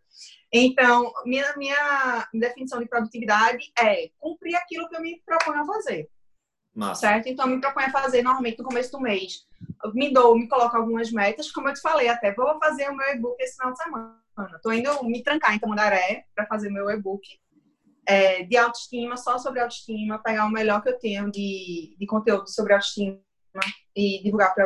Então, 0.52 1.12
minha, 1.26 1.56
minha 1.58 2.28
definição 2.34 2.80
de 2.80 2.88
produtividade 2.88 3.72
é 3.78 4.10
cumprir 4.18 4.56
aquilo 4.56 4.88
que 4.88 4.96
eu 4.96 5.02
me 5.02 5.22
proponho 5.26 5.62
a 5.62 5.66
fazer. 5.66 6.10
Massa. 6.74 7.02
Certo? 7.02 7.28
Então, 7.28 7.46
eu 7.48 7.56
me 7.56 7.62
proponho 7.62 7.88
a 7.88 7.92
fazer 7.92 8.22
normalmente 8.22 8.60
no 8.60 8.66
começo 8.66 8.92
do 8.92 9.02
mês. 9.02 9.46
Eu 9.84 9.94
me 9.94 10.14
dou, 10.14 10.38
me 10.38 10.48
coloco 10.48 10.78
algumas 10.78 11.12
metas, 11.12 11.52
como 11.52 11.68
eu 11.68 11.74
te 11.74 11.82
falei 11.82 12.08
até, 12.08 12.34
vou 12.34 12.58
fazer 12.60 12.90
o 12.90 12.96
meu 12.96 13.08
e-book 13.16 13.42
esse 13.42 13.56
final 13.56 13.74
de 13.74 13.82
semana. 13.82 14.16
Estou 14.56 14.72
indo 14.72 15.04
me 15.04 15.24
trancar 15.24 15.56
em 15.56 15.60
Tamandaré 15.60 16.26
para 16.36 16.46
fazer 16.46 16.70
meu 16.70 16.90
e-book 16.90 17.28
é, 18.08 18.44
de 18.44 18.56
autoestima, 18.56 19.18
só 19.18 19.38
sobre 19.38 19.60
autoestima, 19.60 20.18
pegar 20.20 20.46
o 20.46 20.52
melhor 20.52 20.82
que 20.82 20.90
eu 20.90 20.98
tenho 20.98 21.30
de, 21.30 21.96
de 22.00 22.06
conteúdo 22.08 22.50
sobre 22.50 22.74
autoestima 22.74 23.20
e 23.94 24.24
divulgar 24.24 24.56
para. 24.56 24.66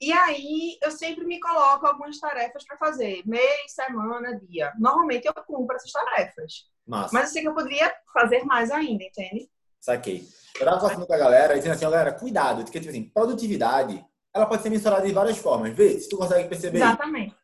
E 0.00 0.12
aí, 0.12 0.78
eu 0.80 0.92
sempre 0.92 1.24
me 1.24 1.40
coloco 1.40 1.86
algumas 1.86 2.18
tarefas 2.18 2.64
para 2.64 2.78
fazer, 2.78 3.22
mês, 3.26 3.72
semana, 3.72 4.38
dia. 4.38 4.72
Normalmente 4.78 5.26
eu 5.26 5.34
cumpro 5.44 5.76
essas 5.76 5.90
tarefas. 5.90 6.68
Massa. 6.86 7.10
Mas 7.12 7.24
eu 7.24 7.32
sei 7.32 7.42
que 7.42 7.48
eu 7.48 7.54
poderia 7.54 7.92
fazer 8.14 8.44
mais 8.44 8.70
ainda, 8.70 9.04
entende? 9.04 9.50
Saquei. 9.80 10.26
Eu 10.58 10.64
tava 10.64 10.80
conversando 10.80 11.06
com 11.06 11.12
a 11.12 11.18
galera 11.18 11.54
dizendo 11.56 11.72
assim, 11.72 11.84
galera, 11.84 12.12
cuidado, 12.12 12.62
porque 12.62 12.78
tipo 12.78 12.90
assim, 12.90 13.08
produtividade, 13.10 14.04
ela 14.32 14.46
pode 14.46 14.62
ser 14.62 14.70
mensurada 14.70 15.06
de 15.06 15.12
várias 15.12 15.38
formas. 15.38 15.74
Vê 15.74 15.98
se 15.98 16.08
tu 16.08 16.16
consegue 16.16 16.48
perceber. 16.48 16.78
Exatamente. 16.78 17.36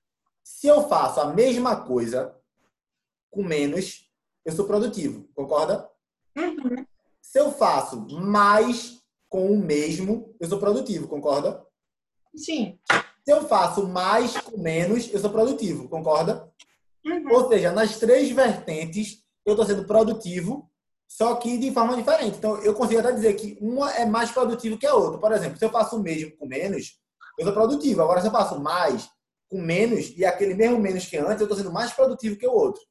Se 0.43 0.69
eu 0.69 0.89
faço 0.89 1.21
a 1.21 1.35
mesma 1.35 1.85
coisa 1.85 2.35
com 3.31 3.43
menos, 3.43 4.09
eu 4.45 4.53
sou 4.53 4.67
produtivo, 4.67 5.29
concorda? 5.35 5.89
Uhum. 6.37 6.85
Se 7.23 7.39
eu 7.41 7.53
faço 7.53 8.07
mais 8.11 9.01
com 9.29 9.51
o 9.53 9.59
mesmo, 9.59 10.35
eu 10.39 10.49
sou 10.49 10.59
produtivo, 10.59 11.09
concorda? 11.09 11.65
Sim. 12.37 12.79
Se 13.25 13.33
eu 13.33 13.49
faço 13.49 13.87
mais 13.87 14.37
com 14.37 14.61
menos, 14.61 15.13
eu 15.13 15.19
sou 15.19 15.31
produtivo, 15.31 15.89
concorda? 15.89 16.53
Uhum. 17.05 17.33
Ou 17.33 17.49
seja, 17.49 17.73
nas 17.73 17.99
três 17.99 18.31
vertentes, 18.31 19.23
eu 19.47 19.55
estou 19.55 19.67
sendo 19.67 19.87
produtivo, 19.87 20.71
só 21.09 21.35
que 21.37 21.59
de 21.59 21.73
forma 21.73 21.97
diferente. 21.97 22.37
Então, 22.37 22.57
eu 22.63 22.75
consigo 22.75 23.01
até 23.01 23.13
dizer 23.13 23.35
que 23.35 23.57
uma 23.61 23.93
é 23.95 24.05
mais 24.05 24.31
produtivo 24.31 24.79
que 24.79 24.87
a 24.87 24.95
outra. 24.95 25.19
Por 25.19 25.33
exemplo, 25.33 25.59
se 25.59 25.65
eu 25.65 25.71
faço 25.71 25.97
o 25.97 26.03
mesmo 26.03 26.37
com 26.37 26.47
menos, 26.47 26.99
eu 27.39 27.45
sou 27.45 27.55
produtivo. 27.55 28.03
Agora, 28.03 28.21
se 28.21 28.27
eu 28.27 28.33
faço 28.33 28.61
mais 28.61 29.09
com 29.49 29.61
menos 29.61 30.13
e 30.17 30.25
aquele 30.25 30.55
mesmo 30.55 30.79
menos 30.79 31.07
que 31.07 31.17
antes, 31.17 31.41
eu 31.41 31.45
estou 31.45 31.57
sendo 31.57 31.73
mais 31.73 31.93
produtivo 31.93 32.37
que 32.37 32.47
o 32.47 32.53
outro. 32.53 32.83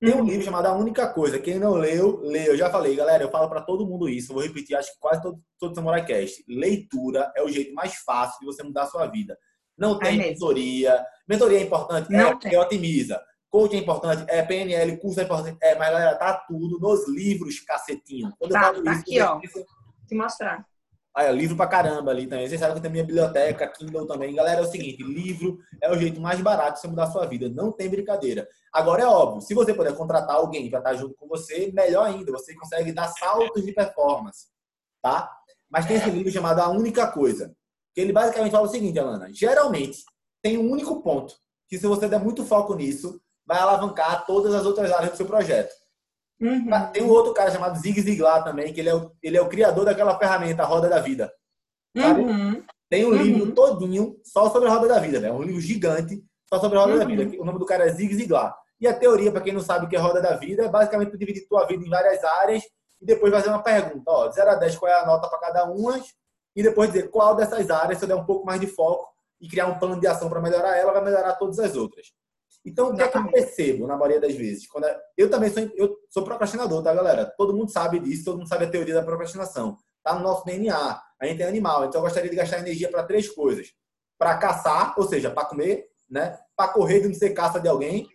Tem 0.00 0.14
um 0.14 0.24
livro 0.24 0.42
chamado 0.42 0.66
A 0.66 0.72
Única 0.72 1.12
Coisa. 1.12 1.38
Quem 1.38 1.58
não 1.58 1.74
leu, 1.74 2.20
lê. 2.22 2.48
Eu 2.48 2.56
já 2.56 2.70
falei, 2.70 2.96
galera, 2.96 3.22
eu 3.22 3.30
falo 3.30 3.50
para 3.50 3.60
todo 3.60 3.86
mundo 3.86 4.08
isso. 4.08 4.32
Eu 4.32 4.36
vou 4.36 4.42
repetir, 4.42 4.74
acho 4.74 4.94
que 4.94 4.98
quase 4.98 5.20
todo, 5.20 5.38
todo 5.58 5.74
Samurai 5.74 6.04
Cast. 6.06 6.42
Leitura 6.48 7.30
é 7.36 7.42
o 7.42 7.48
jeito 7.48 7.74
mais 7.74 7.96
fácil 7.96 8.40
de 8.40 8.46
você 8.46 8.62
mudar 8.62 8.84
a 8.84 8.86
sua 8.86 9.06
vida. 9.06 9.36
Não 9.76 9.98
tem 9.98 10.16
mesmo. 10.16 10.32
mentoria. 10.32 11.04
Mentoria 11.28 11.58
é 11.58 11.62
importante? 11.62 12.10
Não 12.10 12.18
é, 12.18 12.24
tem. 12.30 12.38
porque 12.38 12.56
otimiza. 12.56 13.20
Coach 13.50 13.74
é 13.74 13.78
importante? 13.78 14.24
É, 14.28 14.42
PNL, 14.42 14.96
curso 14.98 15.20
é 15.20 15.24
importante? 15.24 15.58
É, 15.60 15.74
mas 15.74 15.90
galera, 15.90 16.16
tá 16.16 16.34
tudo 16.48 16.78
nos 16.78 17.06
livros, 17.08 17.60
cacetinho. 17.60 18.32
Quando 18.38 18.52
Tá, 18.52 18.58
eu 18.58 18.64
falo 18.64 18.84
tá 18.84 18.92
isso, 18.92 19.00
aqui, 19.00 19.20
ó. 19.20 19.40
Te 20.06 20.14
mostrar. 20.14 20.64
Aí, 21.14 21.28
ó, 21.28 21.32
livro 21.32 21.56
pra 21.56 21.66
caramba 21.66 22.10
ali 22.10 22.26
também. 22.26 22.48
Vocês 22.48 22.60
sabem 22.60 22.76
que 22.76 22.82
tem 22.82 22.90
minha 22.90 23.04
biblioteca, 23.04 23.66
Kindle 23.66 24.06
também. 24.06 24.34
Galera, 24.34 24.60
é 24.60 24.62
o 24.62 24.70
seguinte: 24.70 25.02
livro 25.02 25.58
é 25.82 25.90
o 25.90 25.98
jeito 25.98 26.20
mais 26.20 26.40
barato 26.40 26.74
de 26.74 26.80
você 26.80 26.88
mudar 26.88 27.04
a 27.04 27.10
sua 27.10 27.26
vida. 27.26 27.48
Não 27.48 27.72
tem 27.72 27.88
brincadeira. 27.88 28.48
Agora 28.72 29.02
é 29.02 29.06
óbvio, 29.06 29.40
se 29.40 29.52
você 29.52 29.74
puder 29.74 29.94
contratar 29.96 30.36
alguém 30.36 30.70
para 30.70 30.78
estar 30.78 30.94
junto 30.94 31.14
com 31.16 31.26
você, 31.26 31.72
melhor 31.72 32.06
ainda. 32.06 32.30
Você 32.32 32.54
consegue 32.54 32.92
dar 32.92 33.08
saltos 33.08 33.64
de 33.64 33.72
performance, 33.72 34.46
tá? 35.02 35.30
Mas 35.68 35.86
tem 35.86 35.96
esse 35.96 36.10
livro 36.10 36.30
chamado 36.30 36.60
A 36.60 36.68
Única 36.68 37.06
Coisa. 37.08 37.54
Que 37.92 38.00
ele 38.00 38.12
basicamente 38.12 38.52
fala 38.52 38.66
o 38.66 38.70
seguinte, 38.70 38.98
Alana. 38.98 39.28
Geralmente, 39.32 40.04
tem 40.40 40.56
um 40.58 40.70
único 40.70 41.02
ponto 41.02 41.34
que 41.68 41.78
se 41.78 41.86
você 41.86 42.08
der 42.08 42.20
muito 42.20 42.44
foco 42.44 42.74
nisso, 42.74 43.20
vai 43.44 43.58
alavancar 43.58 44.24
todas 44.26 44.54
as 44.54 44.64
outras 44.64 44.92
áreas 44.92 45.12
do 45.12 45.16
seu 45.16 45.26
projeto. 45.26 45.72
Uhum. 46.40 46.70
Tem 46.92 47.02
um 47.02 47.08
outro 47.10 47.34
cara 47.34 47.50
chamado 47.50 47.78
Zig 47.78 48.00
Ziglar 48.00 48.42
também, 48.42 48.72
que 48.72 48.80
ele 48.80 48.88
é 48.88 48.94
o, 48.94 49.12
ele 49.22 49.36
é 49.36 49.42
o 49.42 49.48
criador 49.48 49.84
daquela 49.84 50.18
ferramenta, 50.18 50.62
a 50.62 50.66
Roda 50.66 50.88
da 50.88 50.98
Vida. 50.98 51.30
Uhum. 51.96 52.62
Tem 52.88 53.04
um 53.04 53.10
Uhum. 53.10 53.16
livro 53.22 53.52
todinho 53.52 54.16
só 54.24 54.50
sobre 54.50 54.68
a 54.68 54.72
roda 54.72 54.88
da 54.88 54.98
vida, 54.98 55.20
né? 55.20 55.28
É 55.28 55.32
um 55.32 55.42
livro 55.42 55.60
gigante 55.60 56.24
só 56.52 56.58
sobre 56.58 56.78
a 56.78 56.80
roda 56.82 56.98
da 56.98 57.04
Uhum. 57.04 57.16
vida. 57.16 57.40
O 57.42 57.44
nome 57.44 57.58
do 57.58 57.66
cara 57.66 57.84
é 57.84 57.88
Zig 57.92 58.14
Ziglar. 58.14 58.56
E 58.80 58.86
a 58.88 58.94
teoria, 58.94 59.30
para 59.30 59.40
quem 59.42 59.52
não 59.52 59.60
sabe 59.60 59.84
o 59.86 59.88
que 59.88 59.94
é 59.94 59.98
roda 59.98 60.20
da 60.20 60.34
vida, 60.36 60.64
é 60.64 60.68
basicamente 60.68 61.10
tu 61.10 61.18
dividir 61.18 61.46
tua 61.48 61.66
vida 61.66 61.84
em 61.84 61.88
várias 61.90 62.22
áreas 62.24 62.62
e 63.00 63.04
depois 63.04 63.32
fazer 63.32 63.48
uma 63.50 63.62
pergunta. 63.62 64.02
Ó, 64.10 64.28
de 64.28 64.34
0 64.34 64.50
a 64.50 64.54
10, 64.54 64.76
qual 64.76 64.90
é 64.90 64.94
a 65.00 65.06
nota 65.06 65.28
para 65.28 65.38
cada 65.38 65.64
uma? 65.66 66.00
E 66.56 66.62
depois 66.62 66.90
dizer 66.92 67.10
qual 67.10 67.34
dessas 67.36 67.70
áreas, 67.70 67.98
se 67.98 68.04
eu 68.04 68.08
der 68.08 68.14
um 68.16 68.24
pouco 68.24 68.44
mais 68.46 68.60
de 68.60 68.66
foco 68.66 69.06
e 69.40 69.48
criar 69.48 69.66
um 69.66 69.78
plano 69.78 70.00
de 70.00 70.06
ação 70.06 70.28
para 70.28 70.40
melhorar 70.40 70.76
ela, 70.76 70.92
vai 70.92 71.04
melhorar 71.04 71.34
todas 71.34 71.58
as 71.58 71.76
outras. 71.76 72.06
Então, 72.64 72.90
o 72.90 72.94
que 72.94 73.02
é 73.02 73.08
que 73.08 73.16
eu 73.16 73.30
percebo 73.30 73.86
na 73.86 73.96
maioria 73.96 74.20
das 74.20 74.34
vezes? 74.34 74.66
Quando 74.68 74.84
é- 74.84 75.00
eu 75.16 75.30
também 75.30 75.50
sou, 75.50 75.62
eu 75.74 75.96
sou 76.10 76.22
procrastinador, 76.24 76.82
tá, 76.82 76.92
galera? 76.94 77.24
Todo 77.36 77.54
mundo 77.56 77.70
sabe 77.70 77.98
disso, 78.00 78.24
todo 78.24 78.38
mundo 78.38 78.48
sabe 78.48 78.66
a 78.66 78.70
teoria 78.70 78.94
da 78.94 79.02
procrastinação. 79.02 79.78
Tá 80.02 80.14
no 80.14 80.20
nosso 80.22 80.44
DNA. 80.44 81.00
A 81.20 81.26
gente 81.26 81.42
é 81.42 81.46
animal, 81.48 81.84
então 81.86 82.00
eu 82.00 82.04
gostaria 82.04 82.28
de 82.30 82.36
gastar 82.36 82.58
energia 82.60 82.90
para 82.90 83.02
três 83.02 83.28
coisas: 83.28 83.72
para 84.18 84.36
caçar, 84.36 84.94
ou 84.98 85.06
seja, 85.08 85.30
para 85.30 85.46
comer, 85.46 85.88
né? 86.08 86.38
Para 86.56 86.72
correr 86.72 87.00
de 87.00 87.08
não 87.08 87.14
ser 87.14 87.30
caça 87.30 87.58
de 87.60 87.68
alguém, 87.68 88.08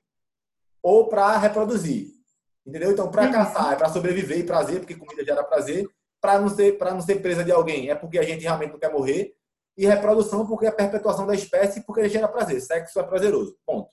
ou 0.82 1.08
para 1.08 1.38
reproduzir. 1.38 2.14
Entendeu? 2.66 2.92
Então, 2.92 3.10
para 3.10 3.24
Uhum. 3.26 3.32
caçar 3.32 3.74
é 3.74 3.76
para 3.76 3.90
sobreviver 3.90 4.40
e 4.40 4.44
prazer, 4.44 4.80
porque 4.80 4.96
comida 4.96 5.24
gera 5.24 5.44
prazer. 5.44 5.88
Para 6.22 6.40
não 6.40 6.50
ser 6.50 6.78
para 6.80 6.92
não 6.94 7.02
ser 7.02 7.22
presa 7.22 7.44
de 7.44 7.52
alguém 7.52 7.90
é 7.90 7.96
porque 7.96 8.18
a 8.18 8.24
gente 8.24 8.42
realmente 8.42 8.72
não 8.72 8.80
quer 8.80 8.92
morrer. 8.92 9.36
E 9.78 9.86
reprodução 9.86 10.48
porque 10.48 10.66
é 10.66 10.70
a 10.70 10.72
perpetuação 10.72 11.28
da 11.28 11.36
espécie 11.36 11.82
porque 11.86 12.08
gera 12.10 12.28
prazer. 12.28 12.60
Sexo 12.62 13.00
é 13.00 13.04
prazeroso. 13.04 13.56
Ponto. 13.66 13.90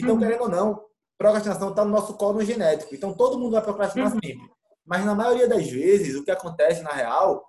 Então, 0.00 0.14
Uhum. 0.14 0.20
querendo 0.20 0.42
ou 0.42 0.48
não, 0.48 0.82
procrastinação 1.18 1.70
está 1.70 1.84
no 1.84 1.90
nosso 1.90 2.14
código 2.14 2.44
genético. 2.44 2.94
Então, 2.94 3.12
todo 3.14 3.38
mundo 3.38 3.52
vai 3.52 3.62
procrastinar 3.62 4.12
Uhum. 4.12 4.18
sempre. 4.22 4.50
Mas, 4.84 5.04
na 5.04 5.14
maioria 5.14 5.48
das 5.48 5.68
vezes, 5.68 6.14
o 6.16 6.24
que 6.24 6.30
acontece 6.30 6.82
na 6.82 6.90
real 6.90 7.44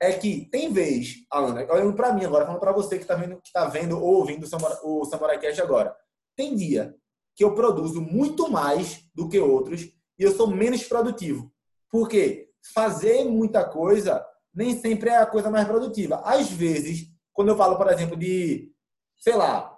é 0.00 0.12
que 0.12 0.48
tem 0.50 0.72
vez, 0.72 1.14
Alana, 1.30 1.64
olhando 1.72 1.94
para 1.94 2.12
mim 2.12 2.24
agora, 2.24 2.44
falando 2.44 2.60
para 2.60 2.72
você 2.72 2.96
que 2.96 3.04
está 3.04 3.14
vendo, 3.14 3.40
que 3.42 3.52
tá 3.52 3.64
vendo 3.66 3.98
ou 3.98 4.16
ouvindo 4.16 4.44
o 4.82 5.04
Samurai, 5.06 5.38
Cast 5.38 5.62
agora. 5.62 5.94
Tem 6.36 6.54
dia 6.54 6.94
que 7.36 7.44
eu 7.44 7.54
produzo 7.54 8.00
muito 8.00 8.50
mais 8.50 9.02
do 9.14 9.28
que 9.28 9.38
outros 9.38 9.82
e 9.82 10.22
eu 10.22 10.32
sou 10.34 10.46
menos 10.48 10.82
produtivo. 10.84 11.50
Por 11.90 12.08
quê? 12.08 12.50
Fazer 12.74 13.24
muita 13.24 13.64
coisa 13.64 14.24
nem 14.52 14.78
sempre 14.78 15.10
é 15.10 15.16
a 15.18 15.26
coisa 15.26 15.50
mais 15.50 15.66
produtiva. 15.66 16.20
Às 16.24 16.50
vezes, 16.50 17.06
quando 17.32 17.48
eu 17.48 17.56
falo, 17.56 17.76
por 17.76 17.88
exemplo, 17.90 18.16
de, 18.16 18.70
sei 19.18 19.34
lá, 19.36 19.73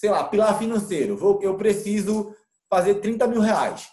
sei 0.00 0.08
lá, 0.08 0.24
pilar 0.24 0.58
financeiro, 0.58 1.14
vou, 1.14 1.42
eu 1.42 1.56
preciso 1.58 2.34
fazer 2.70 2.94
30 2.96 3.26
mil 3.26 3.40
reais. 3.42 3.86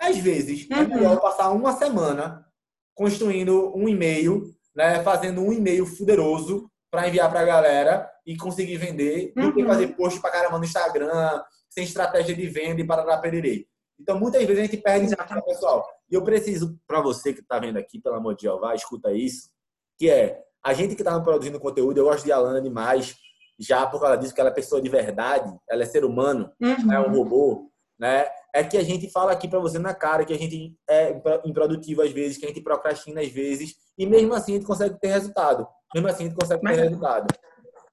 Às 0.00 0.18
vezes, 0.18 0.68
é 0.68 0.80
Uhum. 0.80 0.88
melhor 0.88 1.12
eu 1.14 1.20
passar 1.20 1.50
uma 1.50 1.72
semana 1.76 2.44
construindo 2.92 3.72
um 3.76 3.88
e-mail, 3.88 4.52
né, 4.74 5.00
fazendo 5.04 5.40
um 5.40 5.52
e-mail 5.52 5.86
fuderoso 5.86 6.68
para 6.90 7.08
enviar 7.08 7.30
para 7.30 7.40
a 7.40 7.44
galera 7.44 8.10
e 8.26 8.36
conseguir 8.36 8.76
vender, 8.78 9.32
do 9.36 9.52
que 9.54 9.62
Uhum. 9.62 9.68
fazer 9.68 9.88
post 9.94 10.20
para 10.20 10.32
caramba 10.32 10.58
no 10.58 10.64
Instagram, 10.64 11.40
sem 11.70 11.84
estratégia 11.84 12.34
de 12.34 12.46
venda 12.48 12.80
e 12.80 12.86
parará 12.86 13.16
pererei. 13.18 13.68
Então, 14.00 14.18
muitas 14.18 14.42
vezes 14.44 14.58
a 14.60 14.66
gente 14.66 14.76
perde 14.78 15.06
Exatamente. 15.06 15.44
pessoal. 15.44 15.86
E 16.10 16.14
eu 16.16 16.22
preciso, 16.24 16.76
para 16.84 17.00
você 17.00 17.32
que 17.32 17.40
está 17.40 17.60
vendo 17.60 17.76
aqui, 17.78 18.00
pelo 18.00 18.16
amor 18.16 18.34
de 18.34 18.42
Jeová, 18.42 18.74
escuta 18.74 19.12
isso, 19.12 19.48
que 19.96 20.10
é, 20.10 20.40
a 20.64 20.74
gente 20.74 20.96
que 20.96 21.02
está 21.02 21.18
produzindo 21.20 21.60
conteúdo, 21.60 21.98
eu 21.98 22.04
gosto 22.06 22.24
de 22.24 22.32
Alana 22.32 22.60
demais, 22.60 23.14
já 23.58 23.86
por 23.86 24.00
causa 24.00 24.16
disso, 24.16 24.34
que 24.34 24.40
ela 24.40 24.50
é 24.50 24.54
pessoa 24.54 24.80
de 24.82 24.88
verdade, 24.88 25.52
ela 25.68 25.82
é 25.82 25.86
ser 25.86 26.04
humano, 26.04 26.50
Uhum. 26.60 26.86
não 26.86 26.94
é 26.94 27.00
um 27.00 27.12
robô, 27.12 27.70
né? 27.98 28.26
É 28.52 28.62
que 28.64 28.76
a 28.76 28.82
gente 28.84 29.10
fala 29.10 29.32
aqui 29.32 29.48
para 29.48 29.58
você 29.58 29.78
na 29.78 29.94
cara 29.94 30.24
que 30.24 30.32
a 30.32 30.38
gente 30.38 30.76
é 30.88 31.20
improdutivo 31.44 32.02
às 32.02 32.10
vezes, 32.12 32.38
que 32.38 32.44
a 32.44 32.48
gente 32.48 32.60
procrastina 32.62 33.20
às 33.20 33.28
vezes, 33.28 33.74
e 33.98 34.06
mesmo 34.06 34.32
assim 34.34 34.52
a 34.52 34.54
gente 34.56 34.66
consegue 34.66 34.98
ter 35.00 35.08
resultado. 35.08 35.66
Mesmo 35.94 36.08
assim 36.08 36.24
a 36.24 36.26
gente 36.28 36.38
consegue 36.38 36.60
ter 36.60 36.68
Mas- 36.68 36.78
resultado. 36.80 37.26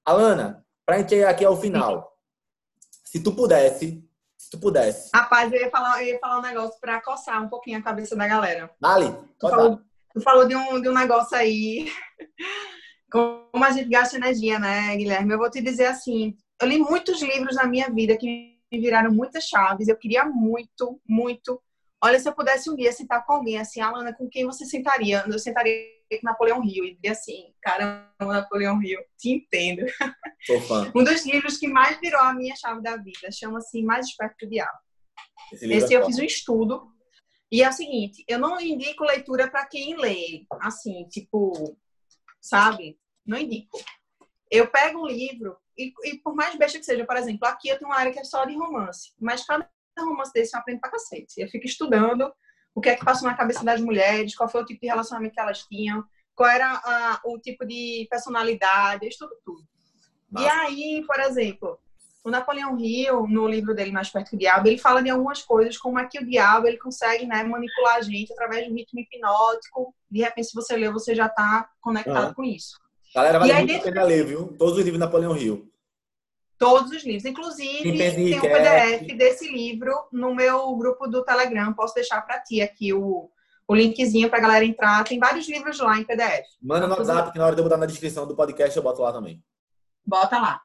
Alana, 0.04 0.64
pra 0.84 0.98
gente 0.98 1.10
chegar 1.10 1.30
aqui 1.30 1.44
ao 1.44 1.56
final, 1.56 2.12
se 3.04 3.22
tu 3.22 3.32
pudesse, 3.34 4.04
se 4.36 4.50
tu 4.50 4.58
pudesse, 4.58 5.10
Rapaz, 5.14 5.52
eu 5.52 5.60
ia, 5.60 5.70
falar, 5.70 6.02
eu 6.02 6.08
ia 6.14 6.18
falar 6.18 6.38
um 6.38 6.42
negócio 6.42 6.80
pra 6.80 7.00
coçar 7.00 7.40
um 7.42 7.48
pouquinho 7.48 7.78
a 7.78 7.82
cabeça 7.82 8.16
da 8.16 8.26
galera. 8.26 8.68
Dali, 8.80 9.12
Tu 9.38 9.48
falou, 9.48 9.80
tu 10.12 10.20
falou 10.20 10.46
de, 10.48 10.56
um, 10.56 10.80
de 10.80 10.88
um 10.88 10.92
negócio 10.94 11.36
aí. 11.36 11.88
Como 13.12 13.62
a 13.62 13.70
gente 13.70 13.90
gasta 13.90 14.16
energia, 14.16 14.58
né, 14.58 14.96
Guilherme? 14.96 15.34
Eu 15.34 15.38
vou 15.38 15.50
te 15.50 15.60
dizer 15.60 15.84
assim: 15.84 16.34
eu 16.60 16.66
li 16.66 16.78
muitos 16.78 17.20
livros 17.20 17.54
na 17.54 17.66
minha 17.66 17.90
vida 17.90 18.16
que 18.16 18.56
me 18.72 18.80
viraram 18.80 19.12
muitas 19.12 19.44
chaves. 19.44 19.86
Eu 19.86 19.98
queria 19.98 20.24
muito, 20.24 20.98
muito. 21.06 21.62
Olha, 22.02 22.18
se 22.18 22.26
eu 22.26 22.32
pudesse 22.32 22.70
um 22.70 22.74
dia 22.74 22.90
sentar 22.90 23.24
com 23.26 23.34
alguém 23.34 23.58
assim, 23.58 23.82
Alana, 23.82 24.14
com 24.14 24.28
quem 24.28 24.46
você 24.46 24.64
sentaria? 24.64 25.24
Eu 25.28 25.38
sentaria 25.38 25.74
com 26.10 26.26
Napoleão 26.26 26.64
Hill 26.64 26.86
e 26.86 26.94
diria 26.94 27.12
assim: 27.12 27.52
caramba, 27.60 28.08
Napoleão 28.18 28.82
Hill, 28.82 29.00
te 29.18 29.30
entendo. 29.30 29.84
Um 30.94 31.04
dos 31.04 31.24
livros 31.24 31.56
que 31.58 31.68
mais 31.68 32.00
virou 32.00 32.20
a 32.20 32.34
minha 32.34 32.56
chave 32.56 32.82
da 32.82 32.96
vida 32.96 33.30
chama-se 33.30 33.80
Mais 33.82 34.06
Esperto 34.06 34.36
que 34.38 34.46
o 34.46 34.48
Diabo. 34.48 34.78
Esse 35.52 35.72
Esse 35.72 35.94
é 35.94 35.98
eu 35.98 36.06
fiz 36.06 36.18
um 36.18 36.24
estudo. 36.24 36.90
E 37.50 37.62
é 37.62 37.68
o 37.68 37.72
seguinte, 37.72 38.24
eu 38.26 38.38
não 38.38 38.60
indico 38.60 39.04
leitura 39.04 39.48
para 39.48 39.66
quem 39.66 39.94
lê, 39.96 40.46
assim, 40.62 41.06
tipo, 41.08 41.76
sabe? 42.42 42.98
Não 43.24 43.38
indico. 43.38 43.78
Eu 44.50 44.66
pego 44.66 45.00
um 45.00 45.06
livro 45.06 45.56
e, 45.78 45.92
e 46.04 46.18
por 46.18 46.34
mais 46.34 46.56
besta 46.56 46.78
que 46.78 46.84
seja, 46.84 47.06
por 47.06 47.16
exemplo, 47.16 47.48
aqui 47.48 47.68
eu 47.68 47.78
tenho 47.78 47.90
uma 47.90 47.96
área 47.98 48.12
que 48.12 48.18
é 48.18 48.24
só 48.24 48.44
de 48.44 48.54
romance, 48.54 49.12
mas 49.18 49.46
cada 49.46 49.66
romance 49.98 50.32
desse 50.34 50.54
eu 50.54 50.60
aprendo 50.60 50.80
pra 50.80 50.90
cacete. 50.90 51.40
Eu 51.40 51.48
fico 51.48 51.64
estudando 51.66 52.30
o 52.74 52.80
que 52.80 52.90
é 52.90 52.96
que 52.96 53.04
passou 53.04 53.28
na 53.28 53.36
cabeça 53.36 53.64
das 53.64 53.80
mulheres, 53.80 54.34
qual 54.34 54.48
foi 54.48 54.62
o 54.62 54.66
tipo 54.66 54.80
de 54.80 54.88
relacionamento 54.88 55.34
que 55.34 55.40
elas 55.40 55.62
tinham, 55.66 56.04
qual 56.34 56.50
era 56.50 56.70
a- 56.84 57.20
o 57.24 57.38
tipo 57.38 57.64
de 57.66 58.06
personalidade, 58.10 59.04
eu 59.04 59.08
estudo 59.08 59.34
tudo. 59.44 59.62
E 60.30 60.34
Massa. 60.42 60.60
aí, 60.62 61.04
por 61.06 61.20
exemplo, 61.20 61.78
o 62.24 62.30
Napoleão 62.30 62.78
Hill, 62.78 63.26
no 63.26 63.48
livro 63.48 63.74
dele 63.74 63.90
Mais 63.90 64.08
Perto 64.08 64.32
do 64.32 64.38
Diabo, 64.38 64.68
ele 64.68 64.78
fala 64.78 65.02
de 65.02 65.10
algumas 65.10 65.42
coisas, 65.42 65.76
como 65.76 65.98
é 65.98 66.06
que 66.06 66.18
o 66.18 66.26
diabo 66.26 66.68
ele 66.68 66.78
consegue 66.78 67.26
né, 67.26 67.42
manipular 67.42 67.96
a 67.96 68.02
gente 68.02 68.32
através 68.32 68.64
de 68.64 68.72
um 68.72 68.76
ritmo 68.76 69.00
hipnótico. 69.00 69.94
De 70.08 70.20
repente, 70.20 70.48
se 70.48 70.54
você 70.54 70.76
lê, 70.76 70.90
você 70.90 71.14
já 71.14 71.26
está 71.26 71.68
conectado 71.80 72.26
Aham. 72.26 72.34
com 72.34 72.44
isso. 72.44 72.80
Galera, 73.14 73.38
vale 73.40 73.50
E 73.50 73.54
aí 73.54 73.58
muito 73.58 73.70
a 73.70 73.74
dentro 73.74 73.92
pena 73.92 74.04
ler, 74.04 74.24
viu? 74.24 74.54
Todos 74.56 74.74
os 74.74 74.78
livros 74.78 74.94
de 74.94 74.98
Napoleão 75.00 75.36
Hill. 75.36 75.68
Todos 76.56 76.92
os 76.92 77.04
livros. 77.04 77.24
Inclusive, 77.24 77.98
tem 77.98 78.38
um. 78.38 78.40
PDF 78.40 79.16
desse 79.16 79.50
livro 79.50 79.92
no 80.12 80.32
meu 80.32 80.74
grupo 80.76 81.08
do 81.08 81.24
Telegram. 81.24 81.72
Posso 81.72 81.94
deixar 81.94 82.22
para 82.22 82.38
ti 82.38 82.62
aqui 82.62 82.92
o, 82.94 83.28
o 83.66 83.74
linkzinho 83.74 84.30
para 84.30 84.38
a 84.38 84.42
galera 84.42 84.64
entrar. 84.64 85.02
Tem 85.02 85.18
vários 85.18 85.48
livros 85.48 85.80
lá 85.80 85.98
em 85.98 86.04
PDF. 86.04 86.46
Manda 86.62 86.86
no 86.86 86.94
WhatsApp 86.94 87.32
que 87.32 87.38
na 87.38 87.46
hora 87.46 87.56
de 87.56 87.60
eu 87.60 87.64
botar 87.64 87.78
na 87.78 87.86
descrição 87.86 88.28
do 88.28 88.36
podcast 88.36 88.76
eu 88.76 88.82
boto 88.82 89.02
lá 89.02 89.12
também. 89.12 89.42
Bota 90.06 90.38
lá. 90.38 90.60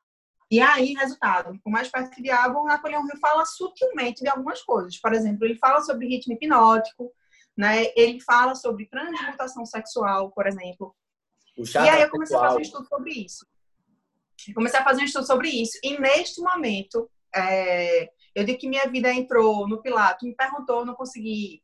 E 0.49 0.61
aí, 0.61 0.93
resultado, 0.93 1.59
o 1.65 1.69
mais 1.69 1.91
diabo, 2.21 2.59
o 2.59 2.65
Napoleão 2.65 3.05
Hill 3.05 3.19
fala 3.19 3.45
sutilmente 3.45 4.23
de 4.23 4.29
algumas 4.29 4.61
coisas. 4.61 4.97
Por 4.97 5.13
exemplo, 5.13 5.45
ele 5.45 5.57
fala 5.57 5.81
sobre 5.81 6.07
ritmo 6.07 6.33
hipnótico, 6.33 7.11
né? 7.55 7.91
Ele 7.95 8.21
fala 8.21 8.55
sobre 8.55 8.87
transmutação 8.87 9.65
sexual, 9.65 10.31
por 10.31 10.47
exemplo. 10.47 10.95
E 11.57 11.77
aí 11.77 12.01
eu 12.01 12.09
comecei 12.09 12.37
a 12.37 12.39
fazer 12.39 12.55
um 12.55 12.63
sexual. 12.63 12.81
estudo 12.81 12.87
sobre 12.87 13.11
isso. 13.13 13.45
Comecei 14.53 14.79
a 14.79 14.83
fazer 14.83 15.01
um 15.01 15.05
estudo 15.05 15.25
sobre 15.25 15.49
isso. 15.49 15.77
E 15.83 15.99
neste 15.99 16.39
momento, 16.39 17.09
é, 17.35 18.09
eu 18.33 18.45
digo 18.45 18.59
que 18.59 18.69
minha 18.69 18.87
vida 18.87 19.11
entrou 19.11 19.67
no 19.67 19.81
Pilato, 19.81 20.25
me 20.25 20.35
perguntou, 20.35 20.85
não 20.85 20.93
consegui 20.93 21.61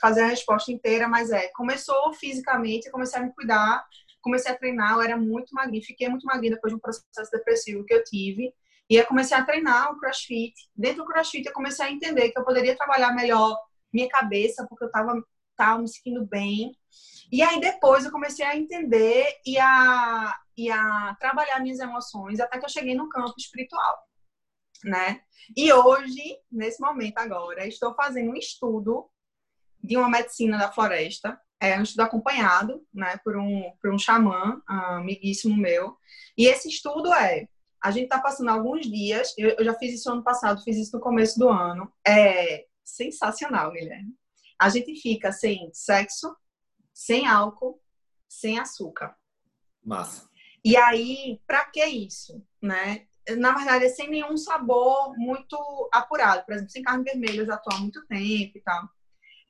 fazer 0.00 0.22
a 0.22 0.28
resposta 0.28 0.72
inteira, 0.72 1.08
mas 1.08 1.30
é, 1.30 1.48
começou 1.48 2.12
fisicamente, 2.14 2.90
comecei 2.90 3.20
a 3.20 3.22
me 3.22 3.32
cuidar, 3.32 3.86
comecei 4.26 4.50
a 4.50 4.56
treinar, 4.56 4.94
eu 4.94 5.02
era 5.02 5.16
muito 5.16 5.54
magrinha, 5.54 5.82
fiquei 5.82 6.08
muito 6.08 6.26
magrinha 6.26 6.54
depois 6.54 6.72
de 6.72 6.76
um 6.76 6.80
processo 6.80 7.30
depressivo 7.30 7.84
que 7.84 7.94
eu 7.94 8.02
tive. 8.02 8.52
E 8.90 8.96
eu 8.96 9.06
comecei 9.06 9.36
a 9.36 9.44
treinar 9.44 9.92
o 9.92 9.98
CrossFit. 9.98 10.54
Dentro 10.74 10.98
do 10.98 11.06
CrossFit 11.06 11.46
eu 11.46 11.52
comecei 11.52 11.86
a 11.86 11.90
entender 11.90 12.30
que 12.30 12.38
eu 12.38 12.44
poderia 12.44 12.76
trabalhar 12.76 13.12
melhor 13.12 13.56
minha 13.92 14.08
cabeça, 14.08 14.66
porque 14.68 14.84
eu 14.84 14.88
estava 14.88 15.22
tava 15.56 15.80
me 15.80 15.88
sentindo 15.88 16.26
bem. 16.26 16.72
E 17.32 17.42
aí 17.42 17.60
depois 17.60 18.04
eu 18.04 18.12
comecei 18.12 18.44
a 18.44 18.56
entender 18.56 19.26
e 19.44 19.58
a, 19.58 20.38
e 20.56 20.70
a 20.70 21.16
trabalhar 21.18 21.60
minhas 21.60 21.80
emoções 21.80 22.38
até 22.38 22.58
que 22.58 22.64
eu 22.64 22.70
cheguei 22.70 22.94
no 22.94 23.08
campo 23.08 23.34
espiritual, 23.38 23.98
né? 24.84 25.22
E 25.56 25.72
hoje, 25.72 26.38
nesse 26.50 26.80
momento 26.80 27.18
agora, 27.18 27.66
estou 27.66 27.94
fazendo 27.94 28.30
um 28.30 28.36
estudo 28.36 29.08
de 29.82 29.96
uma 29.96 30.08
medicina 30.08 30.58
da 30.58 30.70
floresta, 30.70 31.40
é 31.60 31.78
um 31.78 31.82
estudo 31.82 32.00
acompanhado, 32.00 32.84
né, 32.92 33.18
por 33.24 33.36
um, 33.36 33.70
por 33.80 33.92
um 33.92 33.98
xamã, 33.98 34.60
um 34.68 34.74
amiguíssimo 34.74 35.56
meu. 35.56 35.96
E 36.36 36.46
esse 36.46 36.68
estudo 36.68 37.12
é, 37.12 37.48
a 37.82 37.90
gente 37.90 38.04
está 38.04 38.18
passando 38.18 38.50
alguns 38.50 38.86
dias, 38.86 39.32
eu, 39.38 39.50
eu 39.50 39.64
já 39.64 39.74
fiz 39.74 39.94
isso 39.94 40.10
ano 40.10 40.22
passado, 40.22 40.62
fiz 40.62 40.76
isso 40.76 40.96
no 40.96 41.02
começo 41.02 41.38
do 41.38 41.48
ano, 41.48 41.92
é 42.06 42.66
sensacional, 42.84 43.72
Guilherme. 43.72 44.14
A 44.58 44.68
gente 44.68 44.94
fica 45.00 45.32
sem 45.32 45.70
sexo, 45.72 46.34
sem 46.92 47.26
álcool, 47.26 47.80
sem 48.28 48.58
açúcar. 48.58 49.16
Massa. 49.84 50.28
E 50.64 50.76
aí, 50.76 51.40
para 51.46 51.64
que 51.66 51.84
isso, 51.84 52.44
né? 52.60 53.06
Na 53.38 53.54
verdade, 53.54 53.84
é 53.84 53.88
sem 53.88 54.08
nenhum 54.08 54.36
sabor 54.36 55.16
muito 55.16 55.56
apurado. 55.92 56.44
Por 56.44 56.54
exemplo, 56.54 56.70
sem 56.70 56.82
carne 56.82 57.04
vermelha, 57.04 57.40
eu 57.40 57.46
já 57.46 57.54
estou 57.54 57.72
há 57.72 57.78
muito 57.78 58.04
tempo 58.06 58.56
e 58.56 58.60
tal. 58.62 58.88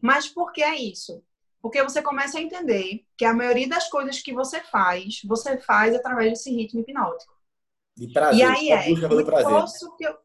Mas 0.00 0.28
por 0.28 0.52
que 0.52 0.62
é 0.62 0.74
isso? 0.74 1.24
Porque 1.67 1.83
você 1.83 2.01
começa 2.01 2.39
a 2.39 2.41
entender 2.41 3.05
que 3.19 3.25
a 3.25 3.35
maioria 3.35 3.69
das 3.69 3.89
coisas 3.89 4.21
que 4.21 4.33
você 4.33 4.61
faz, 4.61 5.21
você 5.25 5.59
faz 5.59 5.97
através 5.97 6.31
desse 6.31 6.49
ritmo 6.49 6.81
hipnótico. 6.81 7.35
De 7.97 8.12
prazer. 8.12 8.39
E 8.39 8.43
aí 8.45 8.71
é 8.71 8.89
o 8.89 9.21
esforço, 9.21 9.97
que 9.97 10.07
eu, 10.07 10.17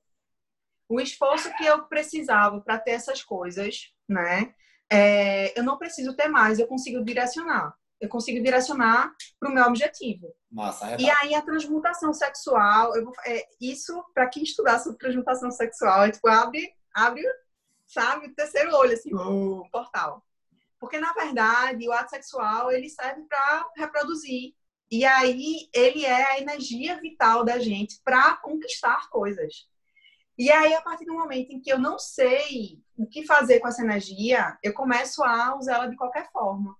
o 0.87 0.99
esforço 1.01 1.51
que 1.55 1.65
eu 1.65 1.83
precisava 1.85 2.61
para 2.61 2.77
ter 2.77 2.91
essas 2.91 3.23
coisas, 3.23 3.91
né? 4.07 4.53
É, 4.87 5.57
eu 5.57 5.63
não 5.63 5.79
preciso 5.79 6.15
ter 6.15 6.27
mais, 6.27 6.59
eu 6.59 6.67
consigo 6.67 7.03
direcionar. 7.03 7.75
Eu 7.99 8.07
consigo 8.07 8.43
direcionar 8.43 9.11
para 9.39 9.49
o 9.49 9.51
meu 9.51 9.63
objetivo. 9.65 10.31
Massa, 10.51 10.91
é 10.91 10.97
e 10.99 11.09
aí 11.09 11.33
a 11.33 11.41
transmutação 11.41 12.13
sexual, 12.13 12.93
vou, 13.03 13.13
é, 13.25 13.47
isso 13.59 14.03
para 14.13 14.27
quem 14.27 14.43
estudar 14.43 14.77
sobre 14.77 14.99
transmutação 14.99 15.49
sexual, 15.49 16.03
é 16.03 16.11
tipo, 16.11 16.27
abre, 16.27 16.71
abre 16.93 17.23
sabe, 17.91 18.27
o 18.27 18.35
terceiro 18.35 18.75
olho, 18.75 18.93
assim, 18.93 19.13
o 19.13 19.67
portal. 19.71 20.23
Porque, 20.81 20.99
na 20.99 21.13
verdade, 21.13 21.87
o 21.87 21.93
ato 21.93 22.09
sexual, 22.09 22.71
ele 22.71 22.89
serve 22.89 23.21
para 23.29 23.69
reproduzir. 23.77 24.55
E 24.89 25.05
aí, 25.05 25.69
ele 25.71 26.03
é 26.03 26.31
a 26.31 26.39
energia 26.39 26.99
vital 26.99 27.45
da 27.45 27.59
gente 27.59 28.01
para 28.03 28.35
conquistar 28.37 29.07
coisas. 29.11 29.69
E 30.35 30.51
aí, 30.51 30.73
a 30.73 30.81
partir 30.81 31.05
do 31.05 31.13
momento 31.13 31.51
em 31.51 31.61
que 31.61 31.71
eu 31.71 31.77
não 31.77 31.99
sei 31.99 32.81
o 32.97 33.05
que 33.05 33.23
fazer 33.27 33.59
com 33.59 33.67
essa 33.67 33.83
energia, 33.83 34.57
eu 34.63 34.73
começo 34.73 35.23
a 35.23 35.55
usar 35.55 35.75
ela 35.75 35.85
de 35.85 35.95
qualquer 35.95 36.31
forma. 36.31 36.75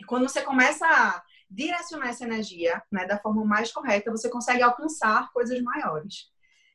E 0.00 0.04
quando 0.04 0.28
você 0.28 0.42
começa 0.42 0.84
a 0.84 1.22
direcionar 1.48 2.08
essa 2.08 2.24
energia 2.24 2.82
né, 2.90 3.06
da 3.06 3.20
forma 3.20 3.44
mais 3.44 3.70
correta, 3.70 4.10
você 4.10 4.28
consegue 4.28 4.62
alcançar 4.62 5.32
coisas 5.32 5.62
maiores 5.62 6.28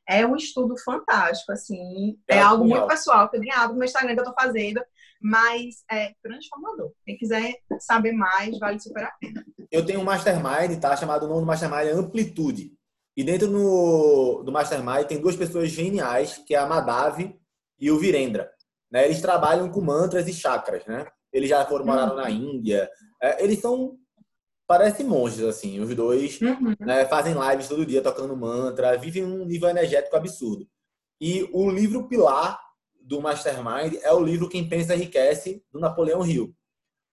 é 0.08 0.26
um 0.26 0.36
estudo 0.36 0.78
fantástico, 0.78 1.52
assim. 1.52 2.20
É, 2.28 2.38
é 2.38 2.42
algo 2.42 2.66
muito 2.66 2.88
pessoal, 2.88 3.30
que 3.30 3.38
eu 3.38 3.42
nem 3.42 3.52
abro 3.52 3.78
no 3.78 3.84
Instagram 3.84 4.14
que 4.14 4.20
eu 4.20 4.26
tô 4.26 4.34
fazendo, 4.34 4.82
mas 5.24 5.84
é 5.90 6.14
transformador. 6.22 6.92
Quem 7.06 7.18
quiser 7.18 7.56
saber 7.80 8.12
mais, 8.12 8.60
vale 8.60 8.78
super 8.78 9.04
a 9.04 9.12
pena. 9.20 9.46
Eu 9.72 9.86
tenho 9.86 10.02
um 10.02 10.04
mastermind, 10.04 10.78
tá? 10.82 10.98
Chamado 10.98 11.26
o 11.26 11.30
nome 11.30 11.42
do 11.42 11.48
mastermind 11.48 11.88
é 11.88 11.92
Amplitude. 11.92 12.74
E 13.16 13.24
dentro 13.24 13.50
no, 13.50 14.44
do 14.44 14.52
mastermind 14.52 15.06
tem 15.08 15.22
duas 15.22 15.38
pessoas 15.38 15.70
geniais, 15.70 16.44
que 16.46 16.54
é 16.54 16.58
a 16.58 16.68
Madave 16.68 17.40
e 17.80 17.90
o 17.90 17.98
Virendra. 17.98 18.52
Né? 18.92 19.06
Eles 19.06 19.22
trabalham 19.22 19.72
com 19.72 19.80
mantras 19.80 20.28
e 20.28 20.34
chakras, 20.34 20.86
né? 20.86 21.08
Eles 21.32 21.50
já 21.50 21.66
foram 21.66 21.86
moraram 21.86 22.16
na 22.16 22.30
Índia. 22.30 22.90
É, 23.22 23.44
eles 23.44 23.60
são 23.60 23.98
parecem 24.68 25.06
monges, 25.06 25.44
assim. 25.44 25.80
Os 25.80 25.96
dois 25.96 26.40
uhum. 26.42 26.76
né, 26.80 27.06
fazem 27.06 27.34
lives 27.34 27.68
todo 27.68 27.86
dia 27.86 28.02
tocando 28.02 28.36
mantra, 28.36 28.98
vivem 28.98 29.24
um 29.24 29.46
nível 29.46 29.70
energético 29.70 30.16
absurdo. 30.16 30.68
E 31.22 31.48
o 31.54 31.70
livro 31.70 32.08
pilar 32.08 32.60
do 33.04 33.22
Mastermind 33.22 33.96
é 34.02 34.12
o 34.14 34.24
livro 34.24 34.50
Quem 34.50 34.68
Pensa 34.68 34.96
Enriquece, 34.96 35.64
do 35.72 35.80
Napoleão 35.80 36.26
Hill. 36.26 36.56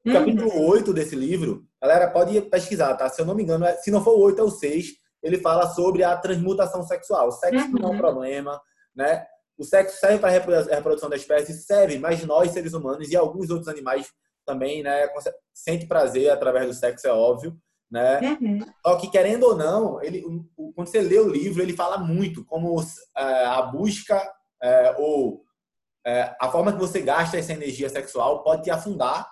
O 0.04 0.08
uhum. 0.08 0.14
capítulo 0.14 0.66
8 0.68 0.94
desse 0.94 1.14
livro, 1.14 1.66
galera 1.82 2.10
pode 2.10 2.40
pesquisar, 2.42 2.94
tá? 2.94 3.08
Se 3.08 3.20
eu 3.20 3.26
não 3.26 3.34
me 3.34 3.42
engano, 3.42 3.64
é, 3.64 3.76
se 3.76 3.90
não 3.90 4.02
for 4.02 4.16
o 4.16 4.20
8, 4.20 4.40
é 4.40 4.44
o 4.44 4.50
6. 4.50 4.86
Ele 5.22 5.38
fala 5.38 5.66
sobre 5.68 6.02
a 6.02 6.16
transmutação 6.16 6.82
sexual. 6.82 7.28
O 7.28 7.32
sexo 7.32 7.66
uhum. 7.66 7.72
não 7.72 7.82
é 7.82 7.86
um 7.86 7.90
uhum. 7.90 7.98
problema, 7.98 8.60
né? 8.94 9.26
O 9.58 9.64
sexo 9.64 9.98
serve 9.98 10.18
para 10.18 10.30
a 10.30 10.74
reprodução 10.74 11.10
da 11.10 11.16
espécie, 11.16 11.52
serve, 11.52 11.98
mas 11.98 12.24
nós, 12.24 12.52
seres 12.52 12.72
humanos 12.72 13.10
e 13.10 13.16
alguns 13.16 13.50
outros 13.50 13.68
animais 13.68 14.10
também, 14.46 14.82
né, 14.82 15.06
sente 15.52 15.86
prazer 15.86 16.30
através 16.30 16.66
do 16.66 16.72
sexo, 16.72 17.06
é 17.06 17.12
óbvio, 17.12 17.54
né? 17.90 18.38
Uhum. 18.40 18.60
Só 18.84 18.96
que, 18.96 19.10
querendo 19.10 19.44
ou 19.44 19.56
não, 19.56 20.02
ele, 20.02 20.24
quando 20.74 20.88
você 20.88 21.02
lê 21.02 21.18
o 21.18 21.28
livro, 21.28 21.62
ele 21.62 21.76
fala 21.76 21.98
muito 21.98 22.42
como 22.46 22.80
é, 23.16 23.44
a 23.44 23.60
busca 23.62 24.18
é, 24.62 24.94
ou 24.98 25.44
é, 26.06 26.34
a 26.40 26.50
forma 26.50 26.72
que 26.72 26.78
você 26.78 27.00
gasta 27.00 27.38
essa 27.38 27.52
energia 27.52 27.88
sexual 27.88 28.42
pode 28.42 28.62
te 28.62 28.70
afundar 28.70 29.30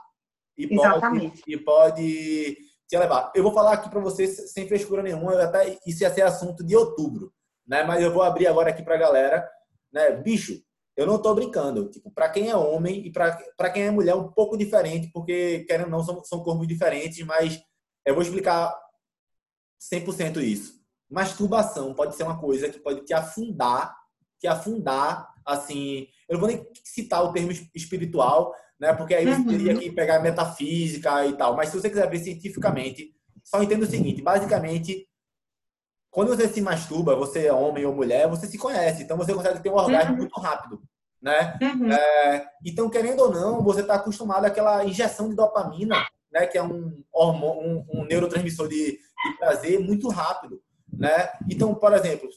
e 0.57 0.67
pode, 0.75 1.33
e 1.47 1.57
pode 1.57 2.57
te 2.89 2.99
levar. 2.99 3.33
Eu 3.35 3.43
vou 3.43 3.53
falar 3.53 3.75
aqui 3.75 3.89
para 3.89 4.01
vocês 4.01 4.53
sem 4.53 4.67
frescura 4.67 5.03
nenhuma, 5.03 5.41
até 5.41 5.79
isso 5.87 6.03
ia 6.03 6.13
ser 6.13 6.23
assunto 6.23 6.65
de 6.65 6.77
outubro, 6.77 7.33
né? 7.67 7.85
Mas 7.85 8.03
eu 8.03 8.13
vou 8.13 8.23
abrir 8.23 8.47
agora 8.47 8.71
aqui 8.71 8.83
para 8.83 8.95
a 8.95 8.99
galera, 8.99 9.49
né? 9.93 10.13
Bicho, 10.13 10.61
eu 10.97 11.07
não 11.07 11.15
estou 11.15 11.35
brincando. 11.35 11.89
Tipo, 11.91 12.11
para 12.11 12.29
quem 12.29 12.49
é 12.49 12.57
homem 12.57 13.07
e 13.07 13.13
para 13.13 13.71
quem 13.71 13.85
é 13.85 13.91
mulher, 13.91 14.17
um 14.17 14.33
pouco 14.33 14.57
diferente, 14.57 15.11
porque, 15.13 15.65
querendo 15.69 15.85
ou 15.85 15.91
não, 15.91 16.03
são, 16.03 16.25
são 16.25 16.43
corpos 16.43 16.67
diferentes, 16.67 17.25
mas 17.25 17.63
eu 18.05 18.15
vou 18.15 18.23
explicar 18.23 18.75
100% 19.81 20.43
isso. 20.43 20.79
Masturbação 21.09 21.95
pode 21.95 22.17
ser 22.17 22.25
uma 22.25 22.39
coisa 22.39 22.69
que 22.69 22.81
pode 22.81 23.05
te 23.05 23.15
afundar, 23.15 23.97
te 24.41 24.49
afundar, 24.49 25.33
assim. 25.47 26.09
Eu 26.29 26.35
não 26.35 26.41
vou 26.41 26.49
nem 26.49 26.67
citar 26.85 27.25
o 27.25 27.33
termo 27.33 27.51
espiritual, 27.75 28.55
né? 28.79 28.93
Porque 28.93 29.15
aí 29.15 29.25
você 29.25 29.45
teria 29.45 29.75
uhum. 29.75 29.81
que 29.81 29.91
pegar 29.93 30.21
metafísica 30.21 31.27
e 31.27 31.33
tal. 31.37 31.57
Mas 31.57 31.71
se 31.71 31.81
você 31.81 31.89
quiser 31.89 32.09
ver 32.09 32.19
cientificamente, 32.19 33.15
só 33.43 33.63
entenda 33.63 33.85
o 33.85 33.89
seguinte: 33.89 34.21
basicamente, 34.21 35.09
quando 36.11 36.29
você 36.29 36.49
se 36.49 36.61
masturba, 36.61 37.17
você 37.17 37.47
é 37.47 37.53
homem 37.53 37.85
ou 37.85 37.95
mulher, 37.95 38.29
você 38.29 38.47
se 38.47 38.59
conhece. 38.59 39.03
Então 39.03 39.17
você 39.17 39.33
consegue 39.33 39.61
ter 39.61 39.71
um 39.71 39.77
orgasmo 39.77 40.13
uhum. 40.13 40.19
muito 40.19 40.41
rápido. 40.41 40.83
Né? 41.21 41.59
Uhum. 41.61 41.93
É, 41.93 42.49
então, 42.65 42.89
querendo 42.89 43.21
ou 43.21 43.33
não, 43.33 43.63
você 43.63 43.81
está 43.81 43.95
acostumado 43.95 44.45
àquela 44.45 44.85
injeção 44.85 45.29
de 45.29 45.35
dopamina, 45.35 46.07
né? 46.31 46.47
que 46.47 46.57
é 46.57 46.63
um, 46.63 47.03
hormônio, 47.13 47.85
um, 47.91 48.01
um 48.01 48.05
neurotransmissor 48.05 48.69
de, 48.69 48.93
de, 48.93 49.39
prazer 49.39 49.81
muito 49.81 50.09
rápido. 50.09 50.63
Né? 50.93 51.29
Então, 51.51 51.75
por 51.75 51.93
exemplo, 51.93 52.29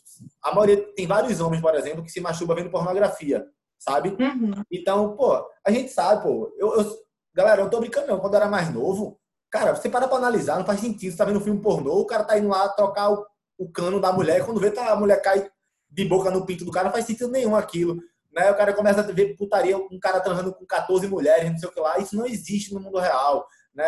a 0.43 0.53
maioria 0.53 0.83
tem 0.95 1.05
vários 1.05 1.39
homens, 1.39 1.61
por 1.61 1.75
exemplo, 1.75 2.03
que 2.03 2.11
se 2.11 2.19
masturbam 2.19 2.55
vendo 2.55 2.71
pornografia, 2.71 3.45
sabe? 3.81 4.09
Uhum. 4.09 4.63
Então, 4.71 5.15
pô, 5.15 5.45
a 5.65 5.71
gente 5.71 5.91
sabe, 5.91 6.23
pô, 6.23 6.53
eu, 6.57 6.79
eu, 6.79 6.97
galera, 7.33 7.61
eu 7.61 7.69
tô 7.69 7.79
brincando 7.79 8.07
não, 8.07 8.19
quando 8.19 8.33
eu 8.35 8.39
era 8.41 8.49
mais 8.49 8.73
novo, 8.73 9.19
cara, 9.49 9.75
você 9.75 9.89
para 9.89 10.07
pra 10.07 10.17
analisar, 10.17 10.57
não 10.57 10.65
faz 10.65 10.79
sentido, 10.79 11.11
você 11.11 11.17
tá 11.17 11.25
vendo 11.25 11.39
um 11.39 11.43
filme 11.43 11.61
pornô, 11.61 11.99
o 11.99 12.05
cara 12.05 12.23
tá 12.23 12.37
indo 12.37 12.47
lá 12.47 12.69
tocar 12.69 13.09
o 13.09 13.25
o 13.61 13.69
cano 13.69 14.01
da 14.01 14.11
mulher. 14.11 14.43
Quando 14.43 14.59
vê, 14.59 14.71
tá, 14.71 14.91
a 14.91 14.95
mulher 14.95 15.21
cai 15.21 15.47
de 15.89 16.05
boca 16.05 16.31
no 16.31 16.45
pinto 16.45 16.65
do 16.65 16.71
cara, 16.71 16.85
não 16.85 16.91
faz 16.91 17.05
sentido 17.05 17.29
nenhum 17.29 17.55
aquilo. 17.55 18.01
Né? 18.33 18.49
O 18.49 18.57
cara 18.57 18.73
começa 18.73 19.01
a 19.01 19.03
ver 19.03 19.35
putaria, 19.35 19.77
um 19.77 19.99
cara 19.99 20.19
transando 20.19 20.53
com 20.53 20.65
14 20.65 21.07
mulheres, 21.07 21.51
não 21.51 21.57
sei 21.57 21.69
o 21.69 21.71
que 21.71 21.79
lá. 21.79 21.99
Isso 21.99 22.15
não 22.15 22.25
existe 22.25 22.73
no 22.73 22.79
mundo 22.79 22.97
real. 22.97 23.45
Né? 23.73 23.85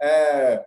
É... 0.00 0.64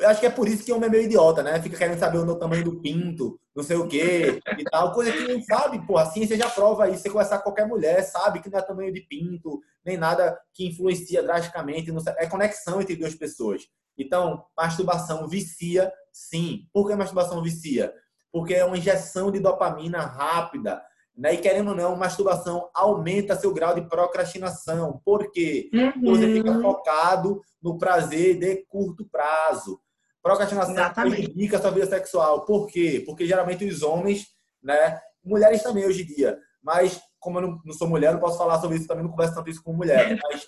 Eu 0.00 0.08
acho 0.08 0.20
que 0.20 0.26
é 0.26 0.30
por 0.30 0.48
isso 0.48 0.64
que 0.64 0.72
o 0.72 0.76
homem 0.76 0.88
é 0.88 0.90
meio 0.90 1.04
idiota, 1.04 1.42
né? 1.42 1.60
Fica 1.60 1.76
querendo 1.76 1.98
saber 1.98 2.18
o 2.18 2.34
tamanho 2.36 2.64
do 2.64 2.80
pinto, 2.80 3.38
não 3.54 3.62
sei 3.62 3.76
o 3.76 3.86
que 3.86 4.40
e 4.58 4.64
tal. 4.64 4.92
Coisa 4.92 5.12
que 5.12 5.32
não 5.32 5.42
sabe, 5.42 5.84
pô. 5.86 5.98
A 5.98 6.06
ciência 6.06 6.36
já 6.36 6.48
prova 6.48 6.88
isso. 6.88 7.02
Você 7.02 7.10
conversar 7.10 7.38
com 7.38 7.44
qualquer 7.44 7.66
mulher, 7.66 8.02
sabe 8.02 8.40
que 8.40 8.50
não 8.50 8.58
é 8.58 8.62
tamanho 8.62 8.92
de 8.92 9.02
pinto, 9.02 9.60
nem 9.84 9.96
nada 9.96 10.38
que 10.54 10.66
influencia 10.66 11.22
drasticamente. 11.22 11.92
É 12.16 12.26
conexão 12.26 12.80
entre 12.80 12.96
duas 12.96 13.14
pessoas. 13.14 13.68
Então, 13.98 14.44
masturbação 14.56 15.28
vicia, 15.28 15.92
sim. 16.12 16.66
Por 16.72 16.88
que 16.88 16.94
masturbação 16.94 17.42
vicia? 17.42 17.92
Porque 18.32 18.54
é 18.54 18.64
uma 18.64 18.78
injeção 18.78 19.30
de 19.30 19.38
dopamina 19.38 20.00
rápida. 20.00 20.82
Né? 21.16 21.34
E 21.34 21.38
querendo 21.38 21.68
ou 21.68 21.76
não, 21.76 21.96
masturbação 21.96 22.70
aumenta 22.72 23.36
seu 23.36 23.52
grau 23.52 23.74
de 23.74 23.82
procrastinação. 23.82 25.02
Por 25.04 25.30
quê? 25.30 25.68
Uhum. 25.72 26.14
Você 26.14 26.32
fica 26.32 26.58
focado 26.62 27.42
no 27.62 27.76
prazer 27.76 28.38
de 28.38 28.64
curto 28.68 29.04
prazo. 29.04 29.78
Procrastinação 30.22 30.74
prejudica 30.92 31.56
a 31.56 31.60
sua 31.60 31.70
vida 31.70 31.86
sexual. 31.86 32.44
Por 32.44 32.66
quê? 32.66 33.02
Porque 33.06 33.26
geralmente 33.26 33.64
os 33.64 33.82
homens, 33.82 34.26
né? 34.62 35.00
Mulheres 35.24 35.62
também 35.62 35.86
hoje 35.86 36.02
em 36.02 36.06
dia. 36.06 36.38
Mas, 36.62 37.00
como 37.18 37.38
eu 37.38 37.58
não, 37.64 37.72
sou 37.72 37.88
mulher, 37.88 38.12
não 38.12 38.20
posso 38.20 38.36
falar 38.36 38.60
sobre 38.60 38.76
isso 38.76 38.86
também, 38.86 39.02
não 39.02 39.10
converso 39.10 39.34
tanto 39.34 39.48
isso 39.48 39.62
com 39.62 39.72
mulher. 39.72 40.18
Mas 40.22 40.46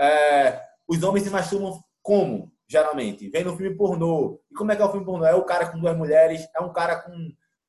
é, 0.00 0.62
os 0.86 1.02
homens 1.02 1.24
se 1.24 1.30
masturbam 1.30 1.80
como? 2.00 2.52
Geralmente. 2.68 3.28
Vem 3.28 3.44
no 3.44 3.56
filme 3.56 3.76
pornô. 3.76 4.40
E 4.50 4.54
como 4.54 4.70
é 4.70 4.76
que 4.76 4.82
é 4.82 4.84
o 4.84 4.90
filme 4.90 5.04
pornô? 5.04 5.24
É 5.24 5.34
o 5.34 5.44
cara 5.44 5.68
com 5.70 5.80
duas 5.80 5.96
mulheres, 5.96 6.46
é 6.56 6.60
um 6.60 6.72
cara 6.72 7.02
com 7.02 7.12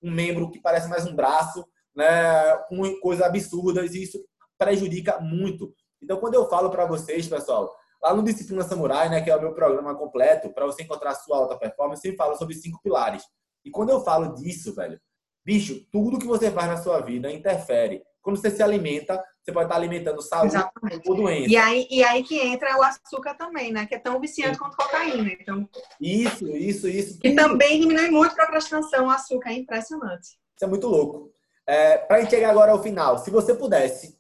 um 0.02 0.12
membro 0.12 0.52
que 0.52 0.62
parece 0.62 0.88
mais 0.88 1.06
um 1.06 1.16
braço, 1.16 1.66
né? 1.96 2.58
Com 2.68 3.00
coisas 3.00 3.26
absurdas, 3.26 3.94
e 3.94 4.04
isso 4.04 4.24
prejudica 4.58 5.20
muito. 5.20 5.74
Então, 6.02 6.20
quando 6.20 6.36
eu 6.36 6.48
falo 6.48 6.70
para 6.70 6.86
vocês, 6.86 7.28
pessoal, 7.28 7.74
Lá 8.02 8.14
no 8.14 8.24
Disciplina 8.24 8.64
Samurai, 8.64 9.10
né, 9.10 9.22
que 9.22 9.30
é 9.30 9.36
o 9.36 9.42
meu 9.42 9.54
programa 9.54 9.94
completo, 9.96 10.50
para 10.50 10.66
você 10.66 10.84
encontrar 10.84 11.12
a 11.12 11.16
sua 11.16 11.38
alta 11.38 11.58
performance, 11.58 12.00
eu 12.00 12.12
sempre 12.12 12.18
falo 12.18 12.38
sobre 12.38 12.56
cinco 12.56 12.82
pilares. 12.82 13.24
E 13.64 13.70
quando 13.70 13.90
eu 13.90 14.02
falo 14.02 14.34
disso, 14.36 14.74
velho, 14.74 15.00
bicho, 15.44 15.86
tudo 15.92 16.20
que 16.20 16.28
você 16.28 16.50
faz 16.50 16.68
na 16.68 16.78
sua 16.78 17.02
vida 17.02 17.32
interfere. 17.32 18.04
Quando 18.22 18.38
você 18.38 18.52
se 18.52 18.62
alimenta, 18.62 19.24
você 19.42 19.52
pode 19.52 19.66
estar 19.66 19.76
alimentando 19.76 20.22
saúde 20.22 20.56
Exatamente. 20.56 21.10
ou 21.10 21.16
doença. 21.16 21.50
E 21.50 21.58
aí, 21.58 21.88
e 21.90 22.04
aí 22.04 22.24
que 22.24 22.38
entra 22.40 22.78
o 22.78 22.84
açúcar 22.84 23.34
também, 23.34 23.72
né? 23.72 23.86
Que 23.86 23.96
é 23.96 24.00
tão 24.00 24.20
viciante 24.20 24.54
Sim. 24.54 24.60
quanto 24.60 24.78
cocaína. 24.78 25.32
Então... 25.40 25.68
Isso, 26.00 26.48
isso, 26.50 26.88
isso. 26.88 27.20
E 27.24 27.34
também 27.34 27.80
diminui 27.80 28.12
muito 28.12 28.32
a 28.34 28.36
procrastinação, 28.36 29.08
o 29.08 29.10
açúcar. 29.10 29.50
É 29.50 29.54
impressionante. 29.54 30.28
Isso 30.56 30.66
é 30.66 30.68
muito 30.68 30.88
louco. 30.88 31.32
É, 31.66 31.98
para 31.98 32.18
a 32.18 32.22
gente 32.22 32.30
chegar 32.30 32.50
agora 32.50 32.72
ao 32.72 32.84
final, 32.84 33.18
se 33.18 33.32
você 33.32 33.54
pudesse, 33.54 34.18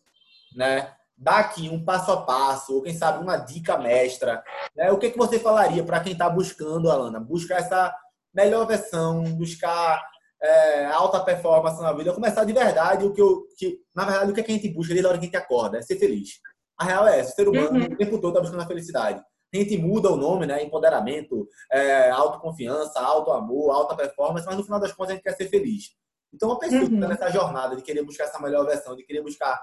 né? 0.55 0.95
Dar 1.19 1.39
aqui 1.39 1.69
um 1.69 1.83
passo 1.83 2.11
a 2.11 2.21
passo, 2.21 2.75
ou 2.75 2.81
quem 2.81 2.93
sabe 2.93 3.21
uma 3.21 3.35
dica 3.35 3.77
mestra, 3.77 4.41
né? 4.75 4.89
o 4.89 4.97
que, 4.97 5.11
que 5.11 5.17
você 5.17 5.37
falaria 5.37 5.83
para 5.83 5.99
quem 5.99 6.13
está 6.13 6.29
buscando, 6.29 6.89
Alana? 6.89 7.19
Buscar 7.19 7.57
essa 7.57 7.93
melhor 8.33 8.65
versão, 8.65 9.23
buscar 9.35 10.01
é, 10.41 10.85
alta 10.85 11.19
performance 11.19 11.81
na 11.81 11.91
vida, 11.91 12.13
começar 12.13 12.45
de 12.45 12.53
verdade 12.53 13.05
o 13.05 13.13
que 13.13 13.21
eu, 13.21 13.43
que, 13.57 13.79
na 13.93 14.05
verdade, 14.05 14.31
o 14.31 14.33
que, 14.33 14.39
é 14.39 14.43
que 14.43 14.51
a 14.51 14.55
gente 14.55 14.69
busca 14.69 14.93
desde 14.93 15.05
a 15.05 15.09
hora 15.09 15.19
que 15.19 15.25
a 15.25 15.27
gente 15.27 15.37
acorda, 15.37 15.77
é 15.77 15.81
ser 15.81 15.97
feliz. 15.97 16.29
A 16.77 16.85
real 16.85 17.05
é 17.05 17.19
essa, 17.19 17.33
o 17.33 17.35
ser 17.35 17.49
humano 17.49 17.77
uhum. 17.77 17.93
o 17.93 17.97
tempo 17.97 18.17
todo 18.19 18.29
está 18.29 18.39
buscando 18.39 18.61
a 18.61 18.67
felicidade. 18.67 19.21
A 19.53 19.57
gente 19.57 19.77
muda 19.77 20.11
o 20.11 20.15
nome, 20.15 20.45
né? 20.45 20.63
Empoderamento, 20.63 21.47
é, 21.71 22.09
autoconfiança, 22.11 22.99
auto-amor, 23.01 23.71
alta 23.71 23.95
performance, 23.95 24.45
mas 24.45 24.55
no 24.55 24.63
final 24.63 24.79
das 24.79 24.93
contas 24.93 25.11
a 25.11 25.15
gente 25.15 25.23
quer 25.23 25.35
ser 25.35 25.49
feliz. 25.49 25.85
Então, 26.33 26.49
uma 26.49 26.59
pessoa 26.59 26.83
uhum. 26.83 26.87
que 26.87 26.93
está 26.93 27.07
nessa 27.07 27.29
jornada 27.29 27.75
de 27.75 27.81
querer 27.81 28.03
buscar 28.03 28.25
essa 28.25 28.39
melhor 28.39 28.65
versão, 28.65 28.95
de 28.95 29.03
querer 29.03 29.23
buscar 29.23 29.59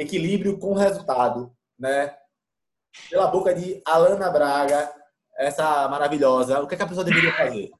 equilíbrio 0.00 0.58
com 0.58 0.72
resultado, 0.72 1.54
né? 1.78 2.16
Pela 3.08 3.28
boca 3.28 3.54
de 3.54 3.80
Alana 3.86 4.30
Braga, 4.30 4.92
essa 5.36 5.88
maravilhosa, 5.88 6.60
o 6.60 6.66
que, 6.66 6.74
é 6.74 6.76
que 6.76 6.82
a 6.82 6.86
pessoa 6.86 7.04
deveria 7.04 7.32
fazer? 7.32 7.70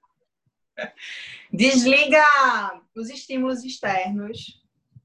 Desliga 1.53 2.23
os 2.95 3.11
estímulos 3.11 3.65
externos 3.65 4.63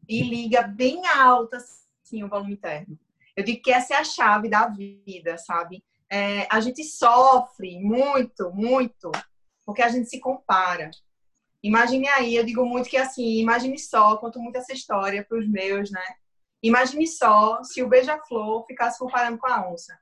e 0.07 0.22
liga 0.22 0.61
bem 0.61 1.05
alto 1.07 1.55
assim, 1.55 2.24
o 2.24 2.28
volume 2.28 2.53
interno. 2.53 2.99
Eu 3.36 3.43
digo 3.43 3.61
que 3.61 3.72
essa 3.72 3.95
é 3.95 3.97
a 3.97 4.03
chave 4.03 4.49
da 4.49 4.68
vida, 4.68 5.38
sabe? 5.38 5.84
É, 6.09 6.47
a 6.51 6.59
gente 6.59 6.84
sofre 6.84 7.80
muito, 7.80 8.51
muito, 8.51 9.11
porque 9.66 9.82
a 9.82 9.89
gente 9.89 10.09
se 10.09 10.20
compara. 10.20 10.91
Imagine 11.63 12.07
aí, 12.09 12.36
eu 12.36 12.45
digo 12.45 12.63
muito 12.66 12.88
que 12.88 12.95
assim, 12.95 13.39
imagine 13.39 13.78
só, 13.80 14.16
conto 14.18 14.39
muito 14.39 14.57
essa 14.57 14.72
história 14.72 15.26
para 15.26 15.39
os 15.39 15.49
meus, 15.49 15.89
né? 15.89 16.05
Imagine 16.66 17.05
só 17.05 17.63
se 17.63 17.84
o 17.84 17.88
beija-flor 17.88 18.66
ficasse 18.66 18.97
comparando 18.97 19.38
com 19.38 19.45
a 19.45 19.70
onça. 19.70 19.95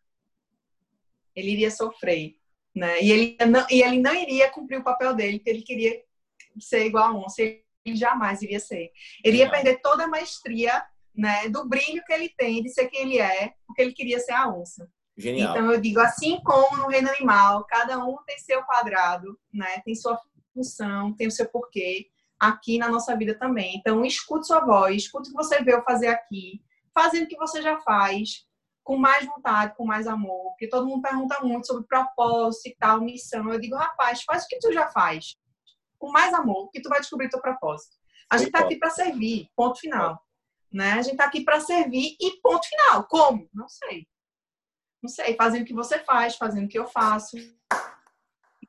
Ele 1.35 1.51
iria 1.51 1.69
sofrer, 1.69 2.37
né? 2.73 3.01
E 3.01 3.11
ele 3.11 3.37
não, 3.45 3.67
e 3.69 3.81
ele 3.81 3.99
não 3.99 4.15
iria 4.15 4.49
cumprir 4.49 4.79
o 4.79 4.83
papel 4.83 5.13
dele, 5.13 5.39
porque 5.39 5.49
ele 5.49 5.61
queria 5.61 6.01
ser 6.59 6.85
igual 6.85 7.09
a 7.09 7.13
onça. 7.13 7.41
Ele 7.41 7.61
jamais 7.85 8.41
iria 8.41 8.61
ser. 8.61 8.91
Ele 9.21 9.39
ia 9.39 9.49
perder 9.49 9.81
toda 9.81 10.05
a 10.05 10.07
maestria, 10.07 10.85
né, 11.13 11.49
do 11.49 11.67
brilho 11.67 12.01
que 12.05 12.13
ele 12.13 12.29
tem 12.29 12.63
de 12.63 12.69
ser 12.69 12.87
quem 12.87 13.01
ele 13.01 13.19
é, 13.19 13.53
porque 13.67 13.81
ele 13.81 13.91
queria 13.91 14.19
ser 14.19 14.31
a 14.31 14.47
onça. 14.47 14.89
Genial. 15.17 15.51
Então 15.51 15.69
eu 15.69 15.81
digo 15.81 15.99
assim 15.99 16.39
como 16.43 16.77
no 16.77 16.87
reino 16.87 17.09
animal, 17.09 17.65
cada 17.65 17.99
um 17.99 18.17
tem 18.25 18.39
seu 18.39 18.63
quadrado, 18.63 19.37
né? 19.53 19.81
Tem 19.83 19.93
sua 19.93 20.17
função, 20.53 21.13
tem 21.13 21.27
o 21.27 21.31
seu 21.31 21.47
porquê 21.49 22.09
aqui 22.47 22.77
na 22.77 22.89
nossa 22.89 23.15
vida 23.15 23.37
também. 23.37 23.75
Então, 23.77 24.03
escute 24.05 24.47
sua 24.47 24.59
voz, 24.59 25.03
escute 25.03 25.29
o 25.29 25.31
que 25.31 25.37
você 25.37 25.63
veio 25.63 25.83
fazer 25.83 26.07
aqui, 26.07 26.61
fazendo 26.93 27.25
o 27.25 27.27
que 27.27 27.37
você 27.37 27.61
já 27.61 27.79
faz, 27.81 28.45
com 28.83 28.97
mais 28.97 29.25
vontade, 29.25 29.75
com 29.75 29.85
mais 29.85 30.07
amor. 30.07 30.49
Porque 30.51 30.67
todo 30.67 30.87
mundo 30.87 31.01
pergunta 31.01 31.39
muito 31.41 31.67
sobre 31.67 31.87
propósito 31.87 32.67
e 32.67 32.75
tal, 32.75 33.01
missão. 33.01 33.51
Eu 33.51 33.59
digo, 33.59 33.75
rapaz, 33.75 34.23
faz 34.23 34.43
o 34.43 34.47
que 34.47 34.59
tu 34.59 34.71
já 34.71 34.89
faz, 34.89 35.37
com 35.97 36.11
mais 36.11 36.33
amor, 36.33 36.69
que 36.69 36.81
tu 36.81 36.89
vai 36.89 36.99
descobrir 36.99 37.29
teu 37.29 37.41
propósito. 37.41 37.95
A 38.29 38.37
gente 38.37 38.47
está 38.47 38.59
aqui 38.59 38.75
para 38.77 38.89
servir, 38.89 39.49
ponto 39.55 39.79
final. 39.79 40.21
Né? 40.71 40.93
A 40.93 41.01
gente 41.01 41.13
está 41.13 41.25
aqui 41.25 41.43
para 41.43 41.59
servir 41.59 42.15
e 42.19 42.41
ponto 42.41 42.67
final. 42.67 43.05
Como? 43.05 43.47
Não 43.53 43.69
sei. 43.69 44.07
Não 45.01 45.09
sei, 45.09 45.35
fazendo 45.35 45.63
o 45.63 45.65
que 45.65 45.73
você 45.73 45.99
faz, 45.99 46.35
fazendo 46.35 46.65
o 46.65 46.69
que 46.69 46.79
eu 46.79 46.87
faço. 46.87 47.37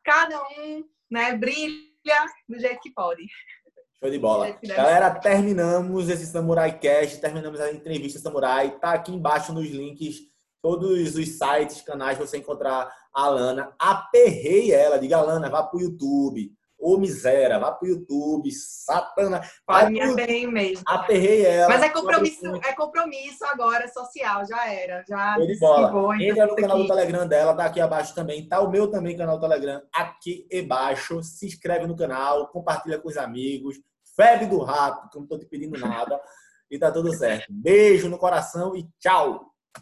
Cada 0.03 0.43
um 0.59 0.85
né, 1.11 1.37
brilha 1.37 2.27
do 2.49 2.59
jeito 2.59 2.81
que 2.81 2.91
pode. 2.93 3.27
Show 4.05 4.11
de 4.11 4.19
bola. 4.19 4.55
Galera, 4.63 5.11
terminamos 5.13 6.11
esse 6.11 6.27
Samurai 6.27 6.79
Cast, 6.79 7.19
terminamos 7.23 7.59
a 7.59 7.73
entrevista 7.73 8.19
Samurai. 8.19 8.77
Tá 8.79 8.93
aqui 8.93 9.11
embaixo 9.11 9.51
nos 9.51 9.67
links 9.71 10.17
todos 10.61 11.17
os 11.17 11.39
sites, 11.39 11.81
canais 11.81 12.19
você 12.19 12.37
encontrar 12.37 12.93
a 13.15 13.23
Alana. 13.23 13.75
Aperrei 13.79 14.73
ela, 14.73 14.99
diga 14.99 15.17
Alana, 15.17 15.49
vá 15.49 15.63
pro 15.63 15.81
YouTube. 15.81 16.53
Ô 16.79 16.99
miséria, 16.99 17.59
vá 17.59 17.73
pro 17.73 17.89
YouTube, 17.89 18.51
satana. 18.53 19.41
Pode 19.67 19.91
me 19.91 20.03
aperrei 20.03 20.47
mesmo. 20.47 20.85
Aperrei 20.87 21.47
ela. 21.47 21.71
Mas 21.71 21.83
é 21.83 21.89
compromisso, 21.89 22.57
é 22.57 22.75
compromisso 22.75 23.43
agora, 23.47 23.89
social, 23.89 24.45
já 24.47 24.71
era. 24.71 25.03
Já 25.09 25.35
Show 25.37 25.47
de 25.47 25.59
bola. 25.59 26.23
Entra 26.23 26.47
no 26.47 26.57
canal 26.57 26.77
aqui. 26.77 26.87
do 26.87 26.95
Telegram 26.95 27.27
dela, 27.27 27.55
tá 27.55 27.65
aqui 27.65 27.81
abaixo 27.81 28.15
também. 28.15 28.47
Tá 28.47 28.61
o 28.61 28.71
meu 28.71 28.87
também, 28.91 29.17
canal 29.17 29.39
do 29.39 29.49
Telegram, 29.49 29.81
aqui 29.95 30.47
embaixo. 30.53 31.23
Se 31.23 31.47
inscreve 31.47 31.87
no 31.87 31.97
canal, 31.97 32.49
compartilha 32.49 32.99
com 32.99 33.09
os 33.09 33.17
amigos 33.17 33.79
febre 34.17 34.47
do 34.47 34.59
rato, 34.59 35.09
que 35.11 35.17
eu 35.17 35.21
não 35.21 35.29
tô 35.29 35.39
te 35.39 35.47
pedindo 35.47 35.79
nada. 35.79 36.21
E 36.71 36.79
tá 36.79 36.91
tudo 36.91 37.13
certo. 37.13 37.47
Beijo 37.51 38.09
no 38.09 38.19
coração 38.19 38.75
e 38.75 38.89
tchau! 38.99 39.54